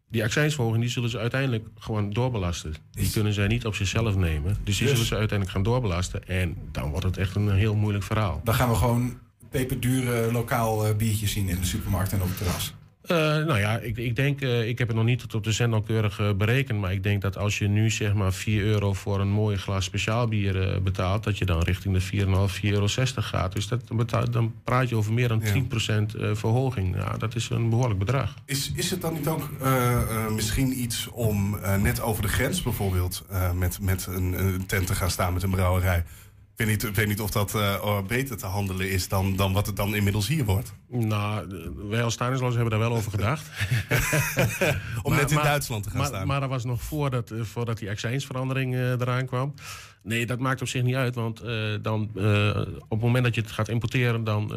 die 0.09 0.23
accijnsverhoging 0.23 0.81
die 0.81 0.91
zullen 0.91 1.09
ze 1.09 1.17
uiteindelijk 1.17 1.67
gewoon 1.79 2.09
doorbelasten. 2.09 2.73
Die 2.91 3.11
kunnen 3.11 3.33
zij 3.33 3.47
niet 3.47 3.65
op 3.65 3.75
zichzelf 3.75 4.15
nemen. 4.15 4.57
Dus 4.63 4.77
die 4.77 4.87
zullen 4.87 5.05
ze 5.05 5.15
uiteindelijk 5.15 5.49
gaan 5.49 5.63
doorbelasten. 5.63 6.27
En 6.27 6.55
dan 6.71 6.89
wordt 6.89 7.05
het 7.05 7.17
echt 7.17 7.35
een 7.35 7.51
heel 7.51 7.75
moeilijk 7.75 8.03
verhaal. 8.03 8.41
Dan 8.43 8.53
gaan 8.53 8.69
we 8.69 8.75
gewoon 8.75 9.17
peperdure 9.55 10.31
lokaal 10.31 10.87
uh, 10.87 10.95
biertjes 10.95 11.31
zien 11.31 11.49
in 11.49 11.59
de 11.59 11.65
supermarkt 11.65 12.11
en 12.11 12.21
op 12.21 12.27
het 12.27 12.37
terras. 12.37 12.73
Uh, 13.11 13.17
nou 13.17 13.59
ja, 13.59 13.77
ik, 13.77 13.97
ik 13.97 14.15
denk, 14.15 14.41
uh, 14.41 14.67
ik 14.67 14.77
heb 14.77 14.87
het 14.87 14.97
nog 14.97 15.05
niet 15.05 15.19
tot 15.19 15.35
op 15.35 15.43
de 15.43 15.51
cent 15.51 15.69
nauwkeurig 15.69 16.19
uh, 16.19 16.33
berekend. 16.33 16.79
Maar 16.79 16.91
ik 16.91 17.03
denk 17.03 17.21
dat 17.21 17.37
als 17.37 17.57
je 17.57 17.67
nu 17.67 17.89
zeg 17.89 18.13
maar 18.13 18.33
4 18.33 18.63
euro 18.63 18.93
voor 18.93 19.19
een 19.19 19.29
mooi 19.29 19.57
glas 19.57 19.85
speciaal 19.85 20.27
bier 20.27 20.81
betaalt, 20.83 21.23
dat 21.23 21.37
je 21.37 21.45
dan 21.45 21.61
richting 21.61 21.93
de 21.93 22.25
4,5, 22.51 22.63
4,60 22.63 22.69
euro 22.69 22.87
gaat. 23.15 23.53
Dus 23.53 23.67
dat, 23.67 23.95
betaalt, 23.95 24.33
dan 24.33 24.53
praat 24.63 24.89
je 24.89 24.95
over 24.95 25.13
meer 25.13 25.27
dan 25.27 25.41
ja. 25.43 25.53
10% 25.53 26.35
verhoging. 26.37 26.95
Ja, 26.95 27.17
dat 27.17 27.35
is 27.35 27.49
een 27.49 27.69
behoorlijk 27.69 27.99
bedrag. 27.99 28.33
Is, 28.45 28.71
is 28.75 28.91
het 28.91 29.01
dan 29.01 29.13
niet 29.13 29.27
ook 29.27 29.49
misschien 30.29 30.81
iets 30.81 31.07
om 31.11 31.59
net 31.79 32.01
over 32.01 32.21
de 32.21 32.27
grens 32.27 32.61
bijvoorbeeld 32.61 33.25
met, 33.53 33.81
met 33.81 34.05
een, 34.05 34.45
een 34.45 34.65
tent 34.65 34.87
te 34.87 34.95
gaan 34.95 35.11
staan 35.11 35.33
met 35.33 35.43
een 35.43 35.49
brouwerij? 35.49 36.03
Ik 36.57 36.65
weet 36.65 36.75
niet, 36.75 36.83
ik 36.83 36.95
weet 36.95 37.07
niet 37.07 37.21
of 37.21 37.31
dat 37.31 37.53
uh, 37.55 38.01
beter 38.07 38.37
te 38.37 38.45
handelen 38.45 38.89
is 38.89 39.07
dan, 39.07 39.35
dan 39.35 39.53
wat 39.53 39.65
het 39.65 39.75
dan 39.75 39.95
inmiddels 39.95 40.27
hier 40.27 40.45
wordt. 40.45 40.73
Nou, 40.87 41.47
wij 41.89 42.03
als 42.03 42.13
Stanislas 42.13 42.53
hebben 42.53 42.71
daar 42.71 42.79
wel 42.89 42.97
over 42.97 43.11
gedacht. 43.11 43.49
Om 45.03 45.15
net 45.15 45.31
in 45.31 45.37
Duitsland 45.37 45.83
te 45.83 45.89
gaan 45.89 45.97
maar, 45.97 46.07
staan. 46.07 46.27
Maar 46.27 46.39
dat 46.39 46.49
was 46.49 46.63
nog 46.63 46.81
voordat, 46.81 47.31
uh, 47.31 47.41
voordat 47.41 47.77
die 47.77 47.89
accijnsverandering 47.89 48.73
uh, 48.73 48.91
eraan 48.91 49.25
kwam. 49.25 49.53
Nee, 50.03 50.25
dat 50.25 50.39
maakt 50.39 50.61
op 50.61 50.67
zich 50.67 50.83
niet 50.83 50.95
uit. 50.95 51.15
Want 51.15 51.41
dan, 51.81 52.09
op 52.77 52.89
het 52.89 53.01
moment 53.01 53.23
dat 53.23 53.35
je 53.35 53.41
het 53.41 53.51
gaat 53.51 53.69
importeren... 53.69 54.23
Dan, 54.23 54.53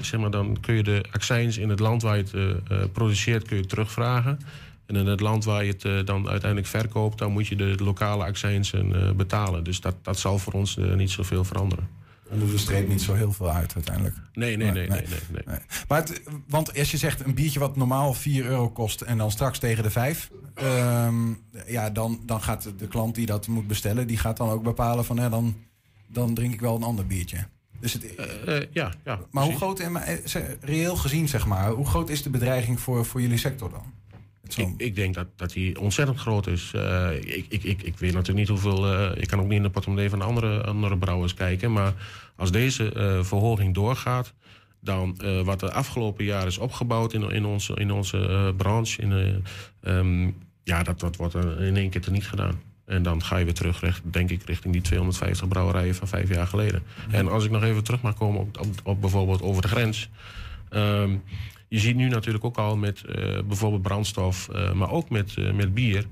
zeg 0.00 0.20
maar, 0.20 0.30
dan 0.30 0.60
kun 0.60 0.74
je 0.74 0.82
de 0.82 1.04
accijns 1.10 1.58
in 1.58 1.68
het 1.68 1.80
land 1.80 2.02
waar 2.02 2.16
je 2.16 2.60
het 2.68 2.92
produceert 2.92 3.48
kun 3.48 3.56
je 3.56 3.66
terugvragen. 3.66 4.38
En 4.86 4.96
in 4.96 5.06
het 5.06 5.20
land 5.20 5.44
waar 5.44 5.64
je 5.64 5.72
het 5.72 5.84
uh, 5.84 6.04
dan 6.04 6.28
uiteindelijk 6.28 6.70
verkoopt, 6.70 7.18
dan 7.18 7.32
moet 7.32 7.46
je 7.46 7.56
de 7.56 7.74
lokale 7.78 8.24
accijnsen 8.24 8.92
uh, 8.92 9.10
betalen. 9.10 9.64
Dus 9.64 9.80
dat, 9.80 9.94
dat 10.02 10.18
zal 10.18 10.38
voor 10.38 10.52
ons 10.52 10.76
uh, 10.76 10.94
niet 10.94 11.10
zoveel 11.10 11.44
veranderen. 11.44 11.88
Onder 12.30 12.50
de 12.50 12.58
streep 12.58 12.88
niet 12.88 13.02
zo 13.02 13.14
heel 13.14 13.32
veel 13.32 13.50
uit 13.50 13.74
uiteindelijk. 13.74 14.16
Nee, 14.32 14.56
nee, 14.56 14.70
nee. 14.70 14.88
nee, 14.88 15.00
nee, 15.00 15.18
nee, 15.30 15.42
nee. 15.46 15.58
Maar 15.88 15.98
het, 15.98 16.22
want 16.48 16.78
als 16.78 16.90
je 16.90 16.96
zegt 16.96 17.24
een 17.24 17.34
biertje 17.34 17.58
wat 17.58 17.76
normaal 17.76 18.14
4 18.14 18.44
euro 18.44 18.70
kost 18.70 19.00
en 19.00 19.18
dan 19.18 19.30
straks 19.30 19.58
tegen 19.58 19.82
de 19.82 19.90
5. 19.90 20.30
Um, 20.62 21.42
ja, 21.66 21.90
dan, 21.90 22.20
dan 22.24 22.42
gaat 22.42 22.72
de 22.78 22.88
klant 22.88 23.14
die 23.14 23.26
dat 23.26 23.46
moet 23.46 23.66
bestellen, 23.66 24.06
die 24.06 24.18
gaat 24.18 24.36
dan 24.36 24.48
ook 24.48 24.62
bepalen 24.62 25.04
van 25.04 25.18
hè, 25.18 25.28
dan, 25.28 25.56
dan 26.06 26.34
drink 26.34 26.52
ik 26.52 26.60
wel 26.60 26.76
een 26.76 26.82
ander 26.82 27.06
biertje. 27.06 27.46
Dus 27.80 27.92
het, 27.92 28.14
ja, 28.72 28.92
ja. 29.04 29.20
Maar 29.30 29.44
hoe 29.44 29.56
groot, 29.56 29.82
reëel 30.60 30.96
gezien 30.96 31.28
zeg 31.28 31.46
maar, 31.46 31.70
hoe 31.70 31.86
groot 31.86 32.08
is 32.08 32.22
de 32.22 32.30
bedreiging 32.30 32.80
voor, 32.80 33.04
voor 33.04 33.20
jullie 33.20 33.38
sector 33.38 33.70
dan? 33.70 33.92
Ik, 34.56 34.68
ik, 34.76 34.94
denk 34.94 35.14
dat, 35.14 35.26
dat 35.36 35.52
die 35.52 35.80
ontzettend 35.80 36.18
groot 36.18 36.46
is. 36.46 36.72
Uh, 36.76 37.12
ik, 37.14 37.46
ik, 37.48 37.64
ik, 37.64 37.82
ik 37.82 37.98
weet 37.98 38.12
natuurlijk 38.12 38.38
niet 38.38 38.48
hoeveel. 38.48 38.92
Uh, 38.92 39.10
ik 39.16 39.28
kan 39.28 39.40
ook 39.40 39.46
niet 39.46 39.56
in 39.56 39.62
de 39.62 39.70
portemonnee 39.70 40.10
van 40.10 40.22
andere, 40.22 40.62
andere 40.64 40.98
brouwers 40.98 41.34
kijken. 41.34 41.72
Maar 41.72 41.92
als 42.36 42.52
deze 42.52 42.92
uh, 42.96 43.24
verhoging 43.24 43.74
doorgaat. 43.74 44.32
dan 44.80 45.16
wat 45.44 45.60
de 45.60 45.72
afgelopen 45.72 46.24
jaar 46.24 46.46
is 46.46 46.58
opgebouwd 46.58 47.12
in, 47.12 47.30
in 47.30 47.44
onze, 47.44 47.74
in 47.74 47.90
onze 47.90 48.52
branche. 48.56 49.02
In, 49.02 49.44
um, 49.82 50.36
ja, 50.64 50.82
dat, 50.82 51.00
dat 51.00 51.16
wordt 51.16 51.34
in 51.34 51.76
één 51.76 51.90
keer 51.90 52.04
er 52.04 52.12
niet 52.12 52.28
gedaan. 52.28 52.60
En 52.86 53.02
dan 53.02 53.22
ga 53.22 53.36
je 53.36 53.44
weer 53.44 53.54
terug, 53.54 54.00
denk 54.02 54.30
ik, 54.30 54.42
richting 54.44 54.72
die 54.72 54.82
250 54.82 55.48
brouwerijen 55.48 55.94
van 55.94 56.08
vijf 56.08 56.28
jaar 56.28 56.46
geleden. 56.46 56.82
Ja. 57.10 57.18
En 57.18 57.28
als 57.28 57.44
ik 57.44 57.50
nog 57.50 57.62
even 57.62 57.84
terug 57.84 58.02
mag 58.02 58.14
komen 58.14 58.40
op, 58.40 58.58
op, 58.60 58.66
op 58.82 59.00
bijvoorbeeld 59.00 59.42
over 59.42 59.62
de 59.62 59.68
grens. 59.68 60.08
Um, 60.70 61.22
je 61.68 61.78
ziet 61.78 61.96
nu 61.96 62.08
natuurlijk 62.08 62.44
ook 62.44 62.56
al 62.56 62.76
met 62.76 63.02
uh, 63.06 63.14
bijvoorbeeld 63.46 63.82
brandstof, 63.82 64.48
uh, 64.52 64.72
maar 64.72 64.90
ook 64.90 65.10
met, 65.10 65.36
uh, 65.36 65.52
met 65.52 65.74
bier. 65.74 66.04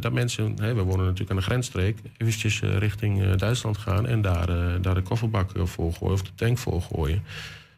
dat 0.00 0.12
mensen, 0.12 0.56
we 0.56 0.82
wonen 0.82 1.04
natuurlijk 1.04 1.30
aan 1.30 1.36
de 1.36 1.42
grensstreek, 1.42 1.98
eventjes 2.16 2.60
richting 2.60 3.34
Duitsland 3.34 3.78
gaan 3.78 4.06
en 4.06 4.22
daar, 4.22 4.46
daar 4.82 4.94
de 4.94 5.02
kofferbak 5.02 5.50
voor 5.54 5.92
gooien 5.92 6.14
of 6.14 6.22
de 6.22 6.30
tank 6.34 6.58
voor 6.58 6.82
gooien. 6.82 7.22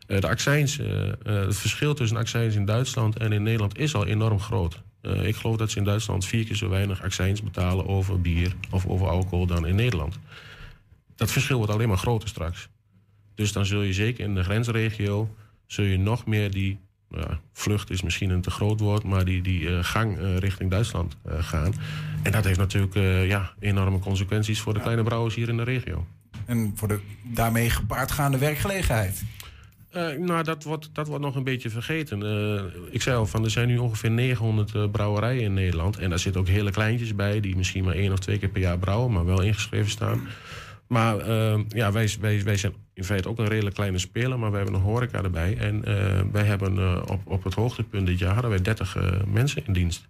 de 0.06 0.28
accijns, 0.28 0.78
het 1.22 1.56
verschil 1.56 1.94
tussen 1.94 2.16
accijns 2.16 2.54
in 2.54 2.64
Duitsland 2.64 3.18
en 3.18 3.32
in 3.32 3.42
Nederland 3.42 3.78
is 3.78 3.94
al 3.94 4.06
enorm 4.06 4.40
groot. 4.40 4.82
ik 5.22 5.36
geloof 5.36 5.56
dat 5.56 5.70
ze 5.70 5.78
in 5.78 5.84
Duitsland 5.84 6.24
vier 6.24 6.44
keer 6.44 6.56
zo 6.56 6.68
weinig 6.68 7.02
accijns 7.02 7.42
betalen 7.42 7.86
over 7.86 8.20
bier 8.20 8.54
of 8.70 8.86
over 8.86 9.08
alcohol 9.08 9.46
dan 9.46 9.66
in 9.66 9.74
Nederland. 9.74 10.18
Dat 11.16 11.30
verschil 11.30 11.56
wordt 11.56 11.72
alleen 11.72 11.88
maar 11.88 11.98
groter 11.98 12.28
straks. 12.28 12.68
Dus 13.34 13.52
dan 13.52 13.66
zul 13.66 13.82
je 13.82 13.92
zeker 13.92 14.24
in 14.24 14.34
de 14.34 14.44
grensregio 14.44 15.28
zul 15.72 15.84
je 15.84 15.98
nog 15.98 16.26
meer 16.26 16.50
die 16.50 16.78
ja, 17.10 17.40
vlucht 17.52 17.90
is 17.90 18.02
misschien 18.02 18.30
een 18.30 18.40
te 18.40 18.50
groot 18.50 18.80
woord, 18.80 19.02
maar 19.02 19.24
die, 19.24 19.42
die 19.42 19.60
uh, 19.60 19.78
gang 19.82 20.18
uh, 20.18 20.36
richting 20.36 20.70
Duitsland 20.70 21.16
uh, 21.26 21.32
gaan. 21.38 21.74
En 22.22 22.32
dat 22.32 22.44
heeft 22.44 22.58
natuurlijk 22.58 22.94
ja, 23.28 23.52
enorme 23.58 23.98
consequenties 23.98 24.60
voor 24.60 24.72
de 24.72 24.78
ja. 24.78 24.84
kleine 24.84 25.02
brouwers 25.04 25.34
hier 25.34 25.48
in 25.48 25.56
de 25.56 25.62
regio. 25.62 26.06
En 26.44 26.72
voor 26.74 26.88
de 26.88 27.00
daarmee 27.22 27.70
gepaardgaande 27.70 28.38
werkgelegenheid. 28.38 29.24
nou, 30.18 30.42
dat 30.42 30.64
wordt, 30.64 30.90
dat 30.92 31.06
wordt 31.06 31.24
nog 31.24 31.36
een 31.36 31.44
beetje 31.44 31.70
vergeten. 31.70 32.18
ik 32.90 33.02
zei 33.02 33.16
al, 33.16 33.26
van, 33.26 33.44
er 33.44 33.50
zijn 33.50 33.68
nu 33.68 33.78
ongeveer 33.78 34.10
900 34.10 34.92
brouwerijen 34.92 35.42
in 35.42 35.54
Nederland. 35.54 35.96
En 35.96 36.10
daar 36.10 36.18
zitten 36.18 36.40
ook 36.40 36.48
hele 36.48 36.70
kleintjes 36.70 37.14
bij, 37.14 37.40
die 37.40 37.56
misschien 37.56 37.84
maar 37.84 37.94
één 37.94 38.12
of 38.12 38.18
twee 38.18 38.38
keer 38.38 38.48
per 38.48 38.60
jaar 38.60 38.78
brouwen, 38.78 39.12
maar 39.12 39.24
wel 39.24 39.42
ingeschreven 39.42 39.90
staan. 39.90 40.28
Maar 40.86 41.30
ja, 41.68 41.92
wij, 41.92 42.10
wij, 42.20 42.44
wij 42.44 42.56
zijn 42.56 42.72
in 42.94 43.04
feite 43.04 43.28
ook 43.28 43.38
een 43.38 43.48
redelijk 43.48 43.74
kleine 43.74 43.98
speler, 43.98 44.38
maar 44.38 44.50
we 44.50 44.56
hebben 44.56 44.74
een 44.74 44.80
horeca 44.80 45.22
erbij. 45.22 45.56
En 45.56 45.76
uh, 45.76 46.20
wij 46.32 46.44
hebben 46.44 46.78
uh, 46.78 47.02
op, 47.06 47.20
op 47.24 47.44
het 47.44 47.54
hoogtepunt 47.54 48.06
dit 48.06 48.18
jaar 48.18 48.32
hadden 48.32 48.50
wij 48.50 48.60
30 48.62 48.96
uh, 48.96 49.10
mensen 49.26 49.66
in 49.66 49.72
dienst. 49.72 50.08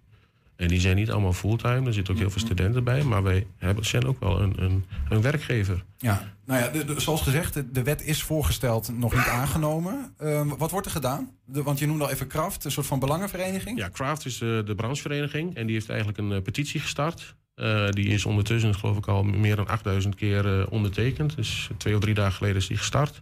En 0.55 0.67
die 0.67 0.79
zijn 0.79 0.95
niet 0.95 1.11
allemaal 1.11 1.33
fulltime, 1.33 1.87
er 1.87 1.93
zitten 1.93 2.13
ook 2.13 2.19
heel 2.19 2.29
veel 2.29 2.41
studenten 2.41 2.83
bij, 2.83 3.03
maar 3.03 3.23
wij 3.23 3.47
hebben, 3.57 3.85
zijn 3.85 4.05
ook 4.05 4.19
wel 4.19 4.41
een, 4.41 4.63
een, 4.63 4.85
een 5.09 5.21
werkgever. 5.21 5.83
Ja, 5.97 6.33
nou 6.45 6.63
ja, 6.63 6.69
de, 6.69 6.85
de, 6.85 6.99
zoals 6.99 7.21
gezegd, 7.21 7.53
de, 7.53 7.71
de, 7.71 7.83
wet 7.83 8.01
is 8.01 8.23
voorgesteld, 8.23 8.97
nog 8.97 9.13
niet 9.13 9.25
aangenomen. 9.25 10.13
Ehm, 10.17 10.47
wat 10.47 10.71
wordt 10.71 10.85
er 10.85 10.91
gedaan? 10.91 11.31
De, 11.45 11.63
want 11.63 11.79
je 11.79 11.87
noemde 11.87 12.03
al 12.03 12.09
even 12.09 12.27
Kraft, 12.27 12.65
een 12.65 12.71
soort 12.71 12.85
van 12.85 12.99
belangenvereniging. 12.99 13.77
Ja, 13.77 13.89
Kraft 13.89 14.25
is 14.25 14.37
de 14.37 14.73
branchevereniging 14.75 15.55
en 15.55 15.65
die 15.65 15.75
heeft 15.75 15.89
eigenlijk 15.89 16.17
een 16.17 16.41
petitie 16.41 16.79
gestart. 16.79 17.35
Uh, 17.63 17.89
die 17.89 18.07
is 18.07 18.25
ondertussen, 18.25 18.75
geloof 18.75 18.97
ik, 18.97 19.07
al 19.07 19.23
meer 19.23 19.55
dan 19.55 19.67
8000 19.67 20.15
keer 20.15 20.45
uh, 20.45 20.63
ondertekend. 20.69 21.35
Dus 21.35 21.69
twee 21.77 21.95
of 21.95 22.01
drie 22.01 22.13
dagen 22.13 22.33
geleden 22.33 22.57
is 22.57 22.67
die 22.67 22.77
gestart. 22.77 23.21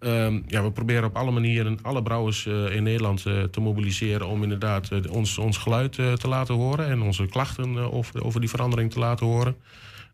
Um, 0.00 0.44
ja, 0.46 0.62
we 0.62 0.70
proberen 0.70 1.04
op 1.04 1.16
alle 1.16 1.30
manieren 1.30 1.78
alle 1.82 2.02
brouwers 2.02 2.44
uh, 2.46 2.74
in 2.74 2.82
Nederland 2.82 3.22
te 3.22 3.60
mobiliseren 3.60 4.26
om 4.26 4.42
inderdaad 4.42 5.08
ons, 5.08 5.38
ons 5.38 5.56
geluid 5.56 5.92
te 5.92 6.28
laten 6.28 6.54
horen 6.54 6.88
en 6.88 7.02
onze 7.02 7.26
klachten 7.26 7.92
over, 7.92 8.24
over 8.24 8.40
die 8.40 8.48
verandering 8.48 8.92
te 8.92 8.98
laten 8.98 9.26
horen. 9.26 9.56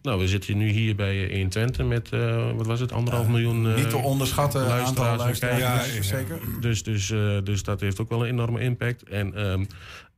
Nou, 0.02 0.20
we 0.20 0.28
zitten 0.28 0.56
nu 0.56 0.70
hier 0.70 0.94
bij 0.94 1.30
1 1.30 1.48
Twente 1.48 1.82
met, 1.82 2.08
wat 2.56 2.66
was 2.66 2.80
het, 2.80 2.92
anderhalf 2.92 3.28
miljoen 3.28 3.74
Niet 3.74 3.90
te 3.90 3.96
onderschatten 3.96 4.72
aantal 4.72 5.16
luisteraars. 5.16 5.58
Ja, 5.58 6.02
zeker. 6.02 6.38
Dus, 6.60 6.82
dus, 6.82 7.06
dus 7.44 7.62
dat 7.62 7.80
heeft 7.80 8.00
ook 8.00 8.08
wel 8.08 8.20
een 8.20 8.30
enorme 8.30 8.60
impact. 8.60 9.02
En 9.02 9.50
um, 9.50 9.66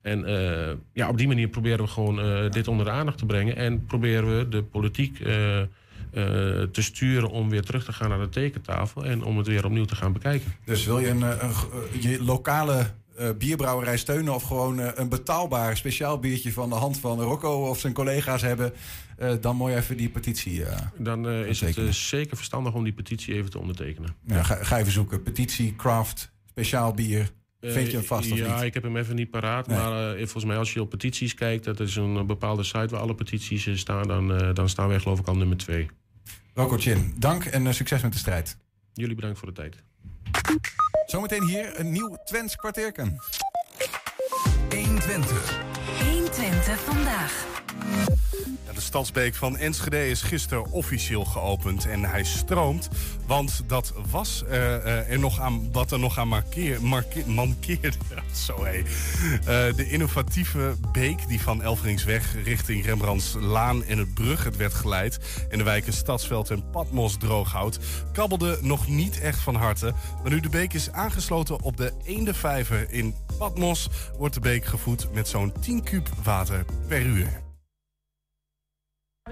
en 0.07 0.29
uh, 0.29 0.73
ja, 0.93 1.09
op 1.09 1.19
die 1.19 1.27
manier 1.27 1.49
proberen 1.49 1.85
we 1.85 1.91
gewoon 1.91 2.19
uh, 2.19 2.51
dit 2.51 2.69
onder 2.69 2.85
de 2.85 2.91
aandacht 2.91 3.19
te 3.19 3.27
brengen. 3.27 3.57
En 3.57 3.85
proberen 3.85 4.39
we 4.39 4.49
de 4.49 4.63
politiek 4.63 5.19
uh, 5.21 5.27
te 6.13 6.69
sturen 6.73 7.31
om 7.31 7.51
weer 7.51 7.63
terug 7.63 7.85
te 7.85 7.93
gaan 7.93 8.09
naar 8.09 8.19
de 8.19 8.29
tekentafel. 8.29 9.05
En 9.05 9.25
om 9.25 9.39
het 9.39 9.47
weer 9.47 9.65
opnieuw 9.65 9.85
te 9.85 9.97
gaan 9.97 10.13
bekijken. 10.13 10.53
Dus 10.65 10.87
wil 10.87 10.99
je 10.99 11.09
een, 11.09 11.23
een 11.23 11.53
je 12.01 12.25
lokale 12.25 12.87
bierbrouwerij 13.39 13.97
steunen 13.97 14.35
of 14.35 14.43
gewoon 14.43 14.79
een 14.79 15.09
betaalbaar 15.09 15.77
speciaal 15.77 16.19
biertje 16.19 16.53
van 16.53 16.69
de 16.69 16.75
hand 16.75 16.99
van 16.99 17.21
Rocco 17.21 17.69
of 17.69 17.79
zijn 17.79 17.93
collega's 17.93 18.43
hebben, 18.43 18.73
dan 19.41 19.57
mooi 19.57 19.75
even 19.77 19.97
die 19.97 20.09
petitie. 20.09 20.65
dan 20.99 21.29
is 21.29 21.61
het 21.61 21.95
zeker 21.95 22.37
verstandig 22.37 22.75
om 22.75 22.85
die 22.85 22.93
petitie 22.93 23.35
even 23.35 23.51
te 23.51 23.59
ondertekenen. 23.59 24.15
Ja, 24.27 24.43
ga, 24.43 24.55
ga 24.55 24.79
even 24.79 24.93
zoeken. 24.93 25.23
Petitie, 25.23 25.77
craft, 25.77 26.33
speciaal 26.47 26.93
bier. 26.93 27.31
Vind 27.73 27.91
je 27.91 27.97
hem 27.97 28.07
vast 28.07 28.33
of 28.33 28.39
ja, 28.39 28.55
niet? 28.55 28.63
ik 28.63 28.75
heb 28.75 28.83
hem 28.83 28.97
even 28.97 29.15
niet 29.15 29.31
paraat. 29.31 29.67
Nee. 29.67 29.79
Maar 29.79 30.13
uh, 30.13 30.17
volgens 30.17 30.45
mij 30.45 30.57
als 30.57 30.73
je 30.73 30.81
op 30.81 30.91
petities 30.91 31.35
kijkt... 31.35 31.65
dat 31.65 31.81
is 31.81 31.97
een 31.97 32.27
bepaalde 32.27 32.63
site 32.63 32.87
waar 32.89 33.01
alle 33.01 33.15
petities 33.15 33.79
staan... 33.81 34.09
dan, 34.09 34.43
uh, 34.43 34.55
dan 34.55 34.69
staan 34.69 34.89
wij 34.89 35.01
geloof 35.01 35.19
ik 35.19 35.27
al 35.27 35.37
nummer 35.37 35.57
twee. 35.57 35.89
Rocco 36.55 36.77
Chin, 36.77 37.15
dank 37.19 37.45
en 37.45 37.65
uh, 37.65 37.73
succes 37.73 38.03
met 38.03 38.13
de 38.13 38.19
strijd. 38.19 38.57
Jullie 38.93 39.15
bedankt 39.15 39.39
voor 39.39 39.49
de 39.49 39.55
tijd. 39.55 39.83
Zometeen 41.07 41.43
hier 41.43 41.81
een 41.81 41.93
nieuw 41.93 42.17
Twents 42.25 42.57
kwartierken. 42.57 43.21
120. 44.71 45.61
120 46.05 46.81
vandaag. 46.81 47.47
De 48.77 48.83
stadsbeek 48.83 49.35
van 49.35 49.57
Enschede 49.57 50.09
is 50.09 50.23
gisteren 50.23 50.71
officieel 50.71 51.25
geopend 51.25 51.87
en 51.87 52.05
hij 52.05 52.25
stroomt. 52.25 52.89
Want 53.27 53.63
dat 53.67 53.93
was 54.11 54.45
eh, 54.45 55.11
er 55.11 55.19
nog 55.19 55.41
aan, 55.41 55.73
wat 55.73 55.93
er 55.93 55.99
nog 55.99 56.19
aan 56.19 56.29
mankeerde. 57.27 57.97
Zo 58.47 58.65
hé. 58.65 58.73
Eh, 58.73 59.77
de 59.77 59.89
innovatieve 59.89 60.75
beek 60.93 61.29
die 61.29 61.41
van 61.41 61.63
Elveringsweg 61.63 62.35
richting 62.45 62.85
Rembrandtslaan 62.85 63.85
en 63.85 63.99
het 63.99 64.15
Brugget 64.15 64.57
werd 64.57 64.75
geleid... 64.75 65.19
en 65.49 65.59
de 65.59 65.65
wijken 65.65 65.93
Stadsveld 65.93 66.51
en 66.51 66.71
Patmos 66.71 67.17
droog 67.19 67.53
houdt... 67.53 67.79
kabbelde 68.13 68.59
nog 68.61 68.89
niet 68.89 69.21
echt 69.21 69.39
van 69.39 69.55
harte. 69.55 69.95
Maar 70.23 70.33
nu 70.33 70.41
de 70.41 70.49
beek 70.49 70.73
is 70.73 70.91
aangesloten 70.91 71.63
op 71.63 71.77
de 71.77 71.93
Eendevijver 72.05 72.91
in 72.91 73.15
Patmos... 73.39 73.89
wordt 74.19 74.35
de 74.35 74.41
beek 74.41 74.65
gevoed 74.65 75.13
met 75.13 75.29
zo'n 75.29 75.53
10 75.61 75.83
kuub 75.83 76.09
water 76.23 76.65
per 76.89 77.03
uur. 77.03 77.46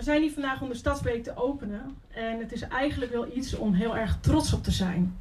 We 0.05 0.11
zijn 0.11 0.23
hier 0.23 0.33
vandaag 0.33 0.61
om 0.61 0.69
de 0.69 0.75
Stadsbeek 0.75 1.23
te 1.23 1.37
openen. 1.37 1.97
En 2.11 2.39
het 2.39 2.53
is 2.53 2.63
eigenlijk 2.63 3.13
wel 3.13 3.27
iets 3.37 3.55
om 3.57 3.73
heel 3.73 3.97
erg 3.97 4.19
trots 4.21 4.53
op 4.53 4.63
te 4.63 4.71
zijn. 4.71 5.19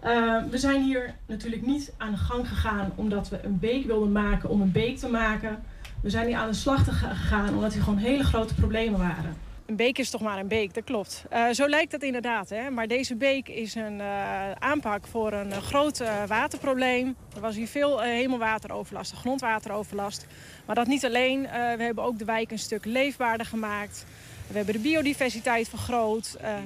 Eh, 0.00 0.42
we 0.50 0.58
zijn 0.58 0.82
hier 0.82 1.14
natuurlijk 1.26 1.66
niet 1.66 1.94
aan 1.96 2.10
de 2.10 2.16
gang 2.16 2.48
gegaan 2.48 2.92
omdat 2.94 3.28
we 3.28 3.44
een 3.44 3.58
beek 3.58 3.86
wilden 3.86 4.12
maken 4.12 4.48
om 4.48 4.60
een 4.60 4.72
beek 4.72 4.98
te 4.98 5.08
maken. 5.08 5.62
We 6.02 6.10
zijn 6.10 6.26
hier 6.26 6.36
aan 6.36 6.48
de 6.48 6.54
slag 6.54 6.84
gegaan 6.84 7.54
omdat 7.54 7.74
er 7.74 7.82
gewoon 7.82 7.98
hele 7.98 8.24
grote 8.24 8.54
problemen 8.54 8.98
waren. 8.98 9.36
Een 9.66 9.76
beek 9.76 9.98
is 9.98 10.10
toch 10.10 10.20
maar 10.20 10.38
een 10.38 10.48
beek, 10.48 10.74
dat 10.74 10.84
klopt. 10.84 11.24
Eh, 11.30 11.50
zo 11.50 11.68
lijkt 11.68 11.92
het 11.92 12.02
inderdaad. 12.02 12.48
Hè? 12.48 12.70
Maar 12.70 12.86
deze 12.86 13.16
beek 13.16 13.48
is 13.48 13.74
een 13.74 14.00
eh, 14.00 14.50
aanpak 14.52 15.06
voor 15.06 15.32
een 15.32 15.52
groot 15.52 16.02
waterprobleem. 16.26 17.16
Er 17.34 17.40
was 17.40 17.56
hier 17.56 17.68
veel 17.68 18.00
hemelwateroverlast, 18.00 19.12
grondwateroverlast. 19.12 20.26
Maar 20.66 20.74
dat 20.74 20.86
niet 20.86 21.04
alleen. 21.04 21.42
We 21.42 21.82
hebben 21.82 22.04
ook 22.04 22.18
de 22.18 22.24
wijk 22.24 22.50
een 22.50 22.58
stuk 22.58 22.84
leefbaarder 22.84 23.46
gemaakt. 23.46 24.04
We 24.46 24.56
hebben 24.56 24.74
de 24.74 24.80
biodiversiteit 24.80 25.68
vergroot. 25.68 26.36
Eh, 26.40 26.58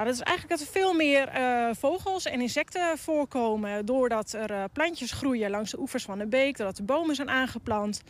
nou, 0.00 0.12
dat 0.12 0.20
is 0.20 0.26
eigenlijk 0.26 0.58
dat 0.58 0.68
er 0.68 0.80
veel 0.80 0.94
meer 0.94 1.28
eh, 1.28 1.68
vogels 1.78 2.24
en 2.24 2.40
insecten 2.40 2.98
voorkomen. 2.98 3.86
Doordat 3.86 4.32
er 4.32 4.50
eh, 4.50 4.64
plantjes 4.72 5.12
groeien 5.12 5.50
langs 5.50 5.70
de 5.70 5.78
oevers 5.78 6.04
van 6.04 6.18
de 6.18 6.26
beek, 6.26 6.56
doordat 6.56 6.76
de 6.76 6.82
bomen 6.82 7.14
zijn 7.14 7.30
aangeplant, 7.30 8.02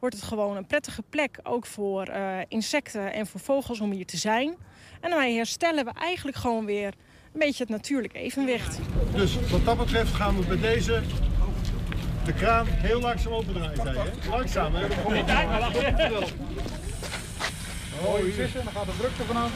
wordt 0.00 0.14
het 0.14 0.24
gewoon 0.24 0.56
een 0.56 0.66
prettige 0.66 1.02
plek 1.10 1.38
ook 1.42 1.66
voor 1.66 2.02
eh, 2.02 2.38
insecten 2.48 3.12
en 3.12 3.26
voor 3.26 3.40
vogels 3.40 3.80
om 3.80 3.90
hier 3.90 4.06
te 4.06 4.16
zijn. 4.16 4.54
En 5.00 5.10
daarmee 5.10 5.36
herstellen 5.36 5.84
we 5.84 5.90
eigenlijk 5.90 6.36
gewoon 6.36 6.64
weer 6.64 6.94
een 7.32 7.40
beetje 7.40 7.62
het 7.62 7.72
natuurlijk 7.72 8.14
evenwicht. 8.14 8.78
Dus 9.14 9.50
wat 9.50 9.64
dat 9.64 9.76
betreft 9.76 10.14
gaan 10.14 10.36
we 10.36 10.46
bij 10.46 10.60
deze 10.60 11.02
de 12.24 12.32
kraan 12.32 12.66
heel 12.66 13.00
langzaam 13.00 13.32
opendraaien. 13.32 13.76
Zei 13.76 13.92
je, 13.92 13.98
hè? 13.98 14.30
Langzaam, 14.30 14.74
hè? 14.74 14.86
Kom 17.98 18.06
op. 18.06 18.18
Mooi 18.18 18.32
vissen, 18.32 18.64
dan 18.64 18.72
gaat 18.72 18.86
de 18.86 18.92
druk 18.98 19.10
er 19.18 19.24
vanaf. 19.24 19.50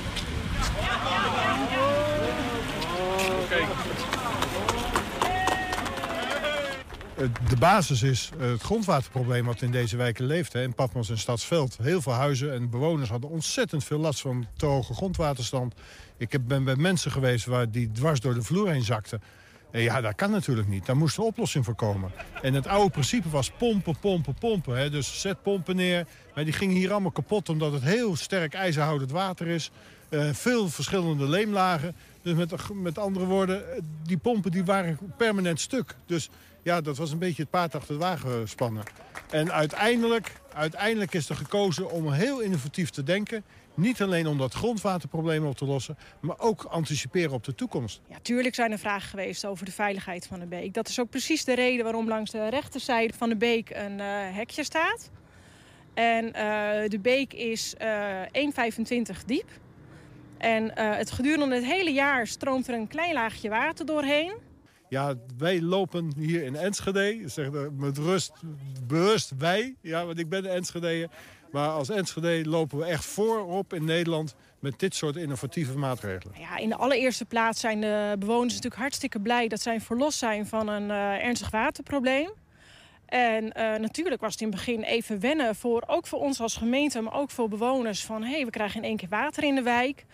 De 7.48 7.56
basis 7.58 8.02
is 8.02 8.30
eh, 8.40 8.50
het 8.50 8.62
grondwaterprobleem 8.62 9.44
wat 9.44 9.62
in 9.62 9.70
deze 9.70 9.96
wijken 9.96 10.24
leeft. 10.24 10.52
Hè, 10.52 10.62
in 10.62 10.74
Patmos 10.74 11.10
en 11.10 11.18
Stadsveld. 11.18 11.76
Heel 11.82 12.02
veel 12.02 12.12
huizen 12.12 12.52
en 12.52 12.70
bewoners 12.70 13.08
hadden 13.08 13.30
ontzettend 13.30 13.84
veel 13.84 13.98
last 13.98 14.20
van 14.20 14.46
te 14.56 14.66
hoge 14.66 14.94
grondwaterstand. 14.94 15.74
Ik 16.16 16.32
heb- 16.32 16.42
ben 16.46 16.64
bij 16.64 16.76
mensen 16.76 17.10
geweest 17.10 17.44
waar 17.46 17.70
die 17.70 17.90
dwars 17.92 18.20
door 18.20 18.34
de 18.34 18.42
vloer 18.42 18.68
heen 18.68 18.82
zakten. 18.82 19.22
En 19.70 19.80
ja, 19.80 20.00
dat 20.00 20.14
kan 20.14 20.30
natuurlijk 20.30 20.68
niet. 20.68 20.86
Daar 20.86 20.96
moest 20.96 21.18
een 21.18 21.24
oplossing 21.24 21.64
voor 21.64 21.74
komen. 21.74 22.12
En 22.42 22.54
het 22.54 22.66
oude 22.66 22.90
principe 22.90 23.28
was 23.28 23.50
pompen, 23.50 23.98
pompen, 23.98 24.34
pompen. 24.34 24.76
Hè. 24.76 24.90
Dus 24.90 25.20
zet 25.20 25.42
pompen 25.42 25.76
neer. 25.76 26.06
Maar 26.34 26.44
die 26.44 26.52
gingen 26.52 26.76
hier 26.76 26.90
allemaal 26.90 27.10
kapot 27.10 27.48
omdat 27.48 27.72
het 27.72 27.82
heel 27.82 28.16
sterk 28.16 28.54
ijzerhoudend 28.54 29.10
water 29.10 29.46
is. 29.46 29.70
Eh, 30.08 30.28
veel 30.32 30.68
verschillende 30.68 31.28
leemlagen. 31.28 31.96
Dus 32.22 32.34
met, 32.34 32.52
met 32.74 32.98
andere 32.98 33.24
woorden, 33.24 33.72
eh, 33.72 33.80
die 34.02 34.18
pompen 34.18 34.50
die 34.50 34.64
waren 34.64 34.98
permanent 35.16 35.60
stuk. 35.60 35.94
Dus 36.06 36.30
ja, 36.62 36.80
dat 36.80 36.96
was 36.96 37.10
een 37.10 37.18
beetje 37.18 37.42
het 37.42 37.50
paard 37.50 37.74
achter 37.74 37.94
de 37.94 38.00
wagen 38.00 38.48
spannen. 38.48 38.82
En 39.30 39.52
uiteindelijk, 39.52 40.32
uiteindelijk 40.54 41.14
is 41.14 41.28
er 41.28 41.36
gekozen 41.36 41.90
om 41.90 42.12
heel 42.12 42.40
innovatief 42.40 42.90
te 42.90 43.02
denken. 43.02 43.44
Niet 43.74 44.02
alleen 44.02 44.26
om 44.26 44.38
dat 44.38 44.54
grondwaterprobleem 44.54 45.46
op 45.46 45.56
te 45.56 45.64
lossen, 45.64 45.96
maar 46.20 46.38
ook 46.38 46.64
anticiperen 46.64 47.32
op 47.32 47.44
de 47.44 47.54
toekomst. 47.54 48.00
Ja, 48.08 48.16
tuurlijk 48.22 48.54
zijn 48.54 48.72
er 48.72 48.78
vragen 48.78 49.08
geweest 49.08 49.44
over 49.44 49.64
de 49.64 49.72
veiligheid 49.72 50.26
van 50.26 50.40
de 50.40 50.46
beek. 50.46 50.74
Dat 50.74 50.88
is 50.88 51.00
ook 51.00 51.10
precies 51.10 51.44
de 51.44 51.54
reden 51.54 51.84
waarom 51.84 52.08
langs 52.08 52.30
de 52.30 52.48
rechterzijde 52.48 53.14
van 53.14 53.28
de 53.28 53.36
beek 53.36 53.70
een 53.70 54.00
eh, 54.00 54.06
hekje 54.08 54.64
staat. 54.64 55.10
En 55.94 56.32
eh, 56.32 56.88
de 56.88 56.98
beek 56.98 57.32
is 57.32 57.74
eh 57.78 58.22
1,25 58.22 59.24
diep. 59.26 59.48
En 60.38 60.76
eh, 60.76 60.96
het 60.96 61.10
gedurende 61.10 61.54
het 61.54 61.64
hele 61.64 61.92
jaar 61.92 62.26
stroomt 62.26 62.68
er 62.68 62.74
een 62.74 62.88
klein 62.88 63.12
laagje 63.12 63.48
water 63.48 63.86
doorheen. 63.86 64.32
Ja, 64.88 65.14
wij 65.38 65.60
lopen 65.60 66.12
hier 66.16 66.42
in 66.42 66.56
Enschede, 66.56 67.22
zeg 67.26 67.50
met 67.76 67.98
rust, 67.98 68.32
bewust 68.86 69.32
wij, 69.38 69.76
ja, 69.80 70.06
want 70.06 70.18
ik 70.18 70.28
ben 70.28 70.44
een 70.44 70.50
Enschedeër. 70.50 71.08
Maar 71.52 71.68
als 71.68 71.88
Enschede 71.88 72.48
lopen 72.48 72.78
we 72.78 72.84
echt 72.84 73.04
voorop 73.04 73.74
in 73.74 73.84
Nederland 73.84 74.34
met 74.58 74.78
dit 74.78 74.94
soort 74.94 75.16
innovatieve 75.16 75.78
maatregelen. 75.78 76.34
Ja, 76.38 76.56
in 76.56 76.68
de 76.68 76.76
allereerste 76.76 77.24
plaats 77.24 77.60
zijn 77.60 77.80
de 77.80 78.16
bewoners 78.18 78.54
natuurlijk 78.54 78.80
hartstikke 78.80 79.20
blij 79.20 79.48
dat 79.48 79.60
zij 79.60 79.80
verlost 79.80 80.18
zijn 80.18 80.46
van 80.46 80.68
een 80.68 80.90
eh, 80.90 81.24
ernstig 81.24 81.50
waterprobleem. 81.50 82.30
En 83.06 83.52
eh, 83.52 83.80
natuurlijk 83.80 84.20
was 84.20 84.32
het 84.32 84.40
in 84.40 84.46
het 84.46 84.56
begin 84.56 84.82
even 84.82 85.20
wennen, 85.20 85.54
voor, 85.54 85.84
ook 85.86 86.06
voor 86.06 86.18
ons 86.18 86.40
als 86.40 86.56
gemeente, 86.56 87.00
maar 87.00 87.14
ook 87.14 87.30
voor 87.30 87.48
bewoners. 87.48 88.04
Van 88.04 88.22
hé, 88.22 88.30
hey, 88.30 88.44
we 88.44 88.50
krijgen 88.50 88.82
in 88.82 88.88
één 88.88 88.96
keer 88.96 89.08
water 89.08 89.44
in 89.44 89.54
de 89.54 89.62
wijk. 89.62 90.04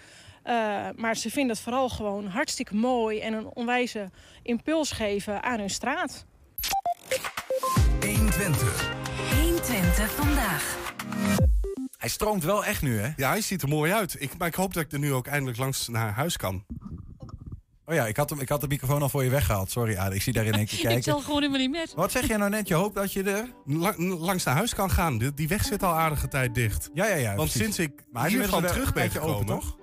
Eh, 0.43 0.89
maar 0.97 1.16
ze 1.16 1.30
vinden 1.30 1.55
het 1.55 1.64
vooral 1.64 1.89
gewoon 1.89 2.26
hartstikke 2.26 2.74
mooi 2.74 3.20
en 3.20 3.32
een 3.32 3.51
onwijze 3.55 4.11
impuls 4.43 4.91
geven 4.91 5.43
aan 5.43 5.59
hun 5.59 5.70
straat. 5.70 6.24
120. 8.01 8.95
120 9.41 10.11
vandaag. 10.11 10.95
Hij 11.99 12.09
stroomt 12.09 12.45
wel 12.45 12.64
echt 12.64 12.83
nu, 12.83 12.99
hè? 13.01 13.09
Ja, 13.17 13.29
hij 13.29 13.41
ziet 13.41 13.62
er 13.62 13.69
mooi 13.69 13.93
uit. 13.93 14.17
Ik, 14.19 14.39
maar 14.39 14.49
ik 14.49 14.55
hoop 14.55 14.75
dat 14.75 14.83
ik 14.83 14.93
er 14.93 14.99
nu 14.99 15.12
ook 15.12 15.27
eindelijk 15.27 15.59
langs 15.59 15.89
naar 15.89 16.12
huis 16.12 16.37
kan. 16.37 16.64
Oh 17.85 17.95
ja, 17.95 18.07
ik 18.07 18.17
had, 18.17 18.31
hem, 18.31 18.41
ik 18.41 18.49
had 18.49 18.61
de 18.61 18.69
microfoon 18.69 19.03
al 19.03 19.09
voor 19.09 19.25
je 19.25 19.31
weggehaald. 19.31 19.71
Sorry, 19.71 19.97
Aad. 19.97 20.12
Ik 20.12 20.23
zie 20.23 20.33
daar 20.33 20.45
in 20.45 20.53
één 20.53 20.67
keer 20.67 20.79
Ik 20.79 20.85
kijken. 20.85 21.03
tel 21.03 21.21
gewoon 21.21 21.37
helemaal 21.43 21.61
niet 21.61 21.71
met. 21.71 21.93
Wat 21.95 22.11
zeg 22.12 22.27
jij 22.27 22.37
nou 22.37 22.51
net? 22.51 22.69
Je 22.69 22.75
hoopt 22.75 22.95
dat 22.95 23.12
je 23.12 23.23
er... 23.23 23.49
La- 23.64 23.95
langs 23.99 24.45
naar 24.45 24.55
huis 24.55 24.75
kan 24.75 24.91
gaan. 24.91 25.19
Die, 25.19 25.35
die 25.35 25.49
weg 25.49 25.64
zit 25.64 25.83
al 25.83 25.93
aardige 25.93 26.29
tijd 26.29 26.55
dicht. 26.55 26.91
Ja, 26.95 27.07
ja, 27.07 27.14
ja. 27.14 27.35
Want 27.35 27.51
precies. 27.51 27.61
sinds 27.61 27.79
ik 27.79 28.03
Maar 28.12 28.23
hij 28.23 28.31
is 28.31 28.39
hiervan 28.39 28.62
terug 28.67 28.93
ben 28.93 29.11
gekomen... 29.11 29.35
open, 29.35 29.47
toch? 29.47 29.77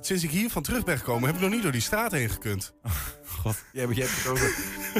Sinds 0.00 0.22
ik 0.24 0.30
hiervan 0.30 0.62
terug 0.62 0.84
ben 0.84 0.98
gekomen, 0.98 1.26
heb 1.26 1.34
ik 1.36 1.40
nog 1.42 1.50
niet 1.50 1.62
door 1.62 1.72
die 1.72 1.80
straat 1.80 2.12
heen 2.12 2.28
gekund. 2.30 2.72
God, 3.42 3.56
je 3.72 3.80
hebt, 3.80 3.94
je 3.96 4.02
hebt 4.02 4.16
het 4.16 4.26
over, 4.26 4.54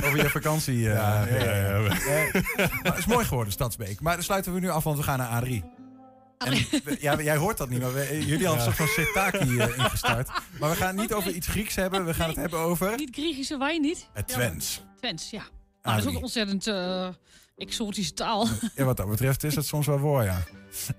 over 0.05 0.17
je 0.17 0.31
vakantie. 0.31 0.89
eh, 0.89 0.95
Ja, 0.95 1.27
ja, 1.27 1.45
ja, 1.45 1.55
ja. 1.55 1.79
ja, 1.79 2.31
Eh, 2.33 2.43
maar 2.57 2.79
het 2.83 2.99
is 2.99 3.07
mooi 3.07 3.25
geworden, 3.25 3.53
Stadsbeek. 3.53 4.01
Maar 4.01 4.15
dan 4.15 4.25
sluiten 4.25 4.55
we 4.55 4.61
nu 4.61 4.69
af, 4.69 4.85
want 4.85 4.97
we 4.97 5.03
gaan 5.03 5.19
naar 5.19 5.43
A3. 5.45 5.49
En, 6.39 6.67
ja, 7.01 7.21
jij 7.23 7.37
hoort 7.37 7.59
dat 7.59 7.69
niet, 7.69 7.81
maar 7.81 7.93
we- 7.95 8.25
jullie 8.27 8.47
hadden 8.47 8.67
een 8.67 8.75
soort 8.75 8.91
van 8.95 9.05
Setaki 9.05 9.59
eh, 9.59 9.79
ingestart. 9.79 10.29
Maar 10.61 10.71
we 10.71 10.77
gaan 10.77 10.87
het 10.89 10.97
niet 10.97 11.13
over 11.13 11.31
iets 11.33 11.47
Grieks 11.47 11.75
hebben, 11.75 12.05
we 12.05 12.15
gaan 12.15 12.29
het 12.29 12.37
hebben 12.37 12.59
over 12.59 12.97
Niet 12.97 13.15
Griechische 13.15 13.59
wijn, 13.59 13.81
niet? 13.81 14.09
het 14.13 14.29
Twents. 14.29 14.83
Twents, 14.97 15.31
ja. 15.31 15.39
Nou, 15.39 15.51
Ah, 15.83 15.93
dat 15.93 16.03
is 16.03 16.09
ook 16.09 16.17
een 16.17 16.23
ontzettend 16.23 16.67
eh, 16.67 17.09
exotische 17.57 18.13
taal. 18.15 18.49
Ja, 18.75 18.85
wat 18.85 18.97
dat 18.97 19.09
betreft 19.09 19.45
is 19.45 19.55
het 19.55 19.67
soms 19.67 19.87
wel 19.87 19.99
voor, 19.99 20.23
ja. 20.25 20.43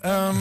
Ehm, 0.01 0.35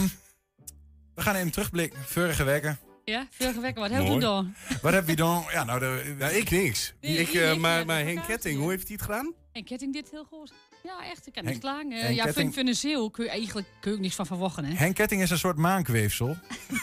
we 1.14 1.22
gaan 1.22 1.34
even 1.34 1.50
terugblikken. 1.50 1.98
Vorige 2.04 2.44
weken. 2.44 2.78
Ja, 3.10 3.26
vorige 3.30 3.60
week. 3.60 3.76
Wat 3.78 3.90
hebben 3.90 4.14
we 4.14 4.20
dan? 4.20 4.54
Wat 4.82 4.92
heb 4.92 5.08
je 5.08 5.16
dan? 5.16 5.44
Ja, 5.50 5.64
nou, 5.64 5.78
de, 5.80 6.14
Ja, 6.18 6.28
ik 6.28 6.50
niks. 6.50 6.94
Nee, 7.00 7.16
ik, 7.18 7.28
eh, 7.34 7.52
ik, 7.52 7.58
maar 7.58 7.80
eh, 7.80 7.86
maar 7.86 7.98
Henk 8.04 8.24
Ketting, 8.26 8.58
hoe 8.60 8.70
heeft 8.70 8.86
hij 8.88 8.92
het 8.96 9.04
gedaan? 9.04 9.34
En 9.52 9.64
Ketting 9.64 9.92
dit 9.92 10.10
heel 10.10 10.24
goed. 10.24 10.52
Ja, 10.82 11.04
echt. 11.04 11.26
Ik 11.26 11.32
kan 11.32 11.42
Henk- 11.42 11.54
niet 11.54 11.64
klagen. 11.64 11.92
Eh, 11.92 12.00
Henk 12.02 12.16
ja, 12.16 12.24
Ketting- 12.24 12.54
vind, 12.54 12.68
een 12.68 12.74
zeeuw 12.74 13.08
kun 13.08 13.24
je 13.24 13.30
eigenlijk 13.30 13.66
kun 13.80 13.90
je 13.90 13.96
ook 13.96 14.02
niks 14.02 14.14
van 14.14 14.26
verwachten, 14.26 14.64
hè? 14.64 14.74
Henk 14.74 14.94
Ketting 14.94 15.22
is 15.22 15.30
een 15.30 15.38
soort 15.38 15.56
maanweefsel. 15.56 16.36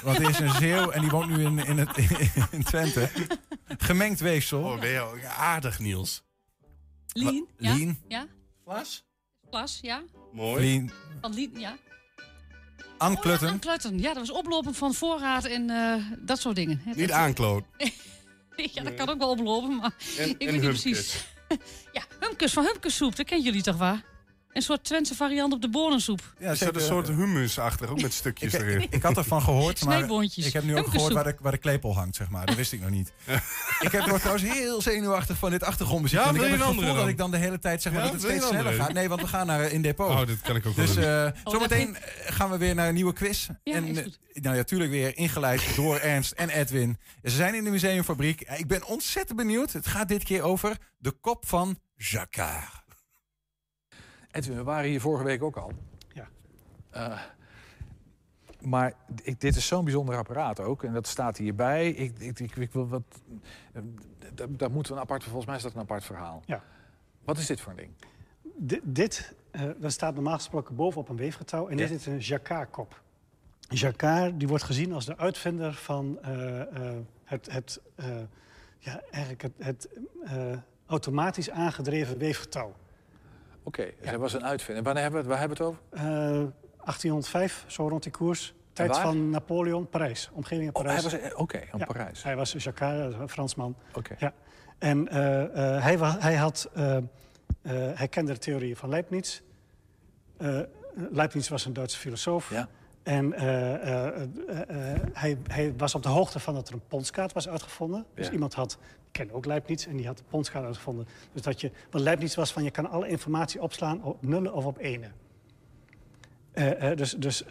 Want 0.03 0.17
hij 0.17 0.30
is 0.30 0.39
een 0.39 0.53
zeeuw 0.53 0.89
en 0.89 1.01
die 1.01 1.09
woont 1.09 1.30
nu 1.30 1.43
in, 1.43 1.57
in, 1.65 1.78
het, 1.78 1.97
in 2.51 2.63
Twente. 2.63 3.09
Gemengd 3.78 4.19
weefsel. 4.19 4.63
Oh, 4.63 4.80
ben 4.80 4.89
je 4.89 4.99
ook 4.99 5.23
aardig, 5.23 5.80
Niels. 5.80 6.23
Lien. 7.13 7.47
Ja? 7.57 7.73
Lien. 7.73 7.99
Ja. 8.07 8.28
Klas? 8.63 9.05
Klas, 9.49 9.80
ja. 9.82 10.03
Mooi. 10.34 10.61
Lien. 10.61 10.91
Van 11.21 11.34
Lien, 11.34 11.51
ja. 11.59 11.78
Ann 12.97 13.19
Klutten. 13.19 13.49
Aan 13.49 13.59
Klutten. 13.59 13.99
Ja, 13.99 14.13
dat 14.13 14.27
was 14.27 14.31
oplopen 14.31 14.73
van 14.73 14.93
voorraad 14.93 15.45
en 15.45 15.69
eh, 15.69 15.95
dat 16.19 16.39
soort 16.39 16.55
dingen. 16.55 16.81
Niet 16.95 17.11
aankloot. 17.11 17.63
Ja, 18.73 18.83
dat 18.83 18.93
kan 18.93 19.09
ook 19.09 19.17
wel 19.17 19.29
oplopen, 19.29 19.75
maar 19.75 19.93
En, 20.17 20.29
ik 20.29 20.41
en 20.41 20.45
weet 20.47 20.51
niet 20.51 20.61
precies. 20.61 21.25
Ja, 21.91 22.03
Humkes 22.19 22.53
van 22.53 22.63
Humkessoep, 22.63 23.15
dat 23.15 23.25
kennen 23.25 23.45
jullie 23.45 23.61
toch 23.63 23.77
waar? 23.77 24.03
Een 24.55 24.61
soort 24.61 24.83
Twentse 24.83 25.15
variant 25.15 25.53
op 25.53 25.61
de 25.61 25.69
bonensoep. 25.69 26.33
Ja, 26.39 26.51
Is 26.51 26.59
dat 26.59 26.75
een 26.75 26.81
soort 26.81 27.07
humusachtig, 27.07 27.89
ook 27.89 28.01
met 28.01 28.13
stukjes 28.13 28.53
ik, 28.53 28.61
erin? 28.61 28.87
ik, 28.89 29.03
had 29.03 29.17
ervan 29.17 29.41
gehoord, 29.41 29.85
maar 29.85 30.09
ik 30.35 30.53
heb 30.53 30.63
nu 30.63 30.77
ook 30.77 30.87
gehoord 30.87 31.13
waar 31.13 31.23
de, 31.23 31.35
waar 31.39 31.51
de 31.51 31.57
klepel 31.57 31.95
hangt, 31.95 32.15
zeg 32.15 32.29
maar. 32.29 32.45
Dat 32.45 32.55
wist 32.55 32.71
ik 32.71 32.81
nog 32.81 32.89
niet. 32.89 33.11
ik 33.79 33.91
heb 33.91 34.05
word 34.05 34.21
trouwens 34.21 34.49
heel 34.49 34.81
zenuwachtig 34.81 35.37
van 35.37 35.51
dit 35.51 35.63
achtergrondmuziek. 35.63 36.19
Ja, 36.19 36.27
en 36.27 36.35
ik 36.35 36.41
heb 36.41 36.51
het 36.51 36.59
een 36.59 36.67
gevoel 36.67 36.93
dat 36.95 37.07
ik 37.07 37.17
dan 37.17 37.31
de 37.31 37.37
hele 37.37 37.59
tijd 37.59 37.81
zeg 37.81 37.93
maar 37.93 38.01
Ja, 38.01 38.11
dat 38.11 38.21
het 38.21 38.29
steeds 38.31 38.47
sneller 38.47 38.73
gaat. 38.73 38.93
Nee, 38.93 39.09
want 39.09 39.21
we 39.21 39.27
gaan 39.27 39.47
naar 39.47 39.71
in 39.71 39.81
depot. 39.81 40.09
Oh, 40.09 40.17
dat 40.27 40.41
kan 40.41 40.55
ik 40.55 40.65
ook 40.65 40.75
Dus 40.75 40.93
doen. 40.93 41.03
eh, 41.03 41.27
Oh, 41.43 41.53
zometeen 41.53 41.95
eh, 41.95 42.01
gaan 42.33 42.49
we 42.51 42.57
weer 42.57 42.75
naar 42.75 42.87
een 42.87 42.93
nieuwe 42.93 43.13
quiz. 43.13 43.47
Ja, 43.63 43.73
en 43.73 43.85
is 43.85 43.97
eh, 43.97 44.03
goed. 44.03 44.19
nou, 44.33 44.55
natuurlijk 44.55 44.91
weer 44.91 45.17
ingeleid 45.17 45.75
door 45.75 45.97
Ernst 46.11 46.31
en 46.31 46.49
Edwin. 46.49 46.97
Ze 47.23 47.29
zijn 47.29 47.55
in 47.55 47.63
de 47.63 47.69
museumfabriek. 47.69 48.41
Ik 48.41 48.67
ben 48.67 48.85
ontzettend 48.85 49.37
benieuwd. 49.37 49.71
Het 49.73 49.87
gaat 49.87 50.07
dit 50.07 50.23
keer 50.23 50.41
over 50.41 50.77
de 50.97 51.11
kop 51.11 51.47
van 51.47 51.79
Jacquard. 51.95 52.83
Edwin, 54.36 54.55
we 54.57 54.63
waren 54.63 54.89
hier 54.89 55.01
vorige 55.01 55.23
week 55.23 55.43
ook 55.43 55.57
al. 55.57 55.71
Ja. 56.13 56.27
Eh, 56.89 57.19
maar 58.61 58.93
ik, 59.23 59.39
dit 59.41 59.55
is 59.55 59.67
zo'n 59.67 59.83
bijzonder 59.83 60.17
apparaat 60.17 60.59
ook. 60.59 60.83
En 60.83 60.93
dat 60.93 61.07
staat 61.07 61.38
hierbij. 61.38 61.89
Ik, 61.89 62.19
ik, 62.19 62.39
ik, 62.39 62.55
ik 62.55 62.71
wil 62.73 62.88
wat. 62.88 63.03
eh, 63.73 63.81
moeten 64.67 64.93
we 64.93 64.97
een 64.99 65.03
apart. 65.05 65.23
Volgens 65.23 65.45
mij 65.45 65.55
is 65.55 65.61
dat 65.61 65.73
een 65.73 65.79
apart 65.79 66.03
verhaal. 66.03 66.41
Ja. 66.45 66.63
Wat 67.23 67.38
is 67.38 67.45
dit 67.45 67.61
voor 67.61 67.71
een 67.71 67.77
ding? 67.77 67.91
Di- 68.55 68.79
dit, 68.83 69.33
eh 69.51 69.69
dat 69.77 69.91
staat 69.91 70.13
normaal 70.13 70.36
gesproken 70.36 70.75
bovenop 70.75 71.09
een 71.09 71.15
weefgetouw. 71.15 71.67
En 71.67 71.77
Ja. 71.77 71.88
dit 71.88 71.99
is 71.99 72.05
een 72.05 72.17
Jacquard-kop. 72.19 73.01
Jacquard 73.59 74.39
die 74.39 74.47
wordt 74.47 74.63
gezien 74.63 74.93
als 74.93 75.05
de 75.05 75.17
uitvinder 75.17 75.73
van 75.73 76.19
het, 77.23 77.51
het, 77.51 77.81
ja, 78.79 79.01
eigenlijk 79.11 79.41
het, 79.41 79.53
het 79.57 79.89
automatisch 80.86 81.49
aangedreven 81.49 82.17
weefgetouw. 82.17 82.75
Oké, 83.68 83.84
dus 83.99 84.09
hij 84.09 84.18
was 84.18 84.34
een 84.34 84.45
uitvinder. 84.45 84.84
Wanneer 84.84 85.03
hebben 85.03 85.24
we 85.24 85.28
het, 85.30 85.38
waar 85.39 85.47
hebben 85.47 85.57
we 85.57 85.63
het 85.63 85.74
over? 85.93 86.09
Eh, 86.09 86.51
1805, 86.84 87.63
zo 87.68 87.88
rond 87.88 88.03
die 88.03 88.11
koers. 88.11 88.53
Tijd 88.74 88.97
van 88.97 89.30
Napoleon, 89.30 89.89
Parijs. 89.89 90.30
Omgeving 90.34 90.61
in 90.68 90.76
Oh, 90.76 90.84
Parijs. 90.84 91.13
eh, 91.13 91.39
Oké, 91.39 91.57
in 91.57 91.78
Ja. 91.78 91.86
Parijs. 91.86 92.24
Hij 92.24 92.36
was 92.36 92.51
Jacquard, 92.57 93.13
een 93.13 93.30
Fransman. 93.30 93.76
Oké. 93.93 94.16
Ja. 94.18 94.34
En 94.78 95.07
eh, 95.07 95.43
eh, 95.76 95.84
hij, 95.84 95.97
hij, 96.20 96.36
had, 96.36 96.70
eh, 96.74 96.97
eh, 96.97 97.03
hij 97.93 98.07
kende 98.07 98.34
de 98.34 98.39
theorie 98.39 98.78
van 98.78 98.89
Leibniz. 98.89 99.41
Eh, 100.38 100.59
Leibniz 101.11 101.49
was 101.49 101.66
een 101.66 101.74
Duitse 101.74 101.97
filosoof. 101.97 102.49
Ja. 102.49 102.68
En 103.05 103.33
eh, 103.33 103.73
eh, 103.73 104.21
eh, 104.21 105.01
hij, 105.13 105.37
hij 105.47 105.73
was 105.77 105.95
op 105.95 106.03
de 106.03 106.09
hoogte 106.09 106.39
van 106.39 106.53
dat 106.53 106.67
er 106.67 106.73
een 106.73 106.87
ponskaart 106.87 107.33
was 107.33 107.47
uitgevonden. 107.47 108.05
Dus 108.13 108.25
Ja. 108.25 108.31
iemand 108.31 108.53
had, 108.53 108.77
ik 108.81 109.11
ken 109.11 109.31
ook 109.31 109.45
Leibniz, 109.45 109.87
en 109.87 109.97
die 109.97 110.07
had 110.07 110.17
de 110.17 110.23
ponskaart 110.29 110.65
uitgevonden. 110.65 111.07
Dus 111.33 111.41
dat 111.41 111.61
je, 111.61 111.71
want 111.91 112.03
Leibniz 112.03 112.35
was 112.35 112.51
van 112.51 112.63
je 112.63 112.71
kan 112.71 112.89
alle 112.89 113.07
informatie 113.07 113.61
opslaan 113.61 114.03
op 114.03 114.21
nullen 114.21 114.53
of 114.53 114.65
op 114.65 114.77
enen. 114.77 115.13
Dus 116.53 116.95
dus, 116.95 116.97
dus 116.97 117.17
dus- 117.17 117.43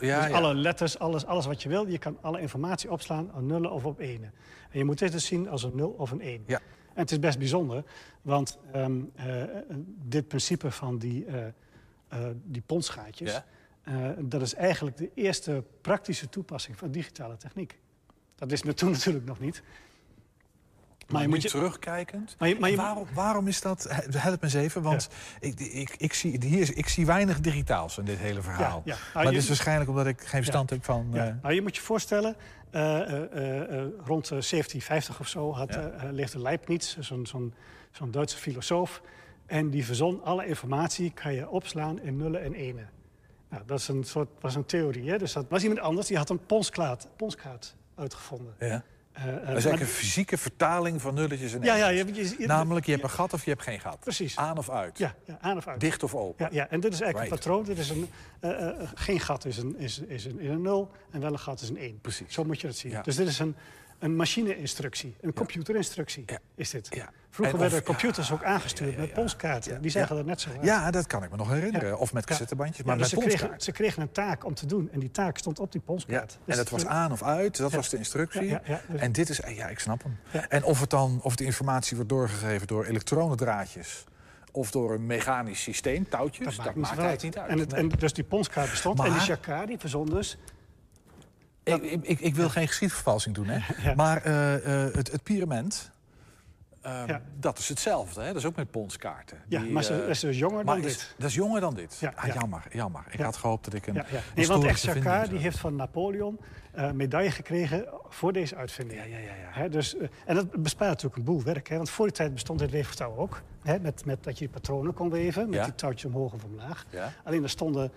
ja, 0.00 0.20
dus 0.20 0.28
ja. 0.28 0.28
alle 0.28 0.54
letters, 0.54 0.98
alles, 0.98 1.26
alles 1.26 1.46
wat 1.46 1.62
je 1.62 1.68
wil, 1.68 1.86
je 1.86 1.98
kan 1.98 2.18
alle 2.20 2.40
informatie 2.40 2.90
opslaan 2.90 3.30
op 3.34 3.42
nullen 3.42 3.72
of 3.72 3.84
op 3.84 3.98
enen. 3.98 4.32
En 4.70 4.78
je 4.78 4.84
moet 4.84 4.98
dit 4.98 5.12
dus 5.12 5.26
zien 5.26 5.48
als 5.48 5.62
een 5.62 5.76
0 5.76 5.94
of 5.98 6.10
een 6.10 6.20
1. 6.20 6.42
Ja. 6.46 6.60
En 6.94 7.00
het 7.02 7.10
is 7.10 7.18
best 7.18 7.38
bijzonder, 7.38 7.84
want 8.22 8.58
ehm, 8.72 9.00
eh, 9.14 9.42
dit 10.04 10.28
principe 10.28 10.70
van 10.70 10.98
die, 10.98 11.26
die. 12.44 12.62
Eh, 13.90 13.96
dat 14.18 14.42
is 14.42 14.54
eigenlijk 14.54 14.96
de 14.96 15.10
eerste 15.14 15.64
praktische 15.80 16.28
toepassing 16.28 16.78
van 16.78 16.90
digitale 16.90 17.36
techniek. 17.36 17.78
Dat 18.34 18.52
is 18.52 18.62
me 18.62 18.74
toen 18.74 18.90
natuurlijk 18.96 19.26
nog 19.26 19.40
niet. 19.40 19.62
Maar 21.08 21.22
je 21.22 21.28
moet 21.28 21.42
je- 21.42 21.48
terugkijkend. 21.48 22.36
Maar 22.38 22.48
je- 22.48 22.56
maar 22.58 22.70
je- 22.70 22.76
En 22.76 22.82
waarom, 22.82 23.06
waarom 23.14 23.46
is 23.48 23.60
dat? 23.60 23.86
Help 24.16 24.40
me 24.40 24.42
eens 24.46 24.54
even, 24.54 24.82
want 24.82 25.08
ik, 25.40 25.60
ik, 25.60 25.94
ik, 25.98 26.12
zie, 26.14 26.44
hier, 26.44 26.76
ik 26.76 26.88
zie 26.88 27.06
weinig 27.06 27.40
digitaals 27.40 27.98
in 27.98 28.04
dit 28.04 28.18
hele 28.18 28.42
verhaal. 28.42 28.82
Ja, 28.84 28.92
ja. 28.94 28.98
Nou, 29.00 29.14
maar 29.14 29.24
dat 29.24 29.34
is 29.42 29.48
waarschijnlijk 29.48 29.90
omdat 29.90 30.06
ik 30.06 30.20
geen 30.20 30.42
verstand 30.42 30.70
heb 30.70 30.84
van. 30.84 31.08
Ja. 31.12 31.26
eh, 31.28 31.34
Nou, 31.42 31.54
je 31.54 31.62
moet 31.62 31.76
je 31.76 31.82
voorstellen, 31.82 32.36
eh, 32.70 32.98
rond 34.04 34.24
eh, 34.30 34.40
1750 34.40 35.20
of 35.20 35.28
zo 35.28 35.52
had, 35.52 35.78
leefde 36.10 36.38
Leibniz, 36.38 36.96
zo'n 36.98 37.26
zo'n 37.26 37.54
zo'n 37.90 38.10
Duitse 38.10 38.36
filosoof. 38.36 39.02
En 39.46 39.70
die 39.70 39.84
verzon 39.84 40.22
alle 40.24 40.46
informatie 40.46 41.10
kan 41.12 41.34
je 41.34 41.48
opslaan 41.48 42.00
in 42.00 42.16
nullen 42.16 42.42
en 42.42 42.54
enen. 42.54 42.88
Nou, 43.50 43.62
dat 43.66 43.78
is 43.78 43.88
een 43.88 44.04
soort, 44.04 44.28
was 44.40 44.54
een 44.54 44.64
theorie. 44.64 45.10
Hè? 45.10 45.18
Dus 45.18 45.32
dat 45.32 45.46
was 45.48 45.62
iemand 45.62 45.80
anders 45.80 46.06
die 46.06 46.16
had 46.16 46.30
een 46.30 46.46
ponskaart, 46.46 47.06
ponskaart 47.16 47.74
uitgevonden. 47.96 48.54
ja. 48.58 48.82
Eh, 49.12 49.24
Dat 49.26 49.32
is 49.34 49.38
maar- 49.40 49.46
eigenlijk 49.52 49.80
een 49.80 49.86
fysieke 49.86 50.36
vertaling 50.38 51.00
van 51.00 51.14
nulletjes 51.14 51.52
en 51.54 51.62
Ja, 51.62 51.74
ja, 51.74 51.88
je- 51.88 52.14
je- 52.14 52.34
je- 52.38 52.46
Namelijk, 52.46 52.86
je 52.86 52.92
hebt 52.92 53.04
een 53.04 53.10
gat 53.10 53.32
of 53.32 53.44
je 53.44 53.50
hebt 53.50 53.62
geen 53.62 53.80
gat. 53.80 54.00
Precies. 54.00 54.36
Aan 54.36 54.58
of 54.58 54.70
uit. 54.70 54.98
Ja, 54.98 55.14
ja, 55.24 55.38
aan 55.40 55.56
of 55.56 55.66
uit. 55.68 55.80
Dicht 55.80 56.02
of 56.02 56.14
open. 56.14 56.44
Ja, 56.50 56.50
ja, 56.62 56.68
en 56.70 56.80
dit 56.80 56.92
is 56.92 57.00
eigenlijk 57.00 57.32
Right. 57.32 57.46
een 57.46 57.52
patroon. 57.52 57.74
Dit 57.76 57.78
is 57.84 57.90
een, 57.90 58.10
eh, 58.40 58.88
geen 58.94 59.20
gat 59.20 59.44
is 59.44 59.56
een, 59.58 59.78
is, 59.78 59.98
is 59.98 60.24
een, 60.24 60.40
is 60.40 60.48
een 60.48 60.62
0 60.62 60.90
en 61.10 61.20
wel 61.20 61.32
een 61.32 61.38
gat 61.38 61.60
is 61.60 61.68
een 61.68 61.76
1. 61.78 61.98
Precies. 62.00 62.32
Zo 62.34 62.44
moet 62.44 62.60
je 62.60 62.66
het 62.66 62.76
zien. 62.76 62.92
Ja. 62.92 63.02
Dus 63.02 63.16
dit 63.16 63.28
is 63.28 63.38
een, 63.38 63.56
een 64.00 64.16
machine-instructie, 64.16 65.16
een 65.20 65.32
computerinstructie 65.32 66.22
Ja. 66.26 66.38
is 66.54 66.70
dit. 66.70 66.86
Ja. 66.90 67.10
Vroeger 67.30 67.54
En 67.54 67.60
werden 67.60 67.82
computers 67.82 68.32
ook 68.32 68.42
aangestuurd 68.44 68.96
met. 68.96 69.10
Ja. 69.64 69.78
Die 69.80 69.90
zeggen 69.90 70.16
dat 70.16 70.24
net 70.26 70.40
zo. 70.40 70.50
uit. 70.50 70.58
Ja, 70.64 70.90
dat 70.90 71.06
kan 71.06 71.22
ik 71.22 71.30
me 71.30 71.36
nog 71.36 71.48
herinneren. 71.50 71.98
Of 71.98 72.12
met 72.12 72.26
cassettebandjes, 72.26 72.86
maar 72.86 72.98
dus 72.98 73.14
met 73.14 73.22
ze, 73.22 73.28
kregen, 73.28 73.60
ze 73.60 73.72
kregen 73.72 74.02
een 74.02 74.12
taak 74.12 74.44
om 74.44 74.54
te 74.54 74.66
doen 74.66 74.88
en 74.92 75.00
die 75.00 75.10
taak 75.10 75.38
stond 75.38 75.58
op 75.58 75.72
die 75.72 75.80
ponskaart. 75.80 76.32
En 76.32 76.38
Dus 76.44 76.56
dat 76.56 76.68
was 76.68 76.82
het- 76.82 76.90
aan 76.90 77.12
of 77.12 77.22
uit, 77.22 77.56
dat 77.56 77.72
was 77.72 77.88
de 77.88 77.96
instructie. 77.96 78.48
Dus- 78.48 79.00
En 79.00 79.12
dit 79.12 79.28
is, 79.28 79.40
ja, 79.54 79.68
ik 79.68 79.78
snap 79.78 80.02
hem. 80.02 80.16
En 80.48 80.64
of 80.64 80.80
het 80.80 80.90
dan, 80.90 81.20
of 81.22 81.36
de 81.36 81.44
informatie 81.44 81.96
wordt 81.96 82.10
doorgegeven 82.10 82.66
door 82.66 82.84
elektronendraadjes 82.84 84.04
of 84.52 84.70
door 84.70 84.94
een 84.94 85.06
mechanisch 85.06 85.62
systeem, 85.62 86.08
touwtjes, 86.08 86.56
dat, 86.56 86.74
maakt 86.74 86.98
eigenlijk 86.98 87.22
niet 87.22 87.38
uit. 87.38 87.50
En, 87.50 87.58
het, 87.58 87.70
Nee. 87.70 87.80
en 87.80 87.88
dus 87.88 88.12
die 88.12 88.24
ponskaart 88.24 88.70
bestond 88.70 88.98
en 89.04 89.12
die 89.12 89.22
Jacquard 89.22 89.66
die 89.68 89.78
verzon 89.78 90.06
dus... 90.06 90.36
ik, 91.62 91.82
ik, 92.02 92.20
ik, 92.20 92.34
wil 92.34 92.48
geen 92.48 92.66
geschiedvervalsing 92.66 93.34
doen, 93.34 93.46
hè? 93.46 93.60
Maar 93.94 94.22
eh, 94.22 94.84
eh, 94.86 94.94
het, 94.94 95.12
het 95.12 95.22
pyramid, 95.22 95.90
eh, 96.80 97.02
Ja. 97.06 97.22
dat 97.38 97.58
is 97.58 97.68
hetzelfde. 97.68 98.20
Hè? 98.20 98.26
Dat 98.26 98.36
is 98.36 98.44
ook 98.44 98.56
met 98.56 98.70
ponskaarten. 98.70 99.38
Ja, 99.48 99.60
Die, 99.60 99.70
maar 99.70 99.82
ze, 99.82 99.92
eh, 99.92 99.98
dat 99.98 100.08
is 100.08 100.20
dus 100.20 100.38
jonger 100.38 100.64
dan 100.64 100.76
is- 100.76 100.82
dit. 100.82 101.14
Dat 101.18 101.28
is 101.28 101.34
jonger 101.34 101.60
dan 101.60 101.74
dit. 101.74 101.96
Ja, 102.00 102.12
ah, 102.16 102.26
ja. 102.26 102.34
Jammer, 102.34 102.62
jammer. 102.72 103.04
Ik 103.10 103.20
had 103.20 103.36
gehoopt 103.36 103.64
dat 103.64 103.74
ik 103.74 103.86
een. 103.86 103.94
Ja, 103.94 104.04
ja. 104.10 104.16
een 104.16 104.22
Nee, 104.34 104.46
want 104.46 104.78
zou 104.78 105.28
die 105.28 105.38
heeft 105.38 105.58
van 105.58 105.76
Napoleon 105.76 106.40
een 106.72 106.96
medaille 106.96 107.30
gekregen 107.30 107.88
voor 108.08 108.32
deze 108.32 108.56
uitvinding. 108.56 109.00
Ja, 109.00 109.18
ja, 109.18 109.62
ja. 109.62 109.68
dus, 109.68 109.96
en 110.26 110.34
dat 110.34 110.62
bespaart 110.62 110.90
natuurlijk 110.90 111.16
een 111.16 111.24
boel 111.24 111.42
werk. 111.42 111.68
Hè, 111.68 111.76
want 111.76 111.90
voor 111.90 112.06
die 112.06 112.14
tijd 112.14 112.32
bestond 112.32 112.58
dit 112.58 112.70
weefgetouw 112.70 113.16
ook. 113.16 113.42
Hè, 113.62 113.78
met, 113.80 114.04
met 114.04 114.24
dat 114.24 114.38
je 114.38 114.48
patronen 114.48 114.94
kon 114.94 115.10
weven, 115.10 115.50
met 115.50 115.64
die 115.64 115.74
touwtjes 115.74 116.04
omhoog 116.12 116.32
of 116.32 116.44
omlaag. 116.44 116.86
Alleen 117.24 117.42
er 117.42 117.50
stonden 117.50 117.92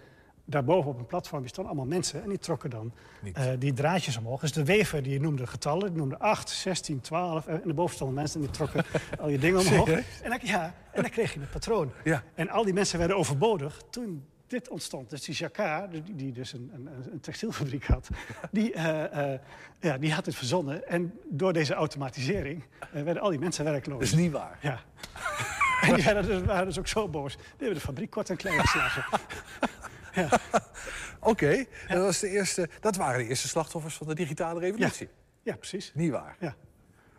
daarboven 0.46 0.92
op 0.92 1.00
een 1.00 1.06
platform 1.06 1.48
stonden 1.48 1.74
allemaal 1.74 1.94
mensen... 1.94 2.24
en 2.24 2.30
die 2.30 2.38
trokken 2.38 2.70
dan 2.70 2.94
eh, 3.34 3.46
die 3.60 3.74
draadjes 3.74 4.18
omhoog. 4.18 4.42
Dus 4.42 4.52
de 4.52 4.66
wever 4.66 5.04
die 5.04 5.20
noemde 5.20 5.48
getallen, 5.48 5.90
die 5.90 5.98
noemde 5.98 6.20
8, 6.20 6.50
16, 6.50 7.02
12... 7.02 7.48
en 7.48 7.62
daarboven 7.66 7.96
stonden 7.96 8.16
mensen 8.16 8.40
en 8.40 8.46
die 8.46 8.56
trokken 8.56 8.86
al 9.22 9.30
je 9.30 9.38
dingen 9.38 9.60
omhoog. 9.60 9.90
En 9.90 10.30
dan, 10.30 10.40
ja, 10.42 10.74
en 10.92 11.02
dan 11.02 11.12
kreeg 11.12 11.34
je 11.34 11.40
een 11.40 11.50
patroon. 11.50 11.92
Ja. 12.04 12.24
En 12.36 12.50
al 12.50 12.64
die 12.64 12.74
mensen 12.74 13.00
werden 13.00 13.18
overbodig 13.18 13.82
toen 13.90 14.24
dit 14.48 14.70
ontstond. 14.70 15.10
Dus 15.10 15.22
die 15.22 15.36
Jacquard, 15.36 15.92
die, 15.92 16.16
die 16.16 16.32
dus 16.32 16.54
een, 16.54 16.72
een, 16.74 16.90
een 17.12 17.20
textielfabriek 17.20 17.86
had, 17.86 18.10
die, 18.52 18.74
eh, 18.74 19.34
eh, 19.34 19.40
ja, 19.80 19.98
die 19.98 20.14
had 20.14 20.26
het 20.26 20.36
verzonnen. 20.36 20.88
En 20.88 21.14
door 21.30 21.54
deze 21.54 21.74
automatisering 21.74 22.64
werden 22.92 23.22
al 23.22 23.30
die 23.30 23.40
mensen 23.40 23.64
werkloos. 23.64 24.00
Dat 24.00 24.08
is 24.08 24.16
niet 24.16 24.32
waar. 24.32 24.58
Ja. 24.62 24.80
en 25.88 25.96
die 25.96 26.04
werden 26.04 26.26
dus, 26.26 26.42
waren 26.42 26.66
dus 26.66 26.80
ook 26.80 26.88
zo 26.88 27.08
boos. 27.08 27.36
Die 27.36 27.46
hebben 27.58 27.76
de 27.76 27.80
fabriek 27.80 28.10
kort 28.10 28.30
en 28.30 28.38
klein 28.38 28.60
geslagen. 28.60 29.20
Oké, 31.20 31.66
dat, 31.88 31.98
was 31.98 32.20
de 32.20 32.30
eerste, 32.30 32.70
dat 32.80 32.96
waren 32.96 33.18
de 33.24 33.28
eerste 33.30 33.48
slachtoffers 33.48 33.96
van 33.96 34.08
de 34.08 34.16
digitale 34.16 34.60
revolutie. 34.60 35.10
Ja, 35.42 35.56
precies. 35.56 35.92
Niet 35.96 36.12
waar. 36.12 36.36
Ja. 36.40 36.56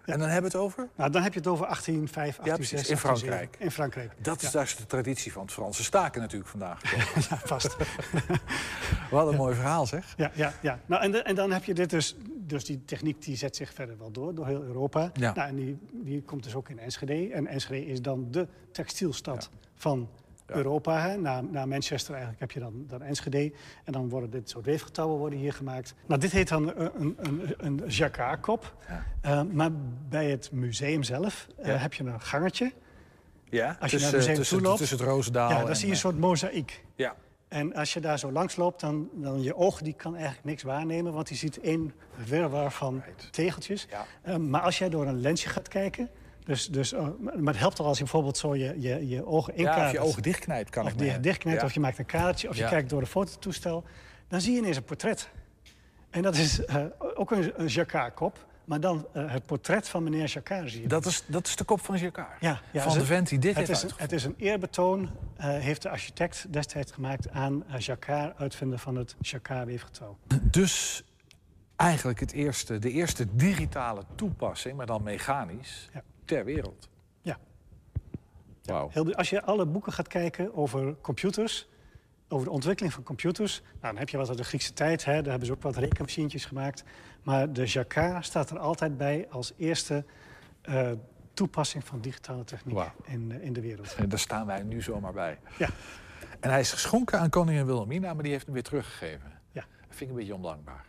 En 0.04 0.18
dan 0.18 0.28
hebben 0.28 0.50
we 0.50 0.56
het 0.58 0.66
over? 0.66 0.88
Nou, 0.96 1.10
dan 1.10 1.22
heb 1.22 1.32
je 1.32 1.38
het 1.38 1.48
over 1.48 1.64
1805, 1.66 2.36
1806, 2.36 2.70
precies, 2.70 2.90
in 2.90 2.96
Frankrijk. 2.96 3.58
1807. 3.58 3.64
In 3.64 3.70
Frankrijk. 3.70 4.24
Dat 4.24 4.42
is 4.42 4.50
dus 4.50 4.76
de 4.76 4.86
traditie 4.86 5.32
van 5.32 5.42
het 5.42 5.52
Franse 5.52 5.84
staken 5.84 6.20
natuurlijk 6.20 6.50
vandaag. 6.50 6.80
Ja, 7.30 7.38
vast. 7.44 7.76
Wat 9.10 9.28
een 9.28 9.36
mooi 9.36 9.54
verhaal 9.54 9.86
zeg. 9.86 10.14
Ja, 10.16 10.30
ja, 10.34 10.52
ja. 10.62 10.78
Nou, 10.86 11.02
en, 11.02 11.10
de- 11.10 11.22
en 11.22 11.34
dan 11.34 11.52
heb 11.52 11.64
je 11.64 11.74
dit 11.74 11.90
dus, 11.90 12.16
dus 12.36 12.64
die 12.64 12.84
techniek 12.84 13.22
die 13.24 13.36
zet 13.36 13.56
zich 13.56 13.72
verder 13.74 13.98
wel 13.98 14.10
door, 14.10 14.34
door 14.34 14.46
heel 14.46 14.62
Europa. 14.62 15.10
Ja. 15.14 15.34
Nou, 15.34 15.48
en 15.48 15.56
die, 15.56 15.78
die 15.92 16.22
komt 16.22 16.42
dus 16.42 16.54
ook 16.54 16.68
in 16.68 16.78
Enschede. 16.78 17.32
En 17.34 17.46
Enschede 17.46 17.86
is 17.86 18.02
dan 18.02 18.26
de 18.30 18.48
textielstad 18.72 19.50
van 19.74 20.08
Europa. 20.46 21.00
Hè. 21.00 21.16
Na, 21.16 21.40
na 21.40 21.66
Manchester 21.66 22.12
eigenlijk 22.12 22.40
heb 22.40 22.50
je 22.50 22.60
dan, 22.60 22.84
dan 22.88 23.02
Enschede. 23.02 23.52
En 23.84 23.92
dan 23.92 24.08
worden 24.08 24.30
dit 24.30 24.50
soort 24.50 24.64
weefgetouwen 24.64 25.18
worden 25.18 25.38
hier 25.38 25.52
gemaakt. 25.52 25.94
Nou, 26.06 26.20
dit 26.20 26.32
heet 26.32 26.48
dan 26.48 26.72
een, 26.76 27.16
een, 27.18 27.54
een, 27.56 27.82
Jacquard-kop. 27.86 28.74
Eh, 29.20 29.42
maar 29.52 29.70
bij 30.08 30.30
het 30.30 30.52
museum 30.52 31.02
zelf 31.02 31.46
eh, 31.56 31.66
Ja. 31.66 31.76
heb 31.76 31.94
je 31.94 32.04
een 32.04 32.20
gangetje. 32.20 32.72
Ja, 33.50 33.76
Als 33.80 33.90
je 33.90 33.96
tussen, 33.96 34.00
naar 34.00 34.10
het 34.10 34.12
museum 34.12 34.36
tussen, 34.36 34.56
toe 34.56 34.66
loopt, 34.66 34.78
tussen 34.78 34.98
het 34.98 35.06
Roosendaal 35.06 35.50
ja, 35.50 35.58
dan 35.58 35.68
en, 35.68 35.76
zie 35.76 35.84
je 35.84 35.90
een 35.90 35.96
eh, 35.96 36.04
soort 36.04 36.18
mozaïek. 36.18 36.84
Ja, 36.94 37.14
En 37.48 37.74
als 37.74 37.92
je 37.92 38.00
daar 38.00 38.18
zo 38.18 38.32
langs 38.32 38.56
loopt, 38.56 38.80
dan, 38.80 39.08
dan 39.12 39.42
je 39.42 39.56
oog 39.56 39.82
die 39.82 39.92
kan 39.92 40.14
eigenlijk 40.14 40.44
niks 40.44 40.62
waarnemen, 40.62 41.12
want 41.12 41.28
die 41.28 41.36
ziet 41.36 41.60
één 41.60 41.92
wirwar 42.24 42.72
van 42.72 43.02
tegeltjes. 43.30 43.86
Ja. 44.24 44.38
Maar 44.38 44.60
als 44.60 44.78
jij 44.78 44.88
door 44.88 45.06
een 45.06 45.20
lensje 45.20 45.48
gaat 45.48 45.68
kijken, 45.68 46.10
Dus, 46.44 46.66
dus, 46.68 46.92
eh, 46.92 47.06
maar 47.38 47.52
het 47.52 47.58
helpt 47.62 47.78
al 47.78 47.86
als 47.86 47.96
je 47.98 48.02
bijvoorbeeld 48.04 48.36
zo 48.36 48.54
je, 48.56 48.80
je, 48.80 49.08
je 49.08 49.26
ogen 49.26 49.54
inkadert. 49.56 49.80
Ja, 49.80 49.86
of 49.86 49.92
je 49.92 49.98
ogen 50.10 50.22
dichtknijpt, 50.22 50.70
kan 50.70 50.84
Of 50.84 50.92
ik 50.92 50.98
me- 50.98 51.20
dichtknijpt, 51.20 51.60
Ja. 51.60 51.66
of 51.66 51.74
je 51.74 51.80
maakt 51.80 51.98
een 51.98 52.06
kadertje, 52.06 52.48
of 52.48 52.56
je 52.56 52.62
Ja. 52.62 52.68
kijkt 52.68 52.90
door 52.90 53.00
een 53.00 53.06
fototoestel. 53.06 53.84
Dan 54.28 54.40
zie 54.40 54.52
je 54.52 54.58
ineens 54.58 54.76
een 54.76 54.84
portret. 54.84 55.30
En 56.10 56.22
dat 56.22 56.36
is 56.36 56.64
eh, 56.64 56.84
ook 57.14 57.30
een, 57.30 57.52
een 57.56 57.66
Jacquard-kop. 57.66 58.46
Maar 58.64 58.80
dan 58.80 59.06
eh, 59.12 59.30
het 59.32 59.46
portret 59.46 59.88
van 59.88 60.02
meneer 60.02 60.26
Jacquard 60.26 60.70
zie 60.70 60.82
je. 60.82 60.88
Dat 60.88 61.06
is, 61.06 61.24
dat 61.26 61.46
is 61.46 61.56
de 61.56 61.64
kop 61.64 61.80
van 61.80 61.98
Jacquard. 61.98 62.40
Ja, 62.40 62.60
ja, 62.70 62.82
van 62.82 62.98
de 62.98 63.04
vent 63.04 63.28
die 63.28 63.38
dit 63.38 63.56
het 63.56 63.66
heeft 63.68 63.84
is, 63.84 63.90
een, 63.90 63.96
het 63.96 64.12
is 64.12 64.24
een 64.24 64.34
eerbetoon, 64.38 65.10
eh, 65.36 65.46
heeft 65.48 65.82
de 65.82 65.88
architect 65.88 66.46
destijds 66.52 66.92
gemaakt 66.92 67.30
aan 67.30 67.64
Jacquard, 67.78 68.38
uitvinder 68.38 68.78
van 68.78 68.96
het 68.96 69.16
Jacquard-weefgetouw. 69.20 70.16
Dus 70.42 71.02
eigenlijk 71.76 72.20
het 72.20 72.32
eerste, 72.32 72.78
de 72.78 72.90
eerste 72.90 73.26
digitale 73.36 74.02
toepassing, 74.14 74.76
maar 74.76 74.86
dan 74.86 75.02
mechanisch, 75.02 75.88
ter 76.24 76.44
wereld. 76.44 76.88
Ja. 77.22 77.38
Heel, 78.90 79.04
be- 79.04 79.16
als 79.16 79.30
je 79.30 79.42
alle 79.42 79.66
boeken 79.66 79.92
gaat 79.92 80.08
kijken 80.08 80.54
over 80.54 80.94
computers, 81.00 81.68
over 82.28 82.46
de 82.46 82.52
ontwikkeling 82.52 82.94
van 82.94 83.02
computers, 83.02 83.60
nou, 83.60 83.74
dan 83.80 83.96
heb 83.96 84.08
je 84.08 84.16
wat 84.16 84.28
uit 84.28 84.38
de 84.38 84.44
Griekse 84.44 84.72
tijd, 84.72 85.04
hè, 85.04 85.12
daar 85.22 85.30
hebben 85.30 85.46
ze 85.46 85.52
ook 85.52 85.62
wat 85.62 85.76
rekenmachientjes 85.76 86.44
gemaakt. 86.44 86.84
Maar 87.22 87.52
de 87.52 87.64
Jacquard 87.64 88.24
staat 88.24 88.50
er 88.50 88.58
altijd 88.58 88.96
bij 88.96 89.26
als 89.30 89.52
eerste 89.56 90.04
eh, 90.62 90.90
toepassing 91.34 91.84
van 91.84 92.00
digitale 92.00 92.44
techniek 92.44 92.78
in, 93.04 93.32
eh, 93.32 93.44
in 93.44 93.52
de 93.52 93.60
wereld. 93.60 93.94
En 93.94 94.08
daar 94.08 94.18
staan 94.18 94.46
wij 94.46 94.62
nu 94.62 94.82
zomaar 94.82 95.12
bij. 95.12 95.38
Ja. 95.58 95.68
En 96.40 96.50
hij 96.50 96.60
is 96.60 96.72
geschonken 96.72 97.18
aan 97.18 97.30
koningin 97.30 97.66
Wilhelmina, 97.66 98.14
maar 98.14 98.22
die 98.22 98.32
heeft 98.32 98.44
hem 98.44 98.54
weer 98.54 98.62
teruggegeven. 98.62 99.32
Ja. 99.52 99.60
Dat 99.60 99.96
vind 99.96 100.00
ik 100.00 100.08
een 100.08 100.14
beetje 100.14 100.34
ondankbaar. 100.34 100.84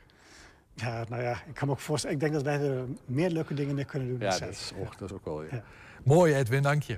Ja, 0.76 1.06
nou 1.10 1.22
ja, 1.24 1.42
ik 1.48 1.54
kan 1.54 1.68
me 1.68 1.74
ook 1.74 1.80
voorstellen. 1.80 2.16
Ik 2.16 2.22
denk 2.22 2.34
dat 2.34 2.44
wij 2.44 2.60
er 2.60 2.86
meer 3.06 3.30
leuke 3.30 3.54
dingen 3.54 3.76
mee 3.76 3.86
kunnen 3.86 4.08
doen. 4.10 4.20
Ja, 4.20 4.38
dat 4.40 4.50
is, 4.50 4.72
och, 4.76 4.96
dat 4.96 5.10
is 5.10 5.16
ook 5.16 5.26
wel. 5.26 5.44
Ja. 5.44 5.64
Mooi, 6.04 6.34
Edwin, 6.36 6.62
dank 6.64 6.84
je. 6.84 6.98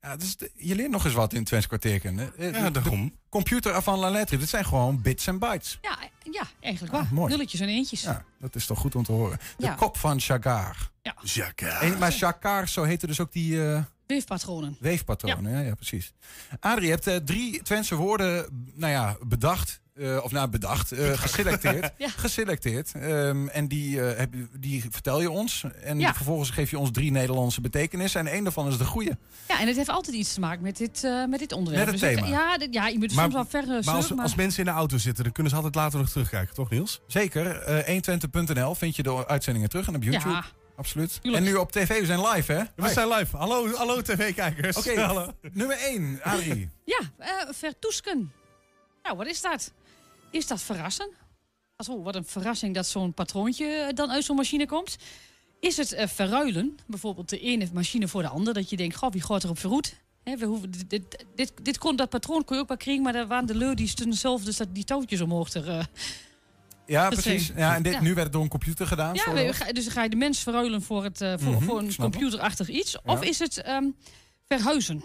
Ja, 0.00 0.16
dus 0.16 0.36
de- 0.36 0.50
je 0.54 0.74
leert 0.74 0.90
nog 0.90 1.04
eens 1.04 1.14
wat 1.14 1.32
in 1.32 1.44
Twents 1.44 1.66
kwartierken. 1.66 2.16
hè. 2.18 2.24
Ja, 2.46 2.50
de- 2.64 2.70
daarom. 2.70 3.04
De 3.06 3.12
computer 3.28 3.72
avant 3.72 3.98
la 4.00 4.10
lettre, 4.10 4.36
dit 4.36 4.48
zijn 4.48 4.64
gewoon 4.64 5.02
bits 5.02 5.26
en 5.26 5.38
bytes. 5.38 5.78
Ja, 5.82 5.98
ja 6.32 6.42
eigenlijk 6.60 6.94
Ah, 6.94 7.00
waar. 7.00 7.14
mooi. 7.14 7.30
Nulletjes 7.32 7.60
en 7.60 7.68
eentjes. 7.68 8.02
Ja, 8.02 8.24
dat 8.38 8.54
is 8.54 8.66
toch 8.66 8.78
goed 8.78 8.94
om 8.94 9.02
te 9.02 9.12
horen. 9.12 9.38
De 9.56 9.64
Ja. 9.66 9.74
kop 9.74 9.96
van 9.96 10.20
Chagard. 10.20 10.90
Ja. 11.02 11.52
En, 11.80 11.98
maar 11.98 12.12
Chagard, 12.12 12.70
zo 12.70 12.82
heette 12.82 13.06
dus 13.06 13.20
ook 13.20 13.32
die 13.32 13.64
eh, 13.72 13.82
Weefpatronen. 14.06 14.76
weefpatronen. 14.80 15.52
Ja. 15.52 15.60
Ja, 15.60 15.74
precies. 15.74 16.12
Adrie, 16.60 16.84
je 16.86 16.90
hebt 16.92 17.06
eh, 17.06 17.16
drie 17.16 17.62
Twentse 17.62 17.94
woorden 17.94 18.68
nou 18.74 18.92
ja, 18.92 19.16
bedacht. 19.26 19.80
Eh, 19.96 20.18
of 20.24 20.30
nou, 20.32 20.48
bedacht, 20.48 20.92
eh, 20.92 21.12
geselecteerd. 21.12 21.92
Ja. 21.98 22.08
Geselecteerd. 22.08 22.92
Ehm, 22.94 23.46
en 23.48 23.68
die, 23.68 24.00
eh, 24.02 24.18
heb, 24.18 24.34
je- 24.34 24.46
die 24.58 24.84
vertel 24.90 25.20
je 25.20 25.30
ons. 25.30 25.64
En 25.82 25.98
Ja. 25.98 26.14
vervolgens 26.14 26.50
geef 26.50 26.70
je 26.70 26.78
ons 26.78 26.90
drie 26.90 27.10
Nederlandse 27.10 27.60
betekenissen. 27.60 28.20
En 28.20 28.26
één 28.26 28.42
daarvan 28.44 28.68
is 28.68 28.78
de 28.78 28.84
goede. 28.84 29.18
Ja, 29.48 29.60
en 29.60 29.66
het 29.66 29.76
heeft 29.76 29.88
altijd 29.88 30.16
iets 30.16 30.34
te 30.34 30.40
maken 30.40 30.62
met 30.62 30.76
dit, 30.76 31.04
eh, 31.04 31.24
met 31.24 31.38
dit 31.38 31.52
onderwerp. 31.52 31.90
Met 31.90 32.00
het 32.00 32.10
ik- 32.10 32.16
thema. 32.16 32.28
ja, 32.28 32.58
dit- 32.58 32.74
ja, 32.74 32.86
je 32.88 32.98
moet 32.98 33.12
Maar- 33.14 33.22
soms 33.22 33.34
wel 33.34 33.44
ver 33.62 33.66
Maar 33.66 33.94
als, 33.94 34.10
maar... 34.10 34.22
als 34.22 34.34
mensen 34.34 34.58
in 34.58 34.64
de 34.64 34.76
auto 34.76 34.98
zitten, 34.98 35.24
dan 35.24 35.32
kunnen 35.32 35.50
ze 35.52 35.56
altijd 35.58 35.74
later 35.74 35.98
nog 35.98 36.08
terugkijken, 36.10 36.54
toch 36.54 36.70
Niels? 36.70 37.00
Zeker. 37.06 37.56
eh 37.62 37.86
120.nl 37.86 38.74
vind 38.74 38.96
je 38.96 39.02
de 39.02 39.26
uitzendingen 39.26 39.68
terug. 39.68 39.86
En 39.86 39.94
op 39.96 40.02
YouTube. 40.02 40.28
Ja. 40.28 40.44
Absoluut. 40.76 41.18
Tuurlijk. 41.22 41.44
En 41.44 41.50
nu 41.50 41.56
op 41.58 41.72
tv, 41.72 42.00
we 42.00 42.06
zijn 42.06 42.20
live 42.28 42.52
hè? 42.52 42.62
We 42.76 42.88
zijn 42.88 43.08
live. 43.08 43.36
Hallo, 43.36 43.74
hallo 43.74 44.00
tv-kijkers. 44.02 44.76
Oké, 44.76 45.00
Hallo. 45.06 45.32
nummer 45.52 45.76
1, 45.78 46.20
Adrie. 46.22 46.68
Ja, 46.84 46.98
eh 47.18 47.28
vertoesken. 47.50 48.32
Nou, 49.02 49.16
wat 49.16 49.26
is 49.26 49.40
dat? 49.40 49.72
Is 50.30 50.46
dat 50.46 50.62
verrassen? 50.62 51.10
Als, 51.76 51.88
oh, 51.88 52.04
wat 52.04 52.14
een 52.14 52.24
verrassing 52.24 52.74
dat 52.74 52.86
zo'n 52.86 53.12
patroontje 53.14 53.66
eh, 53.66 53.94
dan 53.94 54.10
uit 54.10 54.24
zo'n 54.24 54.36
machine 54.36 54.66
komt. 54.66 54.96
Is 55.60 55.76
het 55.76 55.92
eh, 55.92 56.06
verruilen? 56.08 56.78
Bijvoorbeeld 56.86 57.28
de 57.28 57.40
ene 57.40 57.68
machine 57.72 58.08
voor 58.08 58.22
de 58.22 58.28
andere. 58.28 58.52
Dat 58.52 58.70
je 58.70 58.76
denkt, 58.76 58.96
goh, 58.96 59.12
wie 59.12 59.22
gaat 59.22 59.44
erop 59.44 59.58
verroet? 59.58 59.94
Hè, 60.24 60.36
we 60.36 60.44
hoeven, 60.46 60.70
dit, 60.70 60.90
dit, 60.90 61.24
dit, 61.34 61.52
dit 61.62 61.78
kon, 61.78 61.96
dat 61.96 62.08
patroon 62.08 62.44
kon 62.44 62.56
je 62.56 62.62
ook 62.62 62.68
wel 62.68 62.76
krijgen, 62.76 63.02
maar 63.02 63.12
daar 63.12 63.26
waren 63.26 63.46
de 63.46 63.54
leur 63.54 63.76
die 63.76 63.88
stonden 63.88 64.18
zelf 64.18 64.42
dus 64.44 64.56
dat 64.56 64.68
die 64.74 64.84
touwtjes 64.84 65.20
omhoog 65.20 65.50
te... 65.50 65.60
eh, 65.60 65.84
Ja, 66.86 67.08
precies. 67.08 67.50
Ja, 67.56 67.74
en 67.74 67.82
dit, 67.82 67.92
Ja. 67.92 68.00
nu 68.00 68.08
werd 68.08 68.22
het 68.22 68.32
door 68.32 68.42
een 68.42 68.48
computer 68.48 68.86
gedaan. 68.86 69.14
Ja, 69.14 69.32
we- 69.32 69.72
dus 69.72 69.88
ga 69.88 70.02
je 70.02 70.08
de 70.08 70.16
mens 70.16 70.38
verruilen 70.42 70.82
voor, 70.82 71.04
het, 71.04 71.16
voor, 71.18 71.52
Mhm, 71.52 71.62
voor 71.64 71.78
een 71.78 71.96
computerachtig 71.96 72.68
iets. 72.68 72.96
Of 73.04 73.22
Ja. 73.22 73.28
is 73.28 73.38
het 73.38 73.62
ehm, 73.62 73.84
verhuizen? 74.48 75.04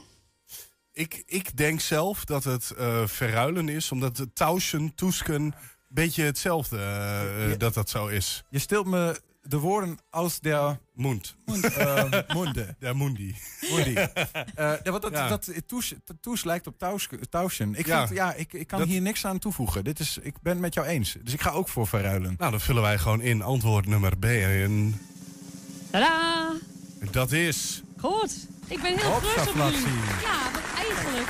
Ik, 0.94 1.24
ik 1.26 1.58
denk 1.58 1.80
zelf 1.80 2.26
dat 2.26 2.44
het 2.44 2.72
eh, 2.72 3.08
verruilen 3.08 3.70
is, 3.70 3.92
omdat 3.92 4.18
het 4.18 4.36
tauschen, 4.36 4.96
toesken, 4.96 5.42
een 5.42 5.54
beetje 5.88 6.24
hetzelfde 6.24 6.78
eh, 6.78 7.58
dat 7.58 7.74
dat 7.74 7.90
zo 7.90 8.08
is. 8.08 8.44
Je 8.50 8.60
stilt 8.60 8.86
me 8.86 9.22
de 9.42 9.58
woorden 9.58 9.98
aus 10.10 10.40
der 10.40 10.80
Mond. 10.94 11.36
uh, 11.46 12.04
munde. 12.36 12.76
Ja, 12.80 12.94
mundi. 12.94 13.36
Mundi. 13.72 13.94
Eh, 13.94 14.14
ja, 14.56 14.92
want 14.92 15.02
dat, 15.02 15.12
Ja. 15.12 15.28
dat 15.28 15.52
toes, 15.66 15.94
toes 16.22 16.44
lijkt 16.44 16.68
op 16.68 16.78
taus- 16.78 17.08
tauschen. 17.30 17.76
Ik, 17.76 17.86
Ja. 17.86 18.08
vind, 18.08 18.20
ja, 18.20 18.34
ik, 18.34 18.54
ik 18.54 18.68
kan 18.68 18.80
Dat- 18.80 18.88
hier 18.88 19.02
niks 19.02 19.26
aan 19.26 19.40
toevoegen. 19.40 19.84
Dit 19.84 20.00
is, 20.00 20.18
ik 20.22 20.42
ben 20.42 20.52
het 20.52 20.62
met 20.62 20.74
jou 20.74 20.88
eens. 20.88 21.16
Dus 21.24 21.34
ik 21.34 21.42
ga 21.42 21.50
ook 21.50 21.70
voor 21.70 21.88
verruilen. 21.88 22.36
Nou, 22.38 22.52
dan 22.52 22.60
vullen 22.60 22.82
wij 22.82 22.98
gewoon 22.98 23.22
in 23.22 23.42
antwoord 23.42 23.86
nummer 23.88 24.18
B. 24.18 24.26
En 24.26 25.02
Tadaa! 25.92 26.54
dat 27.12 27.32
is... 27.32 27.82
Goed. 28.02 28.48
Ik 28.68 28.82
ben 28.82 28.98
heel 28.98 29.12
gerust 29.12 29.48
op 29.50 29.56
jullie. 29.56 29.80
Ja, 30.22 30.52
want 30.54 30.66
eigenlijk, 30.78 31.30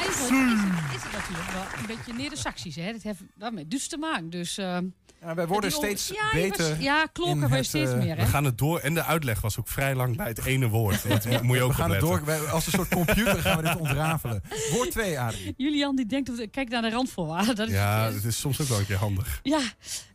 eigenlijk 0.00 0.10
is, 0.10 0.18
het, 0.18 0.94
is 0.96 1.02
het 1.02 1.12
natuurlijk 1.12 1.50
wel 1.50 1.80
een 1.80 1.86
beetje 1.86 2.12
neder-Saxisch. 2.12 2.76
Hè? 2.76 2.92
Dat 2.92 3.02
heeft 3.02 3.20
wel 3.34 3.50
met 3.50 3.70
Duits 3.70 3.88
te 3.88 3.96
maken. 3.96 4.30
Dus, 4.30 4.58
ehm, 4.58 4.86
Ja, 5.20 5.34
wij 5.34 5.46
worden 5.46 5.72
steeds 5.72 6.08
ja, 6.08 6.30
beter. 6.32 6.68
was- 6.68 6.78
ja, 6.78 7.08
wij 7.48 7.58
het, 7.58 7.66
steeds 7.66 7.90
eh, 7.90 7.96
meer. 7.98 8.16
Hè? 8.16 8.24
We 8.24 8.30
gaan 8.30 8.44
het 8.44 8.58
door. 8.58 8.78
En 8.80 8.94
de 8.94 9.04
uitleg 9.04 9.40
was 9.40 9.58
ook 9.58 9.68
vrij 9.68 9.94
lang 9.94 10.16
bij 10.16 10.26
het 10.26 10.44
ene 10.44 10.68
woord. 10.68 11.08
Dat 11.08 11.42
moet 11.42 11.56
je 11.56 11.62
ook 11.62 11.70
we 11.70 11.76
gaan 11.76 11.90
het 11.90 12.00
door. 12.00 12.24
wij- 12.24 12.40
Als 12.46 12.66
een 12.66 12.72
soort 12.72 12.88
computer 12.88 13.38
gaan 13.42 13.56
we 13.56 13.62
dit 13.62 13.76
ontrafelen. 13.76 14.42
Woord 14.72 14.90
2, 14.90 15.20
Adrie. 15.20 15.54
Julian 15.56 15.96
die 15.96 16.06
denkt, 16.06 16.28
of- 16.30 16.50
kijk 16.50 16.68
naar 16.68 16.82
de 16.82 16.90
randvoorwaarden. 16.90 17.54
Dat 17.56 17.66
is, 17.68 17.74
Ja, 17.74 18.10
dat 18.10 18.24
is 18.24 18.38
soms 18.40 18.60
ook 18.60 18.68
wel 18.68 18.78
een 18.78 18.86
keer 18.86 18.96
handig. 18.96 19.40
ja. 19.42 19.60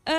Eh, 0.03 0.13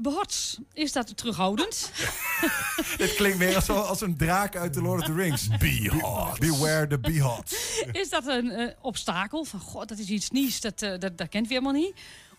behots, 0.00 0.58
is 0.72 0.92
dat 0.92 1.16
terughoudend? 1.16 1.92
Dit 2.96 3.14
klinkt 3.14 3.38
meer 3.38 3.54
als, 3.54 3.68
als 3.70 4.00
een 4.00 4.16
draak 4.16 4.56
uit 4.56 4.72
The 4.72 4.82
Lord 4.82 5.00
of 5.00 5.06
the 5.06 5.14
Rings. 5.14 5.48
Behots. 5.58 6.38
Beware 6.38 6.86
the 6.86 6.98
behots. 6.98 7.54
is 7.92 8.08
dat 8.08 8.26
een 8.26 8.50
eh, 8.50 8.68
obstakel? 8.80 9.44
Van, 9.44 9.60
god, 9.60 9.88
dat 9.88 9.98
is 9.98 10.08
iets 10.08 10.30
nieuws, 10.30 10.60
dat, 10.60 10.82
eh, 10.82 10.98
dat, 10.98 11.18
dat 11.18 11.28
kent 11.28 11.48
we 11.48 11.54
helemaal 11.54 11.80
niet. 11.80 11.92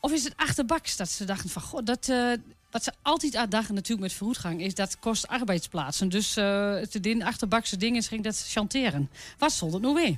Of 0.05 0.11
is 0.11 0.23
het 0.23 0.33
achterbaks 0.35 0.95
dat 0.95 1.09
ze 1.09 1.25
dachten 1.25 1.49
van, 1.49 1.61
god, 1.61 1.85
dat... 1.85 2.09
eh, 2.09 2.31
wat 2.71 2.83
ze 2.83 2.91
altijd 3.01 3.35
uitdagen 3.35 3.73
natuurlijk 3.73 4.01
met 4.07 4.13
vooruitgang 4.17 4.61
is 4.61 4.75
dat 4.75 4.99
kost 4.99 5.27
arbeidsplaatsen. 5.27 6.09
Dus 6.09 6.37
eh 6.37 6.73
het 6.73 7.05
in 7.05 7.23
achterbakse 7.23 7.77
dingen 7.77 8.03
ging 8.03 8.23
dat 8.23 8.45
chanteren. 8.47 9.09
Wat 9.37 9.51
stond 9.51 9.73
het 9.73 9.81
nou 9.81 9.93
weer? 9.93 10.17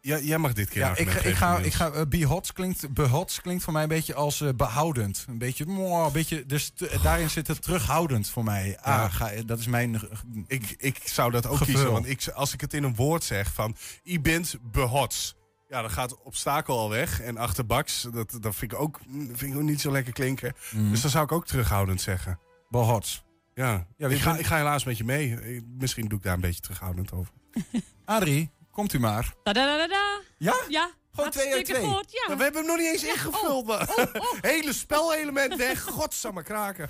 Ja, 0.00 0.18
jij 0.18 0.38
mag 0.38 0.52
dit 0.52 0.68
keer 0.68 0.82
Ja, 0.82 0.96
ik, 0.96 1.12
ik 1.14 1.34
ga, 1.34 1.58
ik 1.58 1.72
ga 1.74 1.92
uh, 1.94 2.00
behots 2.08 2.52
klinkt, 2.52 2.94
behots 2.94 3.40
klinkt 3.40 3.62
voor 3.64 3.72
mij 3.72 3.82
een 3.82 3.88
beetje 3.88 4.14
als 4.14 4.40
eh, 4.40 4.48
behoudend. 4.56 5.24
Een 5.28 5.38
beetje, 5.38 5.64
mwah, 5.66 6.06
een 6.06 6.12
beetje 6.12 6.46
dus 6.46 6.68
t- 6.68 7.02
daarin 7.02 7.30
zit 7.30 7.46
het 7.46 7.62
terughoudend 7.62 8.28
voor 8.28 8.44
mij. 8.44 8.78
Ah, 8.80 9.14
ga, 9.14 9.30
dat 9.46 9.58
is 9.58 9.66
mijn. 9.66 10.00
Ik, 10.46 10.74
ik 10.78 11.00
zou 11.04 11.30
dat 11.30 11.46
ook 11.46 11.56
Gevul. 11.56 11.74
kiezen. 11.74 11.92
Want 11.92 12.08
ik, 12.08 12.28
als 12.28 12.52
ik 12.52 12.60
het 12.60 12.74
in 12.74 12.82
een 12.82 12.94
woord 12.94 13.24
zeg 13.24 13.52
van... 13.52 13.76
I 14.04 14.20
bent 14.20 14.54
behots. 14.62 15.34
Ja, 15.72 15.80
dan 15.80 15.90
gaat 15.90 16.22
obstakel 16.22 16.78
al 16.78 16.90
weg. 16.90 17.20
En 17.20 17.36
achterbaks, 17.36 18.02
dat, 18.12 18.36
dat 18.40 18.54
vind, 18.54 18.72
ik 18.72 18.78
ook, 18.78 19.00
vind 19.32 19.42
ik 19.52 19.54
ook 19.56 19.62
niet 19.62 19.80
zo 19.80 19.90
lekker 19.92 20.12
klinken. 20.12 20.52
Mhm. 20.70 20.90
Dus 20.90 21.00
dan 21.00 21.10
zou 21.10 21.24
ik 21.24 21.32
ook 21.32 21.46
terughoudend 21.46 22.00
zeggen. 22.00 22.38
behots. 22.68 23.22
Ja, 23.54 23.86
Ja, 23.96 24.08
ik, 24.08 24.20
ga, 24.20 24.36
ik 24.36 24.46
ga 24.46 24.56
helaas 24.56 24.84
met 24.84 24.96
je 24.96 25.04
mee. 25.04 25.30
Ik- 25.56 25.64
Misschien 25.78 26.08
doe 26.08 26.18
ik 26.18 26.24
daar 26.24 26.34
een 26.34 26.40
beetje 26.40 26.60
terughoudend 26.60 27.12
over. 27.12 27.32
Adrie, 28.04 28.50
komt 28.70 28.92
u 28.92 28.98
maar. 29.00 29.34
Da-da-da-da-da. 29.42 30.20
Ja? 30.38 30.54
Ja, 30.68 30.90
Gewoon 31.14 31.30
twee 31.30 31.44
uit 31.44 31.54
hartstikke 31.54 31.80
twee. 31.82 31.94
goed, 31.94 32.12
ja. 32.12 32.24
Maar 32.28 32.36
we 32.36 32.42
hebben 32.42 32.60
hem 32.60 32.70
nog 32.70 32.78
niet 32.80 32.92
eens 32.92 33.04
ingevuld. 33.04 33.66
man. 33.66 33.80
oh. 33.88 34.32
Hele 34.40 34.72
spelelement 34.72 35.56
weg. 35.56 35.82
Godsamme 35.82 36.42
kraken. 36.42 36.88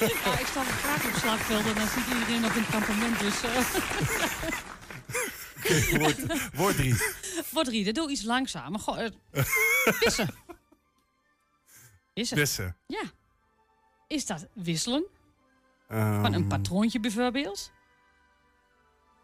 Ja, 0.00 0.38
ik 0.38 0.46
sta 0.46 0.62
graag 0.64 1.04
op 1.04 1.10
het 1.12 1.20
slagveld 1.20 1.66
en 1.66 1.74
dan 1.74 1.86
ziet 1.88 2.06
iedereen 2.12 2.44
op 2.44 2.54
een 2.56 2.66
kampement. 2.70 3.18
Dus 3.20 3.34
eh 5.68 5.92
woord, 6.00 6.52
woord 6.54 6.76
drie. 6.76 6.94
wordt 7.50 7.68
drie, 7.68 7.84
dat 7.84 7.94
doe 7.94 8.10
iets 8.10 8.22
langzamer. 8.22 8.80
Goh, 8.80 9.04
eh, 9.04 9.10
wissen. 10.00 10.28
Wissen. 12.14 12.36
Wissen. 12.36 12.76
Ja. 12.86 13.02
Is 14.08 14.26
dat 14.26 14.46
wisselen? 14.54 15.04
Van 15.88 15.96
Ehm, 16.24 16.32
een 16.32 16.46
patroontje 16.46 17.00
bijvoorbeeld? 17.00 17.72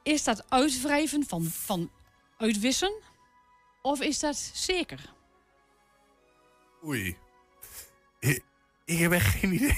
Is 0.03 0.25
dat 0.25 0.51
uitwrijven 0.51 1.25
van, 1.29 1.45
van 1.45 1.91
uitwissen? 2.39 2.93
Of 3.83 4.01
is 4.01 4.19
dat 4.19 4.37
zeker? 4.55 5.13
Oei. 6.85 7.17
Ik, 8.19 8.45
ik 8.85 8.99
heb 8.99 9.13
echt 9.13 9.27
geen 9.27 9.53
idee. 9.55 9.77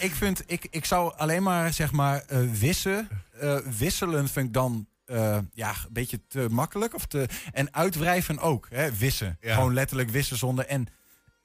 Ik 0.00 0.12
vind, 0.14 0.42
ik, 0.46 0.66
ik 0.70 0.84
zou 0.84 1.16
alleen 1.16 1.42
maar 1.42 1.72
zeg 1.72 1.92
maar 1.92 2.24
eh, 2.24 2.50
wissen. 2.52 3.08
eh, 3.32 3.58
wisselen 3.58 4.28
vind 4.28 4.46
ik 4.46 4.52
dan 4.52 4.86
eh, 5.04 5.38
ja, 5.52 5.70
een 5.70 5.92
beetje 5.92 6.20
te 6.28 6.46
makkelijk. 6.50 6.94
Of 6.94 7.06
te, 7.06 7.28
en 7.52 7.74
uitwrijven 7.74 8.38
ook. 8.38 8.66
Hè, 8.70 8.92
wissen. 8.94 9.36
Ja. 9.40 9.54
Gewoon 9.54 9.74
letterlijk 9.74 10.10
wissen 10.10 10.36
zonder. 10.36 10.66
En 10.66 10.86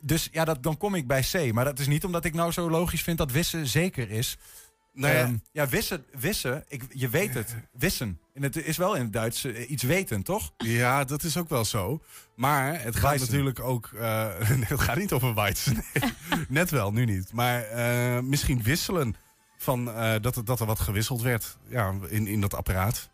dus 0.01 0.29
ja, 0.31 0.45
dat, 0.45 0.63
dan 0.63 0.77
kom 0.77 0.95
ik 0.95 1.07
bij 1.07 1.25
C. 1.31 1.51
Maar 1.53 1.65
dat 1.65 1.79
is 1.79 1.87
niet 1.87 2.03
omdat 2.05 2.25
ik 2.25 2.33
nou 2.33 2.51
zo 2.51 2.69
logisch 2.69 3.01
vind 3.03 3.17
dat 3.17 3.31
wissen 3.31 3.67
zeker 3.67 4.09
is. 4.11 4.37
Nou 4.93 5.13
ja. 5.13 5.21
Ehm, 5.21 5.35
ja, 5.51 5.67
wissen, 5.67 6.05
wissen 6.19 6.63
ik, 6.67 6.83
je 6.89 7.09
weet 7.09 7.33
het. 7.33 7.55
Wissen. 7.71 8.19
En 8.33 8.43
het 8.43 8.55
is 8.55 8.77
wel 8.77 8.95
in 8.95 9.01
het 9.01 9.13
Duits 9.13 9.43
eh, 9.43 9.69
iets 9.69 9.83
weten, 9.83 10.23
toch? 10.23 10.51
Ja, 10.57 11.03
dat 11.03 11.23
is 11.23 11.37
ook 11.37 11.49
wel 11.49 11.65
zo. 11.65 12.01
Maar 12.35 12.81
het 12.81 12.95
gaat 12.95 13.03
Weizen. 13.03 13.27
natuurlijk 13.27 13.59
ook... 13.59 13.89
eh, 13.99 14.27
het 14.67 14.79
gaat 14.79 14.97
niet 14.97 15.11
over. 15.11 15.33
Nee. 15.33 15.53
Net 16.49 16.69
wel, 16.69 16.91
nu 16.91 17.05
niet. 17.05 17.33
Maar 17.33 17.63
misschien 18.23 18.63
wisselen. 18.63 19.15
Van, 19.57 19.85
dat, 20.21 20.35
er- 20.35 20.45
dat 20.45 20.59
er 20.59 20.65
wat 20.65 20.79
gewisseld 20.79 21.21
werd 21.21 21.57
ja, 21.67 21.93
in, 22.07 22.27
in 22.27 22.41
dat 22.41 22.53
apparaat. 22.53 23.09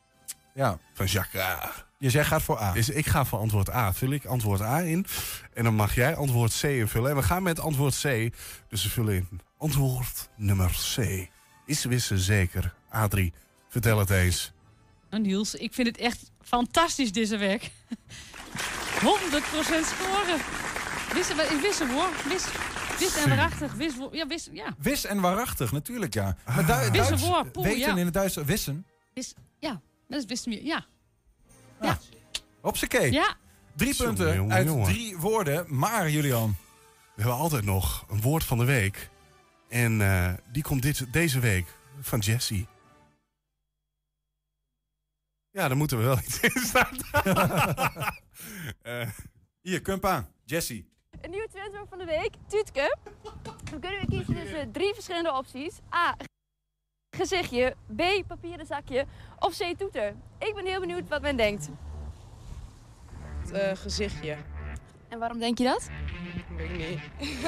Ja. 0.54 0.78
Van 0.93 1.06
Jacques. 1.06 1.41
Ah. 1.43 1.66
Dus 1.99 2.14
jij 2.14 2.26
gaat 2.26 2.41
voor 2.41 2.60
A. 2.62 2.72
Dus 2.74 2.89
ik 2.89 3.06
ga 3.06 3.26
voor 3.26 3.39
antwoord 3.39 3.70
A. 3.70 3.93
Vul 3.93 4.12
ik 4.12 4.26
antwoord 4.26 4.62
A 4.62 4.80
in. 4.82 5.06
En 5.54 5.64
dan 5.64 5.76
mag 5.76 5.95
jij 5.95 6.16
antwoord 6.16 6.60
C 6.60 6.64
invullen. 6.64 7.10
En 7.10 7.16
we 7.16 7.24
gaan 7.24 7.43
met 7.43 7.60
antwoord 7.60 7.99
C. 8.01 8.30
Dus 8.70 8.84
we 8.84 8.89
vullen 8.89 9.16
in 9.16 9.41
antwoord 9.58 10.30
nummer 10.36 10.70
C. 10.95 11.28
Is 11.66 11.84
wissen 11.84 12.20
zeker? 12.20 12.74
A3. 12.95 13.20
Vertel 13.70 13.99
het 13.99 14.10
eens. 14.10 14.51
Nou, 15.10 15.24
Niels, 15.24 15.56
ik 15.56 15.74
vind 15.74 15.88
het 15.88 15.97
echt 15.97 16.32
fantastisch 16.41 17.12
deze 17.12 17.38
week. 17.38 17.72
100% 18.99 19.04
scoren. 19.86 20.39
Wissen, 21.14 21.62
wissen 21.62 21.89
hoor. 21.93 22.10
Wis, 22.28 22.43
wis 22.99 23.16
en 23.16 23.30
waarachtig. 23.30 23.74
Wis, 23.74 23.93
ja, 24.12 24.28
wis, 24.28 24.49
ja. 24.51 24.76
Wis 24.78 25.06
en 25.06 25.20
waarachtig, 25.22 25.72
natuurlijk 25.72 26.14
ja. 26.14 26.36
Ah. 26.43 26.56
Maar 26.56 26.66
Du- 26.66 26.91
Wissen 26.97 27.18
woord, 27.20 27.51
poeh, 27.51 27.66
weten 27.66 27.80
ja. 27.80 27.95
in 27.95 28.06
het 28.06 28.14
Duits, 28.14 28.36
wissen. 28.36 28.86
Wis, 29.14 29.34
ja, 29.60 29.82
dat 30.14 30.22
is 30.22 30.28
wist 30.28 30.45
meer. 30.45 30.64
Ja. 30.64 30.86
Hopsakee. 32.61 33.11
Ja. 33.11 33.36
Drie 33.76 33.95
punten 33.95 34.36
jongen, 34.36 34.55
uit 34.55 34.68
jongen. 34.68 34.86
drie 34.86 35.18
woorden. 35.18 35.66
Maar, 35.78 36.09
Julian. 36.09 36.55
We 37.16 37.22
hebben 37.22 37.39
altijd 37.39 37.64
nog 37.66 38.05
een 38.09 38.22
woord 38.22 38.43
van 38.43 38.57
de 38.57 38.66
week. 38.66 39.09
En 39.70 40.01
eh, 40.01 40.34
die 40.51 40.64
komt 40.64 40.82
dit, 40.82 41.14
deze 41.14 41.39
week 41.39 41.66
van 42.01 42.20
Jessie. 42.20 42.68
Ja, 45.51 45.68
daar 45.68 45.78
moeten 45.78 45.97
we 45.97 46.03
wel 46.03 46.18
iets 46.18 46.39
in 46.39 46.61
staan. 46.61 46.97
Eh, 48.82 49.09
Hier, 49.61 49.82
kump 49.82 50.05
aan. 50.05 50.28
Jessie. 50.45 50.89
Een 51.22 51.30
nieuwe 51.30 51.47
trendwoord 51.51 51.89
van 51.89 51.97
de 51.97 52.05
week, 52.05 52.32
Tuutke. 52.47 52.97
Dan 53.64 53.80
kunnen 53.80 53.99
we 53.99 54.05
kiezen 54.07 54.36
tussen 54.36 54.72
drie 54.72 54.93
verschillende 54.93 55.34
opties. 55.34 55.80
A. 55.93 56.16
Gezichtje. 57.18 57.76
B. 57.95 58.01
Papieren 58.28 58.66
zakje. 58.66 59.05
Of 59.39 59.57
C. 59.57 59.78
Toeter. 59.78 60.14
Ik 60.39 60.53
ben 60.55 60.66
heel 60.66 60.80
benieuwd 60.80 61.09
wat 61.09 61.22
men 61.22 61.38
denkt. 61.38 61.70
Eh, 63.53 63.72
gezichtje. 63.76 64.36
En 65.09 65.20
waarom 65.20 65.39
denk 65.39 65.57
je 65.57 65.64
dat? 65.64 65.88
Weet 66.57 66.70
ik 66.70 66.78
niet. 66.78 66.99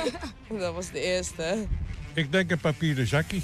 dat 0.62 0.74
was 0.74 0.92
de 0.92 1.00
eerste. 1.00 1.68
Ik 2.14 2.32
denk 2.32 2.52
een 2.52 2.60
papieren 2.60 3.08
zakje. 3.08 3.42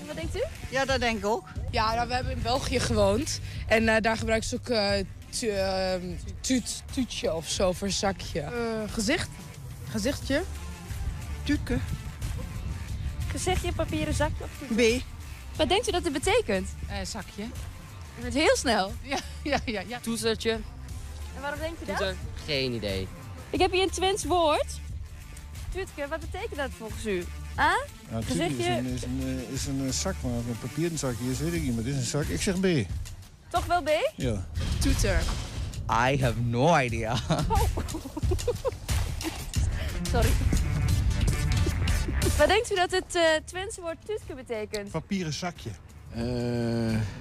En 0.00 0.06
wat 0.06 0.16
denkt 0.16 0.36
u? 0.36 0.42
Ja, 0.70 0.84
dat 0.84 1.00
denk 1.00 1.18
ik 1.18 1.26
ook. 1.26 1.48
Ja, 1.70 1.94
nou, 1.94 2.08
we 2.08 2.14
hebben 2.14 2.32
in 2.32 2.42
België 2.42 2.80
gewoond. 2.80 3.40
En 3.66 3.88
eh, 3.88 4.00
daar 4.00 4.16
gebruiken 4.16 4.48
ze 4.48 4.54
ook 4.56 4.66
tu- 5.28 5.48
ehm, 5.48 6.02
tuut, 6.40 6.82
tuutje 6.92 7.34
of 7.34 7.48
zo 7.48 7.72
voor 7.72 7.90
zakje. 7.90 8.40
Eh, 8.40 8.52
gezicht. 8.92 9.28
Gezichtje. 9.88 10.42
Tuutke. 11.42 11.78
Gezichtje, 13.30 13.72
papieren 13.72 14.14
zakje 14.14 14.44
of 14.44 14.50
toeter? 14.68 14.98
B. 14.98 15.02
Wat 15.60 15.68
denkt 15.68 15.88
u 15.88 15.90
dat 15.90 16.04
het 16.04 16.12
betekent? 16.12 16.68
zakje. 17.04 17.42
Je 18.16 18.22
bent 18.22 18.34
heel 18.34 18.56
snel. 18.56 18.92
Ja, 19.02 19.18
ja, 19.42 19.58
ja. 19.64 19.82
ja. 19.86 20.00
Toezertje. 20.00 20.50
En 20.50 21.40
waarom 21.40 21.58
denkt 21.58 21.82
u 21.82 21.86
dat? 21.86 22.14
Geen 22.44 22.72
idee. 22.72 23.08
Ik 23.50 23.60
heb 23.60 23.72
hier 23.72 23.82
een 23.82 23.90
Twents 23.90 24.24
woord. 24.24 24.80
Tuutke, 25.72 26.06
wat 26.08 26.20
betekent 26.20 26.56
dat 26.56 26.70
volgens 26.78 27.06
u? 27.06 27.24
A. 27.58 27.62
Ja, 27.62 27.76
natuurlijk 28.10 28.50
Gezichtje. 28.50 28.72
is 28.72 28.78
een, 28.78 28.86
is 28.86 29.02
een, 29.02 29.44
eh, 29.48 29.54
is 29.54 29.66
een 29.66 29.86
eh, 29.86 29.92
zak, 29.92 30.14
maar 30.22 30.32
een 30.32 30.58
papieren 30.60 30.98
zakje 30.98 31.30
is, 31.30 31.38
weet 31.38 31.52
ik 31.52 31.62
niet. 31.62 31.74
Maar 31.74 31.84
dit 31.84 31.94
is 31.94 32.00
een 32.00 32.06
zak. 32.06 32.24
Ik 32.24 32.42
zeg 32.42 32.60
B. 32.60 32.66
Toch 33.48 33.66
wel 33.66 33.82
B? 33.82 33.88
Ja. 34.16 34.46
Toeter. 34.78 35.22
I 35.90 36.20
have 36.20 36.40
no 36.40 36.78
idea. 36.78 37.16
Sorry. 40.12 40.30
Wat 42.40 42.48
denkt 42.48 42.72
u 42.72 42.74
dat 42.74 42.90
het 42.90 43.14
eh 43.14 43.22
Twentse 43.44 43.80
woord 43.80 43.96
Tuutke 44.04 44.34
betekent? 44.34 44.90
Papieren 44.90 45.32
zakje. 45.32 45.70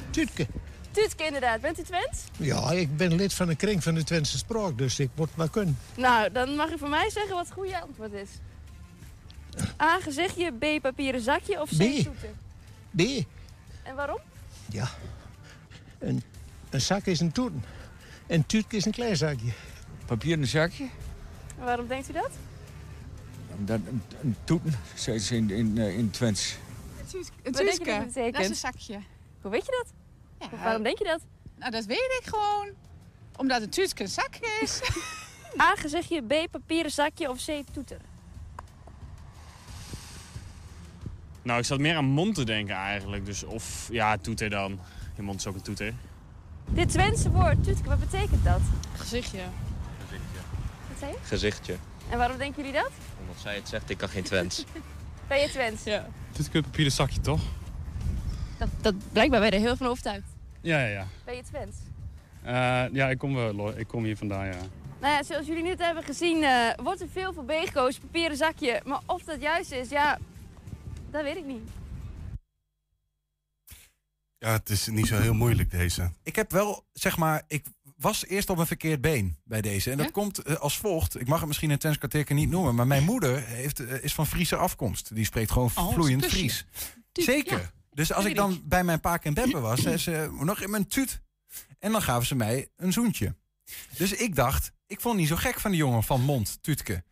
Tuutke. 0.10 0.48
Tuutke 0.92 1.26
inderdaad. 1.26 1.62
Bent 1.62 1.80
u 1.80 1.84
Twents? 1.84 2.24
Ja, 2.38 2.72
ik 2.72 2.98
ben 2.98 3.16
lid 3.16 3.34
van 3.34 3.48
de 3.48 3.56
kring 3.56 3.84
van 3.84 3.94
de 3.94 4.04
Twentse 4.04 4.38
Spraak, 4.38 4.78
dus 4.78 5.00
ik 5.00 5.10
moet 5.16 5.36
maar 5.36 5.50
kunnen. 5.50 5.78
Nou, 5.96 6.32
dan 6.32 6.56
mag 6.56 6.72
u 6.72 6.78
voor 6.78 6.90
mij 6.90 7.10
zeggen 7.10 7.36
wat 7.36 7.46
het 7.46 7.54
goede 7.54 7.82
antwoord 7.82 8.14
is. 8.14 8.30
A. 9.82 10.00
Gezichtje. 10.00 10.52
B. 10.52 10.82
Papieren 10.82 11.22
zakje. 11.22 11.62
Of 11.62 11.70
C. 11.70 11.78
B. 11.78 11.80
Toeter. 11.80 12.34
B. 12.92 13.02
En 13.84 13.96
waarom? 13.96 14.20
Ja. 14.70 14.90
Een, 16.00 16.24
een 16.70 16.82
zak 16.82 17.06
is 17.06 17.20
een 17.20 17.32
toeten. 17.32 17.64
En 18.28 18.46
tuutke 18.46 18.76
is 18.76 18.86
een 18.86 18.92
klein 18.92 19.18
zakje. 19.18 19.52
Papieren 20.06 20.48
zakje? 20.48 20.90
En 21.58 21.66
waarom 21.66 21.88
denkt 21.88 22.10
u 22.10 22.14
dat? 22.14 22.32
Dat, 23.66 23.80
een, 23.88 24.02
een 24.22 24.36
toeten, 24.44 24.74
zeggen 24.96 25.24
ze 25.24 25.36
in, 25.36 25.50
in, 25.50 25.78
eh, 25.78 25.98
in 25.98 26.04
het 26.04 26.14
Twents. 26.14 26.58
Een 27.14 27.52
je 27.54 28.32
dat 28.32 28.42
is 28.42 28.50
een 28.50 28.56
zakje. 28.56 29.00
Hoe 29.42 29.52
weet 29.52 29.66
je 29.66 29.84
dat? 29.84 29.94
Of 30.54 30.60
waarom 30.60 30.84
denk 30.84 30.98
je 30.98 31.04
dat? 31.04 31.22
Nou, 31.56 31.72
dat 31.72 31.86
weet 31.86 32.20
ik 32.22 32.22
gewoon. 32.24 32.70
Omdat 33.38 33.62
een 33.62 33.70
tuutke 33.70 34.04
een 34.04 34.10
zakje 34.10 34.60
is. 34.62 34.82
A. 35.62 35.76
Gezichtje. 35.76 36.22
B. 36.22 36.52
Papieren 36.52 36.92
zakje. 36.92 37.30
Of 37.30 37.46
C. 37.46 37.64
Toeter. 37.72 38.02
Nou, 41.42 41.60
ik 41.60 41.66
zat 41.66 41.80
meer 41.80 41.96
aan 41.96 42.06
mond 42.06 42.36
te 42.36 42.44
denken 42.44 42.76
eigenlijk. 42.76 43.26
Dus 43.26 43.44
of, 43.44 43.88
ja, 43.92 44.18
toeter 44.18 44.50
dan. 44.50 44.80
Je 45.16 45.22
mond 45.22 45.40
is 45.40 45.48
ook 45.48 45.56
een 45.56 45.62
toeter. 45.62 45.94
Dit 46.66 46.90
Twentse 46.90 47.32
woord, 47.32 47.64
Tuutke, 47.64 47.90
wat 47.90 48.00
betekent 48.00 48.44
dat? 48.44 48.62
Gezichtje. 48.98 49.42
Wat 50.90 51.00
zei 51.00 51.12
je? 51.12 51.18
Gezichtje. 51.22 51.76
En 52.10 52.18
waarom 52.18 52.38
denken 52.38 52.64
jullie 52.64 52.82
dat? 52.82 52.92
Omdat 53.20 53.36
zij 53.42 53.56
het 53.56 53.70
zegt, 53.70 53.90
ik 53.90 53.98
kan 53.98 54.10
geen 54.10 54.24
Twents. 54.24 54.66
Ben 55.28 55.40
je 55.40 55.50
Twents? 55.50 55.84
Ja. 55.84 56.08
Dit 56.32 56.50
kun 56.50 56.64
papieren 56.64 56.92
zakje, 56.92 57.22
toch? 57.22 57.42
Dat, 58.58 58.70
dat 58.82 58.96
blijkbaar 59.12 59.40
ben 59.40 59.50
je 59.50 59.56
er 59.56 59.62
heel 59.62 59.78
van 59.78 59.88
overtuigd. 59.88 60.28
Ja, 60.62 60.80
ja, 60.80 60.88
ja. 60.88 61.08
Ben 61.26 61.36
je 61.36 61.44
Twents? 61.44 61.78
Eh, 62.42 62.84
ja, 62.92 63.10
ik 63.10 63.18
kom, 63.18 63.36
wel, 63.36 63.78
ik 63.78 63.88
kom 63.88 64.04
hier 64.04 64.18
vandaan, 64.18 64.46
ja. 64.46 64.58
Nou 65.00 65.14
ja, 65.14 65.24
zoals 65.24 65.48
jullie 65.48 65.64
net 65.64 65.80
hebben 65.80 66.04
gezien, 66.04 66.44
eh, 66.44 66.70
wordt 66.84 67.02
er 67.02 67.10
veel 67.10 67.34
voor 67.34 67.44
B 67.46 67.52
gekozen, 67.52 68.02
papieren 68.02 68.38
zakje. 68.38 68.82
Maar 68.86 69.00
of 69.06 69.24
dat 69.24 69.42
juist 69.42 69.72
is, 69.72 69.90
ja, 69.90 70.20
dat 71.12 71.24
weet 71.24 71.36
ik 71.36 71.46
niet. 71.46 71.70
Ja, 74.38 74.52
het 74.52 74.70
is 74.70 74.88
niet 74.88 75.08
zo 75.08 75.18
heel 75.18 75.34
moeilijk 75.34 75.72
deze. 75.72 76.12
Ik 76.24 76.36
heb 76.36 76.52
wel, 76.52 76.86
zeg 76.94 77.18
maar, 77.18 77.44
ik 77.48 77.66
was 78.00 78.26
eerst 78.26 78.50
op 78.50 78.58
een 78.58 78.66
verkeerd 78.68 79.02
been 79.02 79.38
bij 79.44 79.62
deze. 79.62 79.92
En 79.92 79.98
dat 79.98 80.06
Ja? 80.06 80.12
komt 80.12 80.38
eh, 80.38 80.56
als 80.56 80.78
volgt. 80.78 81.20
Ik 81.20 81.28
mag 81.28 81.38
het 81.40 81.48
misschien 81.48 81.72
in 81.72 81.98
kwartier 81.98 82.34
niet 82.34 82.50
noemen. 82.50 82.76
Maar 82.76 82.88
mijn 82.88 83.04
moeder 83.04 83.46
heeft, 83.46 83.80
eh, 83.80 84.04
is 84.04 84.14
van 84.14 84.28
Friese 84.28 84.56
afkomst. 84.56 85.16
Die 85.16 85.26
spreekt 85.26 85.52
gewoon 85.52 85.72
Oh, 85.76 85.94
vloeiend. 85.94 86.26
Fries. 86.26 86.66
Tuut, 87.12 87.26
Zeker. 87.26 87.60
ja. 87.60 87.72
Dus 87.94 88.14
als 88.14 88.26
ik 88.26 88.36
dan 88.36 88.62
bij 88.66 88.84
mijn 88.84 89.00
paak 89.00 89.26
en 89.26 89.34
beppen 89.34 89.62
was, 89.70 89.82
zei 89.82 89.98
ze 89.98 90.38
nog 90.42 90.62
in 90.62 90.70
mijn 90.70 90.88
tuut. 90.88 91.22
En 91.80 91.92
dan 91.92 92.02
gaven 92.02 92.28
ze 92.28 92.36
mij 92.36 92.68
een 92.76 92.94
zoentje. 92.94 93.36
Dus 93.98 94.14
ik 94.14 94.36
dacht, 94.36 94.72
ik 94.88 95.02
vond 95.02 95.14
het 95.14 95.24
niet 95.30 95.40
zo 95.40 95.50
gek 95.50 95.60
van 95.60 95.72
die 95.72 95.80
jongen 95.80 96.04
van 96.04 96.22
Mond, 96.22 96.58
Tuutke. 96.62 97.04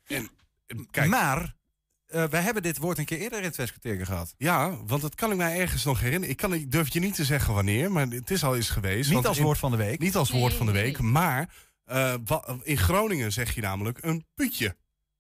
kijk. 0.92 1.08
Maar 1.10 1.56
eh 2.08 2.24
wij 2.24 2.42
hebben 2.42 2.64
dit 2.64 2.78
woord 2.78 2.98
een 2.98 3.06
keer 3.06 3.20
eerder 3.20 3.40
in 3.40 3.46
het 3.46 3.56
Westkwartier 3.56 4.06
gehad. 4.06 4.34
Ja, 4.38 4.78
want 4.86 5.02
dat 5.02 5.16
kan 5.16 5.32
ik 5.32 5.38
mij 5.38 5.60
ergens 5.60 5.84
nog 5.84 6.00
herinneren. 6.00 6.30
Ik, 6.30 6.38
kan, 6.38 6.54
ik 6.54 6.72
durf 6.72 6.94
je 6.94 7.00
niet 7.00 7.16
te 7.16 7.26
zeggen 7.26 7.54
wanneer, 7.54 7.92
maar 7.92 8.08
het 8.08 8.32
is 8.32 8.44
al 8.44 8.56
eens 8.56 8.70
geweest. 8.70 9.10
Niet 9.10 9.26
als 9.26 9.38
in- 9.38 9.44
woord 9.44 9.58
van 9.58 9.72
de 9.72 9.78
week. 9.78 10.00
Niet 10.00 10.16
als 10.16 10.32
Nee, 10.32 10.40
woord 10.42 10.54
van 10.54 10.66
de 10.66 10.72
week, 10.72 11.00
nee. 11.00 11.12
maar 11.12 11.54
eh, 11.84 12.14
in 12.64 12.78
Groningen 12.78 13.32
zeg 13.34 13.56
je 13.56 13.62
namelijk 13.62 13.98
een 14.04 14.26
putje. 14.34 14.76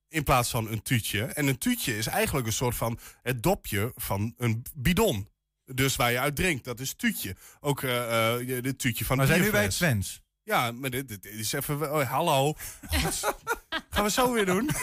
In 0.09 0.23
plaats 0.23 0.49
van 0.49 0.71
een 0.71 0.81
tuutje. 0.81 1.23
En 1.23 1.47
een 1.47 1.57
tuutje 1.57 1.97
is 1.97 2.07
eigenlijk 2.07 2.47
een 2.47 2.53
soort 2.53 2.75
van 2.75 2.99
het 3.21 3.43
dopje 3.43 3.91
van 3.95 4.33
een 4.37 4.65
bidon. 4.75 5.29
Dus 5.65 5.95
waar 5.95 6.11
je 6.11 6.19
uit 6.19 6.35
drinkt, 6.35 6.63
dat 6.63 6.79
is 6.79 6.93
tuutje. 6.93 7.35
Ook 7.59 7.83
eh 7.83 8.33
eh, 8.33 8.47
je- 8.47 8.61
de 8.61 8.75
tuutje 8.75 9.05
van 9.05 9.17
Maar 9.17 9.25
een 9.25 9.31
zijn 9.31 9.45
nu 9.45 9.51
bij 9.51 9.63
het. 9.63 9.71
Twents? 9.75 10.21
Ja, 10.43 10.71
maar 10.71 10.89
dit, 10.89 11.07
dit 11.07 11.25
is 11.25 11.53
even... 11.53 11.93
oh, 11.93 12.09
hallo. 12.11 12.53
Gaan 13.97 14.05
we 14.05 14.11
zo 14.11 14.33
weer 14.33 14.45
doen? 14.45 14.69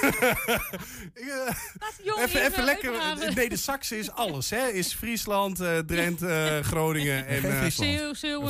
even, 2.19 2.45
even 2.45 2.65
lekker... 2.65 2.93
Nee, 3.35 3.49
de 3.49 3.57
Saxe 3.57 3.99
is 3.99 4.11
alles, 4.11 4.51
hè? 4.51 4.67
Is 4.69 4.93
Friesland, 4.95 5.61
eh, 5.61 5.79
Drenthe, 5.79 6.29
eh, 6.29 6.65
Groningen 6.65 7.27
en... 7.27 7.45
Eh, 7.45 7.59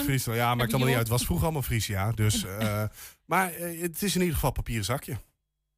Friesland. 0.05 0.37
Ja, 0.39 0.55
maakt 0.55 0.71
allemaal 0.71 0.89
niet 0.89 0.97
uit. 0.97 1.09
Het 1.09 1.09
was 1.09 1.25
vroeger 1.25 1.45
allemaal 1.45 1.63
Fries, 1.63 1.87
ja. 1.87 2.13
Dus, 2.13 2.45
eh, 2.45 2.83
maar 3.33 3.53
eh, 3.53 3.81
het 3.81 4.03
is 4.03 4.15
in 4.15 4.21
ieder 4.21 4.35
geval 4.35 4.51
papieren 4.53 4.85
zakje. 4.85 5.17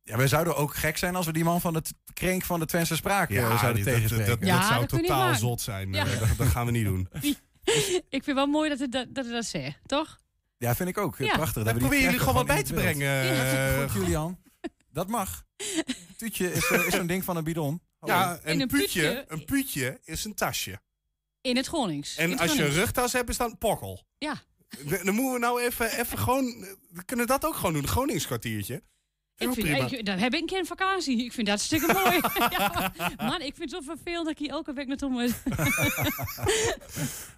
Ja, 0.03 0.17
wij 0.17 0.29
zouden 0.29 0.57
ook 0.57 0.75
gek 0.75 0.97
zijn 0.97 1.17
als 1.17 1.27
we 1.27 1.33
die 1.33 1.45
man 1.45 1.61
van 1.61 1.75
het 1.75 1.93
krenk 2.15 2.45
van 2.45 2.61
de 2.61 2.67
Twentse 2.67 2.97
spraak 2.97 3.29
eh, 3.31 3.37
Ja, 3.37 3.59
zouden 3.59 3.61
dat- 3.61 3.75
dat- 3.85 3.85
tegenspreken. 3.95 4.31
dat- 4.31 4.41
dat 4.41 4.49
Ja, 4.49 4.67
zou 4.69 4.81
dat 4.87 4.89
totaal 4.89 5.35
zot 5.35 5.61
zijn. 5.61 5.95
Eh, 5.95 6.05
dat- 6.19 6.29
dat 6.37 6.47
gaan 6.47 6.67
we 6.67 6.73
niet 6.73 6.85
doen. 6.85 7.09
Ik 8.09 8.25
vind 8.25 8.37
wel 8.37 8.47
mooi 8.47 8.69
dat 8.69 8.79
het 8.79 8.93
dat, 8.93 9.07
dat, 9.15 9.29
dat 9.29 9.45
zegt, 9.45 9.79
toch? 9.87 10.19
Ja, 10.59 10.75
vind 10.75 10.89
ik 10.89 10.99
ook. 10.99 11.19
Ja. 11.19 11.33
Prachtig. 11.33 11.55
Dat 11.65 11.65
we 11.65 11.71
die 11.73 11.81
proberen 11.81 12.05
jullie 12.05 12.19
gewoon 12.19 12.35
wat 12.35 12.47
bij 12.47 12.63
te 12.63 12.73
brengen. 12.73 13.25
Ja, 13.25 13.35
hartstikke 13.35 13.83
eh, 13.85 13.91
goed, 13.91 13.93
Julian. 14.03 14.39
Dat 14.97 15.09
mag. 15.09 15.45
Tuutje 16.19 16.53
is, 16.53 16.71
is 16.71 16.95
zo'n 16.95 17.07
ding 17.07 17.25
van 17.25 17.37
een 17.37 17.45
bidon. 17.45 17.81
Hallo. 17.99 18.15
Ja, 18.15 18.39
een 18.43 18.61
een 18.61 18.69
puutje, 18.69 19.01
puutje- 19.01 19.25
een 19.29 19.45
puutje 19.45 20.01
is 20.05 20.25
een 20.25 20.35
tasje. 20.35 20.81
In 21.41 21.57
het 21.57 21.67
Gronings. 21.67 22.17
In 22.17 22.23
En 22.25 22.31
het 22.31 22.41
als 22.41 22.53
je 22.53 22.65
een 22.65 22.71
rugtas 22.71 23.13
hebt, 23.13 23.29
is 23.29 23.37
dan 23.37 23.59
pokkel. 23.59 24.07
Ja. 24.19 24.43
Dan 24.85 25.15
moeten 25.15 25.33
we 25.33 25.39
nou 25.39 25.63
even, 25.63 25.99
even 25.99 26.19
gewoon... 26.19 26.45
We 26.91 27.05
kunnen 27.05 27.27
dat 27.27 27.45
ook 27.45 27.55
gewoon 27.55 27.73
doen, 27.73 27.83
een 27.83 27.89
Groningskwartiertje. 27.89 28.83
Ik 29.37 29.53
vind, 29.53 29.93
ik, 29.93 30.07
dan 30.07 30.19
heb 30.19 30.35
ik 30.35 30.41
een 30.41 30.47
keer 30.47 30.59
een 30.59 30.67
vakantie. 30.67 31.25
Ik 31.25 31.33
vind 31.33 31.47
dat 31.47 31.57
hartstikke 31.57 31.93
mooi. 32.03 32.21
ja, 32.59 32.93
man, 33.17 33.41
ik 33.41 33.55
vind 33.57 33.71
het 33.71 33.85
zo 33.85 33.95
vervelend 33.95 34.25
dat 34.25 34.33
ik 34.33 34.39
hier 34.39 34.51
elke 34.51 34.73
week 34.73 34.87
naartoe 34.87 35.11
moet. 35.11 35.35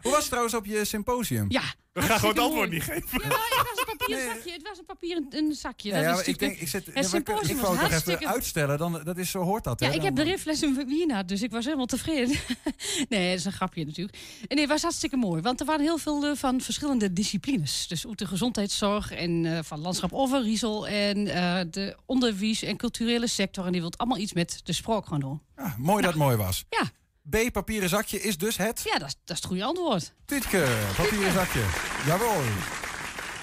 Hoe 0.02 0.10
was 0.10 0.18
het 0.18 0.26
trouwens 0.26 0.54
op 0.54 0.66
je 0.66 0.84
symposium? 0.84 1.46
Ja. 1.48 1.62
We 2.00 2.06
gaan 2.06 2.18
gewoon 2.18 2.34
het 2.34 2.44
antwoord 2.44 2.70
niet 2.70 2.82
geven. 2.82 3.20
Ja, 3.22 3.28
het 3.28 3.68
was 3.70 3.78
een 3.86 3.96
papieren 3.96 4.34
zakje. 4.34 4.52
Het 4.52 4.62
was 4.62 4.78
een 4.78 4.84
papieren 4.84 5.26
een 5.30 5.52
zakje. 5.54 5.88
Ja, 5.88 5.94
dat 5.94 6.04
ja, 6.04 6.20
is 6.20 6.26
ik 6.26 6.38
denk, 6.38 6.58
ik, 6.58 6.68
zit, 6.68 6.86
het 6.86 6.94
ja, 6.94 7.00
maar 7.00 7.02
ik, 7.02 7.26
symposium 7.26 7.56
ik 7.56 7.62
was 7.62 7.76
wou 7.76 7.90
toch 7.90 8.14
even 8.14 8.28
uitstellen, 8.28 8.78
dan, 8.78 9.00
dat 9.04 9.16
is, 9.16 9.30
zo 9.30 9.42
hoort 9.42 9.64
dat. 9.64 9.80
Ja, 9.80 9.88
hè? 9.88 9.94
ik 9.94 10.02
heb 10.02 10.16
de 10.16 10.22
riffles 10.22 10.62
in 10.62 10.86
Wiener, 10.86 11.26
dus 11.26 11.42
ik 11.42 11.50
was 11.50 11.64
helemaal 11.64 11.86
tevreden. 11.86 12.36
nee, 13.08 13.28
dat 13.28 13.38
is 13.38 13.44
een 13.44 13.52
grapje 13.52 13.84
natuurlijk. 13.84 14.16
En 14.40 14.46
nee, 14.48 14.60
het 14.60 14.68
was 14.68 14.82
hartstikke 14.82 15.16
mooi, 15.16 15.42
want 15.42 15.60
er 15.60 15.66
waren 15.66 15.84
heel 15.84 15.98
veel 15.98 16.26
eh, 16.26 16.36
van 16.36 16.60
verschillende 16.60 17.12
disciplines. 17.12 17.86
Dus 17.88 18.06
ook 18.06 18.16
de 18.16 18.26
gezondheidszorg 18.26 19.12
en 19.12 19.44
eh, 19.44 19.58
van 19.62 19.80
landschap 19.80 20.12
Overriesel 20.12 20.88
en 20.88 21.26
eh, 21.26 21.60
de 21.70 21.96
onderwijs 22.06 22.62
en 22.62 22.76
culturele 22.76 23.26
sector. 23.26 23.66
En 23.66 23.72
die 23.72 23.80
wil 23.80 23.92
allemaal 23.96 24.18
iets 24.18 24.32
met 24.32 24.60
de 24.64 24.72
sprook 24.72 25.06
gaan 25.06 25.20
doen. 25.20 25.42
Ah, 25.56 25.76
mooi 25.76 26.02
dat 26.02 26.10
het 26.10 26.22
mooi 26.22 26.36
was. 26.36 26.64
Ja. 26.68 26.90
B, 27.30 27.52
papieren 27.52 27.88
zakje, 27.88 28.20
is 28.20 28.38
dus 28.38 28.56
het... 28.56 28.80
Ja, 28.84 28.98
dat 28.98 29.08
is, 29.08 29.14
dat 29.24 29.36
is 29.36 29.36
het 29.36 29.44
goede 29.44 29.64
antwoord. 29.64 30.14
Tutke, 30.24 30.76
papieren 30.96 31.32
zakje. 31.32 31.64
Jawel. 32.06 32.42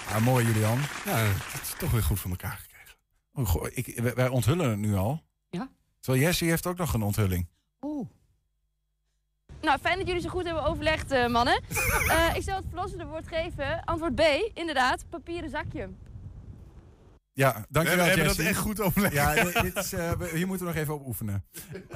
Ah, 0.10 0.18
mooi, 0.22 0.46
Julian. 0.46 0.80
Ja, 1.06 1.16
het 1.18 1.62
is 1.62 1.74
toch 1.78 1.92
weer 1.92 2.04
goed 2.04 2.20
voor 2.20 2.30
elkaar 2.32 2.60
gekregen. 2.62 2.96
Oh, 3.34 3.48
goh, 3.48 3.68
ik, 3.74 4.00
wij- 4.02 4.14
wij 4.14 4.28
onthullen 4.28 4.70
het 4.70 4.80
nu 4.80 4.96
al. 4.96 5.22
Ja. 5.50 5.70
Terwijl 6.00 6.24
Jessie 6.24 6.50
heeft 6.50 6.66
ook 6.68 6.78
nog 6.78 6.94
een 6.94 7.02
onthulling. 7.04 7.48
Oeh. 7.82 8.08
Nou, 9.62 9.80
fijn 9.80 9.98
dat 9.98 10.08
jullie 10.08 10.22
zo 10.22 10.30
goed 10.30 10.46
hebben 10.46 10.64
overlegd, 10.64 11.12
eh, 11.12 11.28
mannen. 11.28 11.62
Eh, 12.10 12.36
ik 12.36 12.44
zal 12.44 12.56
het 12.56 12.66
verlossende 12.70 13.06
woord 13.06 13.28
geven. 13.28 13.84
Antwoord 13.84 14.16
B, 14.16 14.22
inderdaad, 14.54 15.10
papieren 15.10 15.50
zakje. 15.50 15.90
Ja, 17.36 17.66
dankjewel 17.70 18.04
We 18.06 18.12
hebben 18.12 18.28
dat 18.28 18.46
echt 18.46 18.58
goed 18.60 18.80
overlegd. 18.82 19.14
Ja, 19.14 19.34
dit, 19.62 19.76
is, 19.76 19.94
eh, 19.94 20.12
we- 20.12 20.30
hier 20.34 20.48
moeten 20.48 20.66
we 20.66 20.72
nog 20.74 20.82
even 20.82 20.94
op 20.94 21.06
oefenen. 21.06 21.46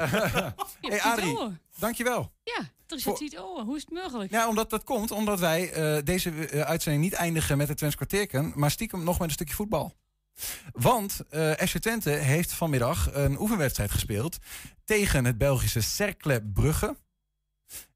hey 0.81 1.01
Adrie, 1.01 1.37
oren. 1.37 1.59
dankjewel. 1.77 2.31
Ja, 2.43 2.59
er 2.87 2.95
is 2.95 3.03
Voor- 3.03 3.11
het 3.11 3.21
niet 3.21 3.37
oh, 3.39 3.63
Hoe 3.63 3.75
is 3.75 3.81
het 3.81 3.91
mogelijk? 3.91 4.31
Ja, 4.31 4.47
omdat 4.47 4.69
dat 4.69 4.83
komt 4.83 5.11
omdat 5.11 5.39
wij 5.39 5.71
eh, 5.71 6.03
deze 6.03 6.29
eh, 6.47 6.61
uitzending 6.61 7.03
niet 7.03 7.13
eindigen 7.13 7.57
met 7.57 7.67
het 7.67 7.77
Twents 7.77 7.95
kwartierken, 7.95 8.51
maar 8.55 8.71
stiekem 8.71 9.03
nog 9.03 9.19
met 9.19 9.27
een 9.27 9.33
stukje 9.33 9.53
voetbal. 9.55 9.95
Want 10.71 11.19
eh 11.29 11.51
FC 11.51 11.77
Twente 11.77 12.09
heeft 12.09 12.51
vanmiddag 12.53 13.09
een 13.13 13.39
oefenwedstrijd 13.39 13.91
gespeeld 13.91 14.37
tegen 14.85 15.25
het 15.25 15.37
Belgische 15.37 15.81
Cercle 15.81 16.41
Brugge. 16.43 16.97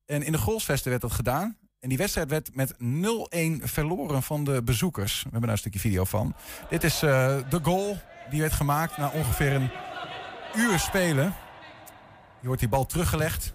En 0.06 0.24
in 0.24 0.32
de 0.32 0.38
Goalsvesten 0.38 0.89
werd 0.89 1.02
dat 1.02 1.12
gedaan. 1.12 1.58
En 1.84 1.90
die 1.90 1.98
wedstrijd 1.98 2.30
werd 2.30 2.56
met 2.56 2.74
0-1 2.74 2.78
verloren 3.64 4.24
van 4.24 4.44
de 4.44 4.64
bezoekers. 4.64 5.16
We 5.16 5.22
hebben 5.22 5.42
daar 5.42 5.52
een 5.52 5.58
stukje 5.58 5.80
video 5.80 6.04
van. 6.04 6.36
Dit 6.70 6.84
is 6.84 7.02
eh, 7.02 7.38
de 7.50 7.60
goal 7.62 7.98
die 8.30 8.42
werd 8.42 8.54
gemaakt 8.54 8.98
na 8.98 9.10
ongeveer 9.10 9.54
een 9.54 9.70
uur 10.56 10.80
spelen. 10.80 11.24
Hier 12.40 12.46
wordt 12.48 12.60
die 12.60 12.70
bal 12.70 12.86
teruggelegd. 12.86 13.54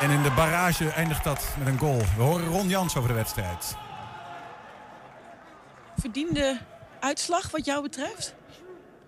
En 0.00 0.10
in 0.10 0.22
de 0.22 0.30
barrage 0.30 0.88
eindigt 0.88 1.24
dat 1.24 1.54
met 1.58 1.66
een 1.66 1.78
goal. 1.78 2.02
We 2.16 2.22
horen 2.22 2.46
Ron 2.46 2.68
Jans 2.68 2.96
over 2.96 3.08
de 3.08 3.14
wedstrijd. 3.14 3.76
Verdiende 5.98 6.58
uitslag 7.00 7.50
wat 7.50 7.64
jou 7.64 7.82
betreft? 7.82 8.34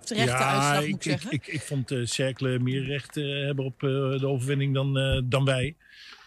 Terechte 0.08 0.30
ja, 0.30 0.54
uitslag 0.54 0.82
ik, 0.82 0.90
moet 0.90 1.04
ik 1.04 1.10
zeggen. 1.10 1.32
Ik, 1.32 1.46
ik, 1.46 1.54
ik 1.54 1.60
vond 1.60 1.90
uh, 1.90 2.06
Cercle 2.06 2.58
meer 2.58 2.84
recht 2.84 3.16
eh, 3.16 3.24
hebben 3.24 3.64
op 3.64 3.82
eh, 3.82 3.88
de 3.88 4.26
overwinning 4.26 4.74
dan, 4.74 4.94
dan 5.28 5.44
wij. 5.44 5.76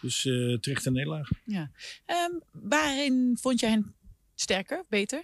Dus 0.00 0.20
terecht 0.60 0.86
een 0.86 0.92
nederlaag. 0.92 1.28
Ja. 1.44 1.70
Ehm, 2.06 2.30
waarin 2.52 3.38
vond 3.40 3.60
jij 3.60 3.70
hen 3.70 3.94
sterker, 4.34 4.84
beter? 4.88 5.22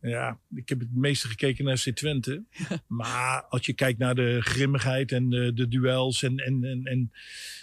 Ja, 0.00 0.38
ik 0.54 0.68
heb 0.68 0.80
het 0.80 0.94
meeste 0.94 1.28
gekeken 1.28 1.64
naar 1.64 1.76
FC 1.76 1.90
Twente. 1.90 2.44
maar 2.86 3.42
als 3.42 3.66
je 3.66 3.72
kijkt 3.72 3.98
naar 3.98 4.14
de 4.14 4.38
grimmigheid 4.40 5.12
en 5.12 5.30
de, 5.30 5.52
de 5.52 5.68
duels 5.68 6.22
en, 6.22 6.36
en, 6.36 6.64
en, 6.64 6.84
en 6.84 7.12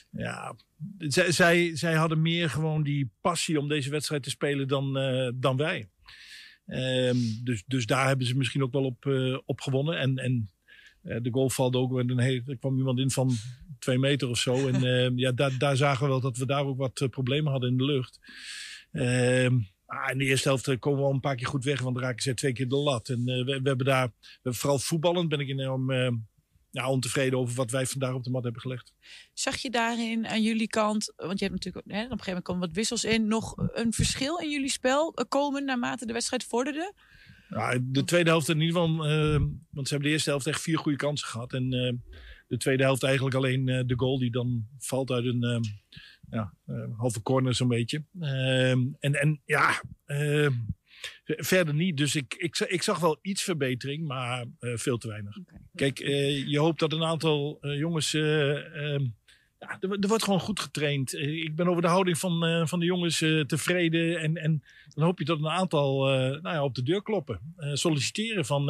ja, 0.10 0.56
zij, 0.98 1.32
zij, 1.32 1.76
zij 1.76 1.94
hadden 1.94 2.22
meer 2.22 2.50
gewoon 2.50 2.84
die 2.84 3.10
passie 3.22 3.60
om 3.60 3.68
deze 3.68 3.90
wedstrijd 3.90 4.24
te 4.24 4.30
spelen 4.30 4.68
dan, 4.68 4.98
uh, 4.98 5.32
dan 5.36 5.58
wij. 5.58 5.90
Um, 6.68 7.40
dus, 7.44 7.64
dus 7.68 7.86
daar 7.86 8.08
hebben 8.08 8.28
ze 8.28 8.38
misschien 8.38 8.64
ook 8.64 8.72
wel 8.72 8.86
op, 8.86 9.06
uh, 9.06 9.38
op 9.46 9.62
gewonnen. 9.62 10.00
En, 10.00 10.18
en 10.18 10.50
uh, 11.04 11.18
de 11.22 11.32
goal 11.32 11.50
valt 11.50 11.76
ook. 11.76 12.00
En 12.00 12.20
er 12.20 12.58
kwam 12.60 12.78
iemand 12.78 13.00
in 13.00 13.12
van 13.12 13.32
twee 13.80 13.98
meter 13.98 14.30
of 14.30 14.38
zo. 14.38 14.56
En 14.68 14.84
uh, 14.84 15.10
ja, 15.16 15.32
daar, 15.32 15.58
daar 15.58 15.76
zagen 15.76 16.04
we 16.04 16.10
wel 16.10 16.22
dat 16.22 16.38
we 16.38 16.46
daar 16.46 16.66
ook 16.66 16.78
wat 16.78 17.08
problemen 17.10 17.52
hadden 17.52 17.70
in 17.70 17.78
de 17.78 17.86
lucht. 17.86 18.20
Um, 18.92 19.72
Ah, 19.86 20.12
in 20.12 20.18
de 20.18 20.26
eerste 20.26 20.48
helft 20.48 20.80
komen 20.80 21.00
we 21.00 21.06
al 21.06 21.14
een 21.14 21.20
paar 21.20 21.36
keer 21.36 21.48
goed 21.48 21.64
weg, 21.64 21.82
want 21.82 21.96
dan 21.96 22.04
raken 22.04 22.22
ze 22.22 22.34
twee 22.34 22.54
keer 22.54 22.68
de 22.68 22.76
lat. 22.76 23.10
En 23.10 23.24
we, 23.24 23.44
we, 23.44 23.68
hebben 23.68 23.86
daar, 23.86 24.12
vooral 24.44 24.80
voetballend, 24.80 25.30
ben 25.30 25.40
ik 25.40 25.50
enorm 25.50 25.92
ja, 26.74 26.90
ontevreden 26.90 27.40
over 27.40 27.56
wat 27.56 27.72
wij 27.72 27.86
vandaag 27.86 28.14
op 28.14 28.24
de 28.24 28.30
mat 28.30 28.44
hebben 28.44 28.62
gelegd. 28.62 28.94
Zag 29.34 29.58
je 29.58 29.70
daarin 29.70 30.28
aan 30.28 30.42
jullie 30.42 30.68
kant, 30.68 31.14
want 31.16 31.40
je 31.40 31.46
hebt 31.46 31.64
natuurlijk 31.64 31.86
hè, 31.88 32.04
op 32.04 32.04
een 32.04 32.10
gegeven 32.10 32.26
moment 32.26 32.46
komen 32.46 32.62
wat 32.62 32.76
wissels 32.76 33.04
in, 33.04 33.28
nog 33.28 33.54
een 33.58 33.94
verschil 33.94 34.38
in 34.38 34.50
jullie 34.50 34.70
spel 34.70 35.14
komen 35.28 35.66
naarmate 35.66 36.06
de 36.06 36.14
wedstrijd 36.14 36.44
vorderde? 36.44 36.94
Ja, 37.50 37.80
de 37.82 38.04
tweede 38.04 38.30
helft 38.30 38.50
in 38.50 38.62
ieder 38.62 38.82
geval, 38.82 39.10
uh, 39.10 39.40
want 39.70 39.88
ze 39.88 39.94
hebben 39.94 40.08
de 40.08 40.10
eerste 40.10 40.30
helft 40.30 40.48
echt 40.48 40.62
vier 40.62 40.78
goede 40.78 40.98
kansen 40.98 41.28
gehad. 41.28 41.54
En 41.54 41.70
de 42.48 42.58
tweede 42.58 42.84
helft 42.84 43.04
eigenlijk 43.04 43.36
alleen 43.36 43.66
de 43.66 43.94
goal 43.96 44.20
die 44.20 44.32
dan 44.32 44.68
valt 44.78 45.12
uit 45.12 45.26
een 45.26 45.66
ja, 46.30 46.54
halve 46.98 47.22
corner 47.22 47.56
zo'n 47.56 47.68
beetje. 47.68 48.06
Uh, 48.20 48.72
en, 48.72 48.96
en 49.00 49.42
ja, 49.46 49.82
uh, 50.06 50.50
verder 51.24 51.74
niet. 51.74 51.98
Dus 51.98 52.16
ik, 52.16 52.36
ik, 52.38 52.60
ik 52.60 52.82
zag 52.82 53.00
wel 53.00 53.20
iets 53.22 53.44
verbetering, 53.44 54.08
maar 54.08 54.46
eh, 54.60 54.72
veel 54.76 54.98
te 54.98 55.08
weinig. 55.08 55.38
Okay. 55.38 55.60
Kijk, 55.76 56.00
eh, 56.00 56.48
je 56.48 56.60
hoopt 56.60 56.80
dat 56.80 56.94
een 56.94 57.04
aantal 57.04 57.58
jongens... 57.62 58.14
ehm, 58.14 59.06
ja, 59.60 59.78
er, 59.80 59.92
er, 59.92 60.08
wordt 60.08 60.24
gewoon 60.24 60.40
goed 60.40 60.60
getraind. 60.60 61.14
ik 61.14 61.56
ben 61.56 61.68
over 61.68 61.82
de 61.82 61.88
houding 61.88 62.18
van, 62.18 62.68
van 62.68 62.80
de 62.80 62.86
jongens 62.86 63.18
tevreden. 63.48 64.20
En, 64.20 64.38
en 64.38 64.64
dan 64.94 65.04
hoop 65.04 65.20
je 65.20 65.26
dat 65.26 65.38
een 65.38 65.50
aantal 65.50 66.06
nou 66.06 66.42
ja, 66.42 66.64
op 66.64 66.76
de 66.76 66.84
deur 66.84 67.04
kloppen. 67.04 67.40
solliciteren 67.74 68.46
van, 68.46 68.70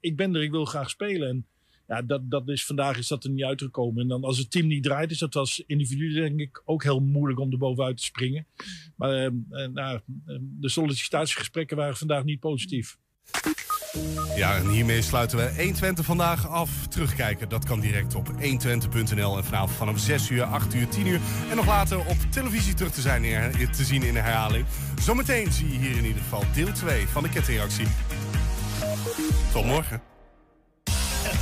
ik 0.00 0.16
ben 0.16 0.34
er, 0.34 0.42
ik 0.42 0.50
wil 0.50 0.64
graag 0.64 0.90
spelen. 0.90 1.28
En, 1.28 1.46
ja, 1.92 2.02
dat, 2.02 2.30
dat 2.30 2.48
is, 2.48 2.64
vandaag 2.64 2.98
is 2.98 3.08
dat 3.08 3.24
er 3.24 3.30
niet 3.30 3.44
uitgekomen. 3.44 4.02
En 4.02 4.08
dan 4.08 4.24
als 4.24 4.38
het 4.38 4.50
team 4.50 4.66
niet 4.66 4.82
draait, 4.82 5.10
is 5.10 5.18
dat 5.18 5.36
als 5.36 5.62
individu 5.66 6.12
denk 6.12 6.40
ik 6.40 6.62
ook 6.64 6.82
heel 6.82 7.00
moeilijk 7.00 7.40
om 7.40 7.52
er 7.52 7.58
bovenuit 7.58 7.96
te 7.96 8.04
springen. 8.04 8.46
Maar 8.96 9.24
uh, 9.24 9.66
nou, 9.72 10.00
de 10.38 10.68
sollicitatiegesprekken 10.68 11.76
waren 11.76 11.96
vandaag 11.96 12.24
niet 12.24 12.40
positief. 12.40 12.98
Ja, 14.36 14.56
en 14.56 14.68
hiermee 14.68 15.02
sluiten 15.02 15.38
we 15.38 15.44
120 15.56 16.04
vandaag 16.04 16.48
af. 16.48 16.86
Terugkijken, 16.86 17.48
dat 17.48 17.64
kan 17.64 17.80
direct 17.80 18.14
op 18.14 18.28
120.nl. 18.28 19.36
En 19.36 19.44
vanavond 19.44 19.70
vanaf 19.70 19.98
6 19.98 20.30
uur, 20.30 20.42
8 20.42 20.74
uur, 20.74 20.88
10 20.88 21.06
uur. 21.06 21.20
En 21.50 21.56
nog 21.56 21.66
later 21.66 21.98
op 21.98 22.16
televisie 22.30 22.74
terug 22.74 22.92
te, 22.92 23.00
zijn, 23.00 23.22
te 23.72 23.84
zien 23.84 24.02
in 24.02 24.14
de 24.14 24.20
herhaling. 24.20 24.66
Zometeen 25.00 25.52
zie 25.52 25.68
je 25.72 25.78
hier 25.78 25.96
in 25.96 26.04
ieder 26.04 26.22
geval 26.22 26.42
deel 26.54 26.72
2 26.72 27.06
van 27.06 27.22
de 27.22 27.28
kettingreactie. 27.28 27.86
Tot 29.52 29.64
morgen. 29.64 30.11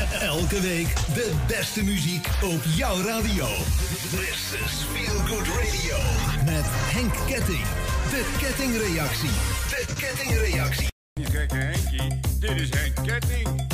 Elke 0.08 0.60
week 0.60 0.94
de 1.14 1.32
beste 1.46 1.84
muziek 1.84 2.26
op 2.42 2.62
jouw 2.76 3.02
radio. 3.02 3.46
This 4.10 4.52
is 4.64 4.84
Feel 4.92 5.18
Good 5.18 5.46
Radio. 5.46 5.96
Met 6.44 6.64
Henk 6.66 7.12
Ketting. 7.26 7.64
De 8.10 8.36
kettingreactie. 8.38 9.30
De 9.68 9.84
kettingreactie. 9.98 10.88
Kijk, 11.32 11.52
Henkie, 11.52 12.20
dit 12.38 12.60
is 12.60 12.68
Henk 12.70 13.06
Ketting. 13.06 13.68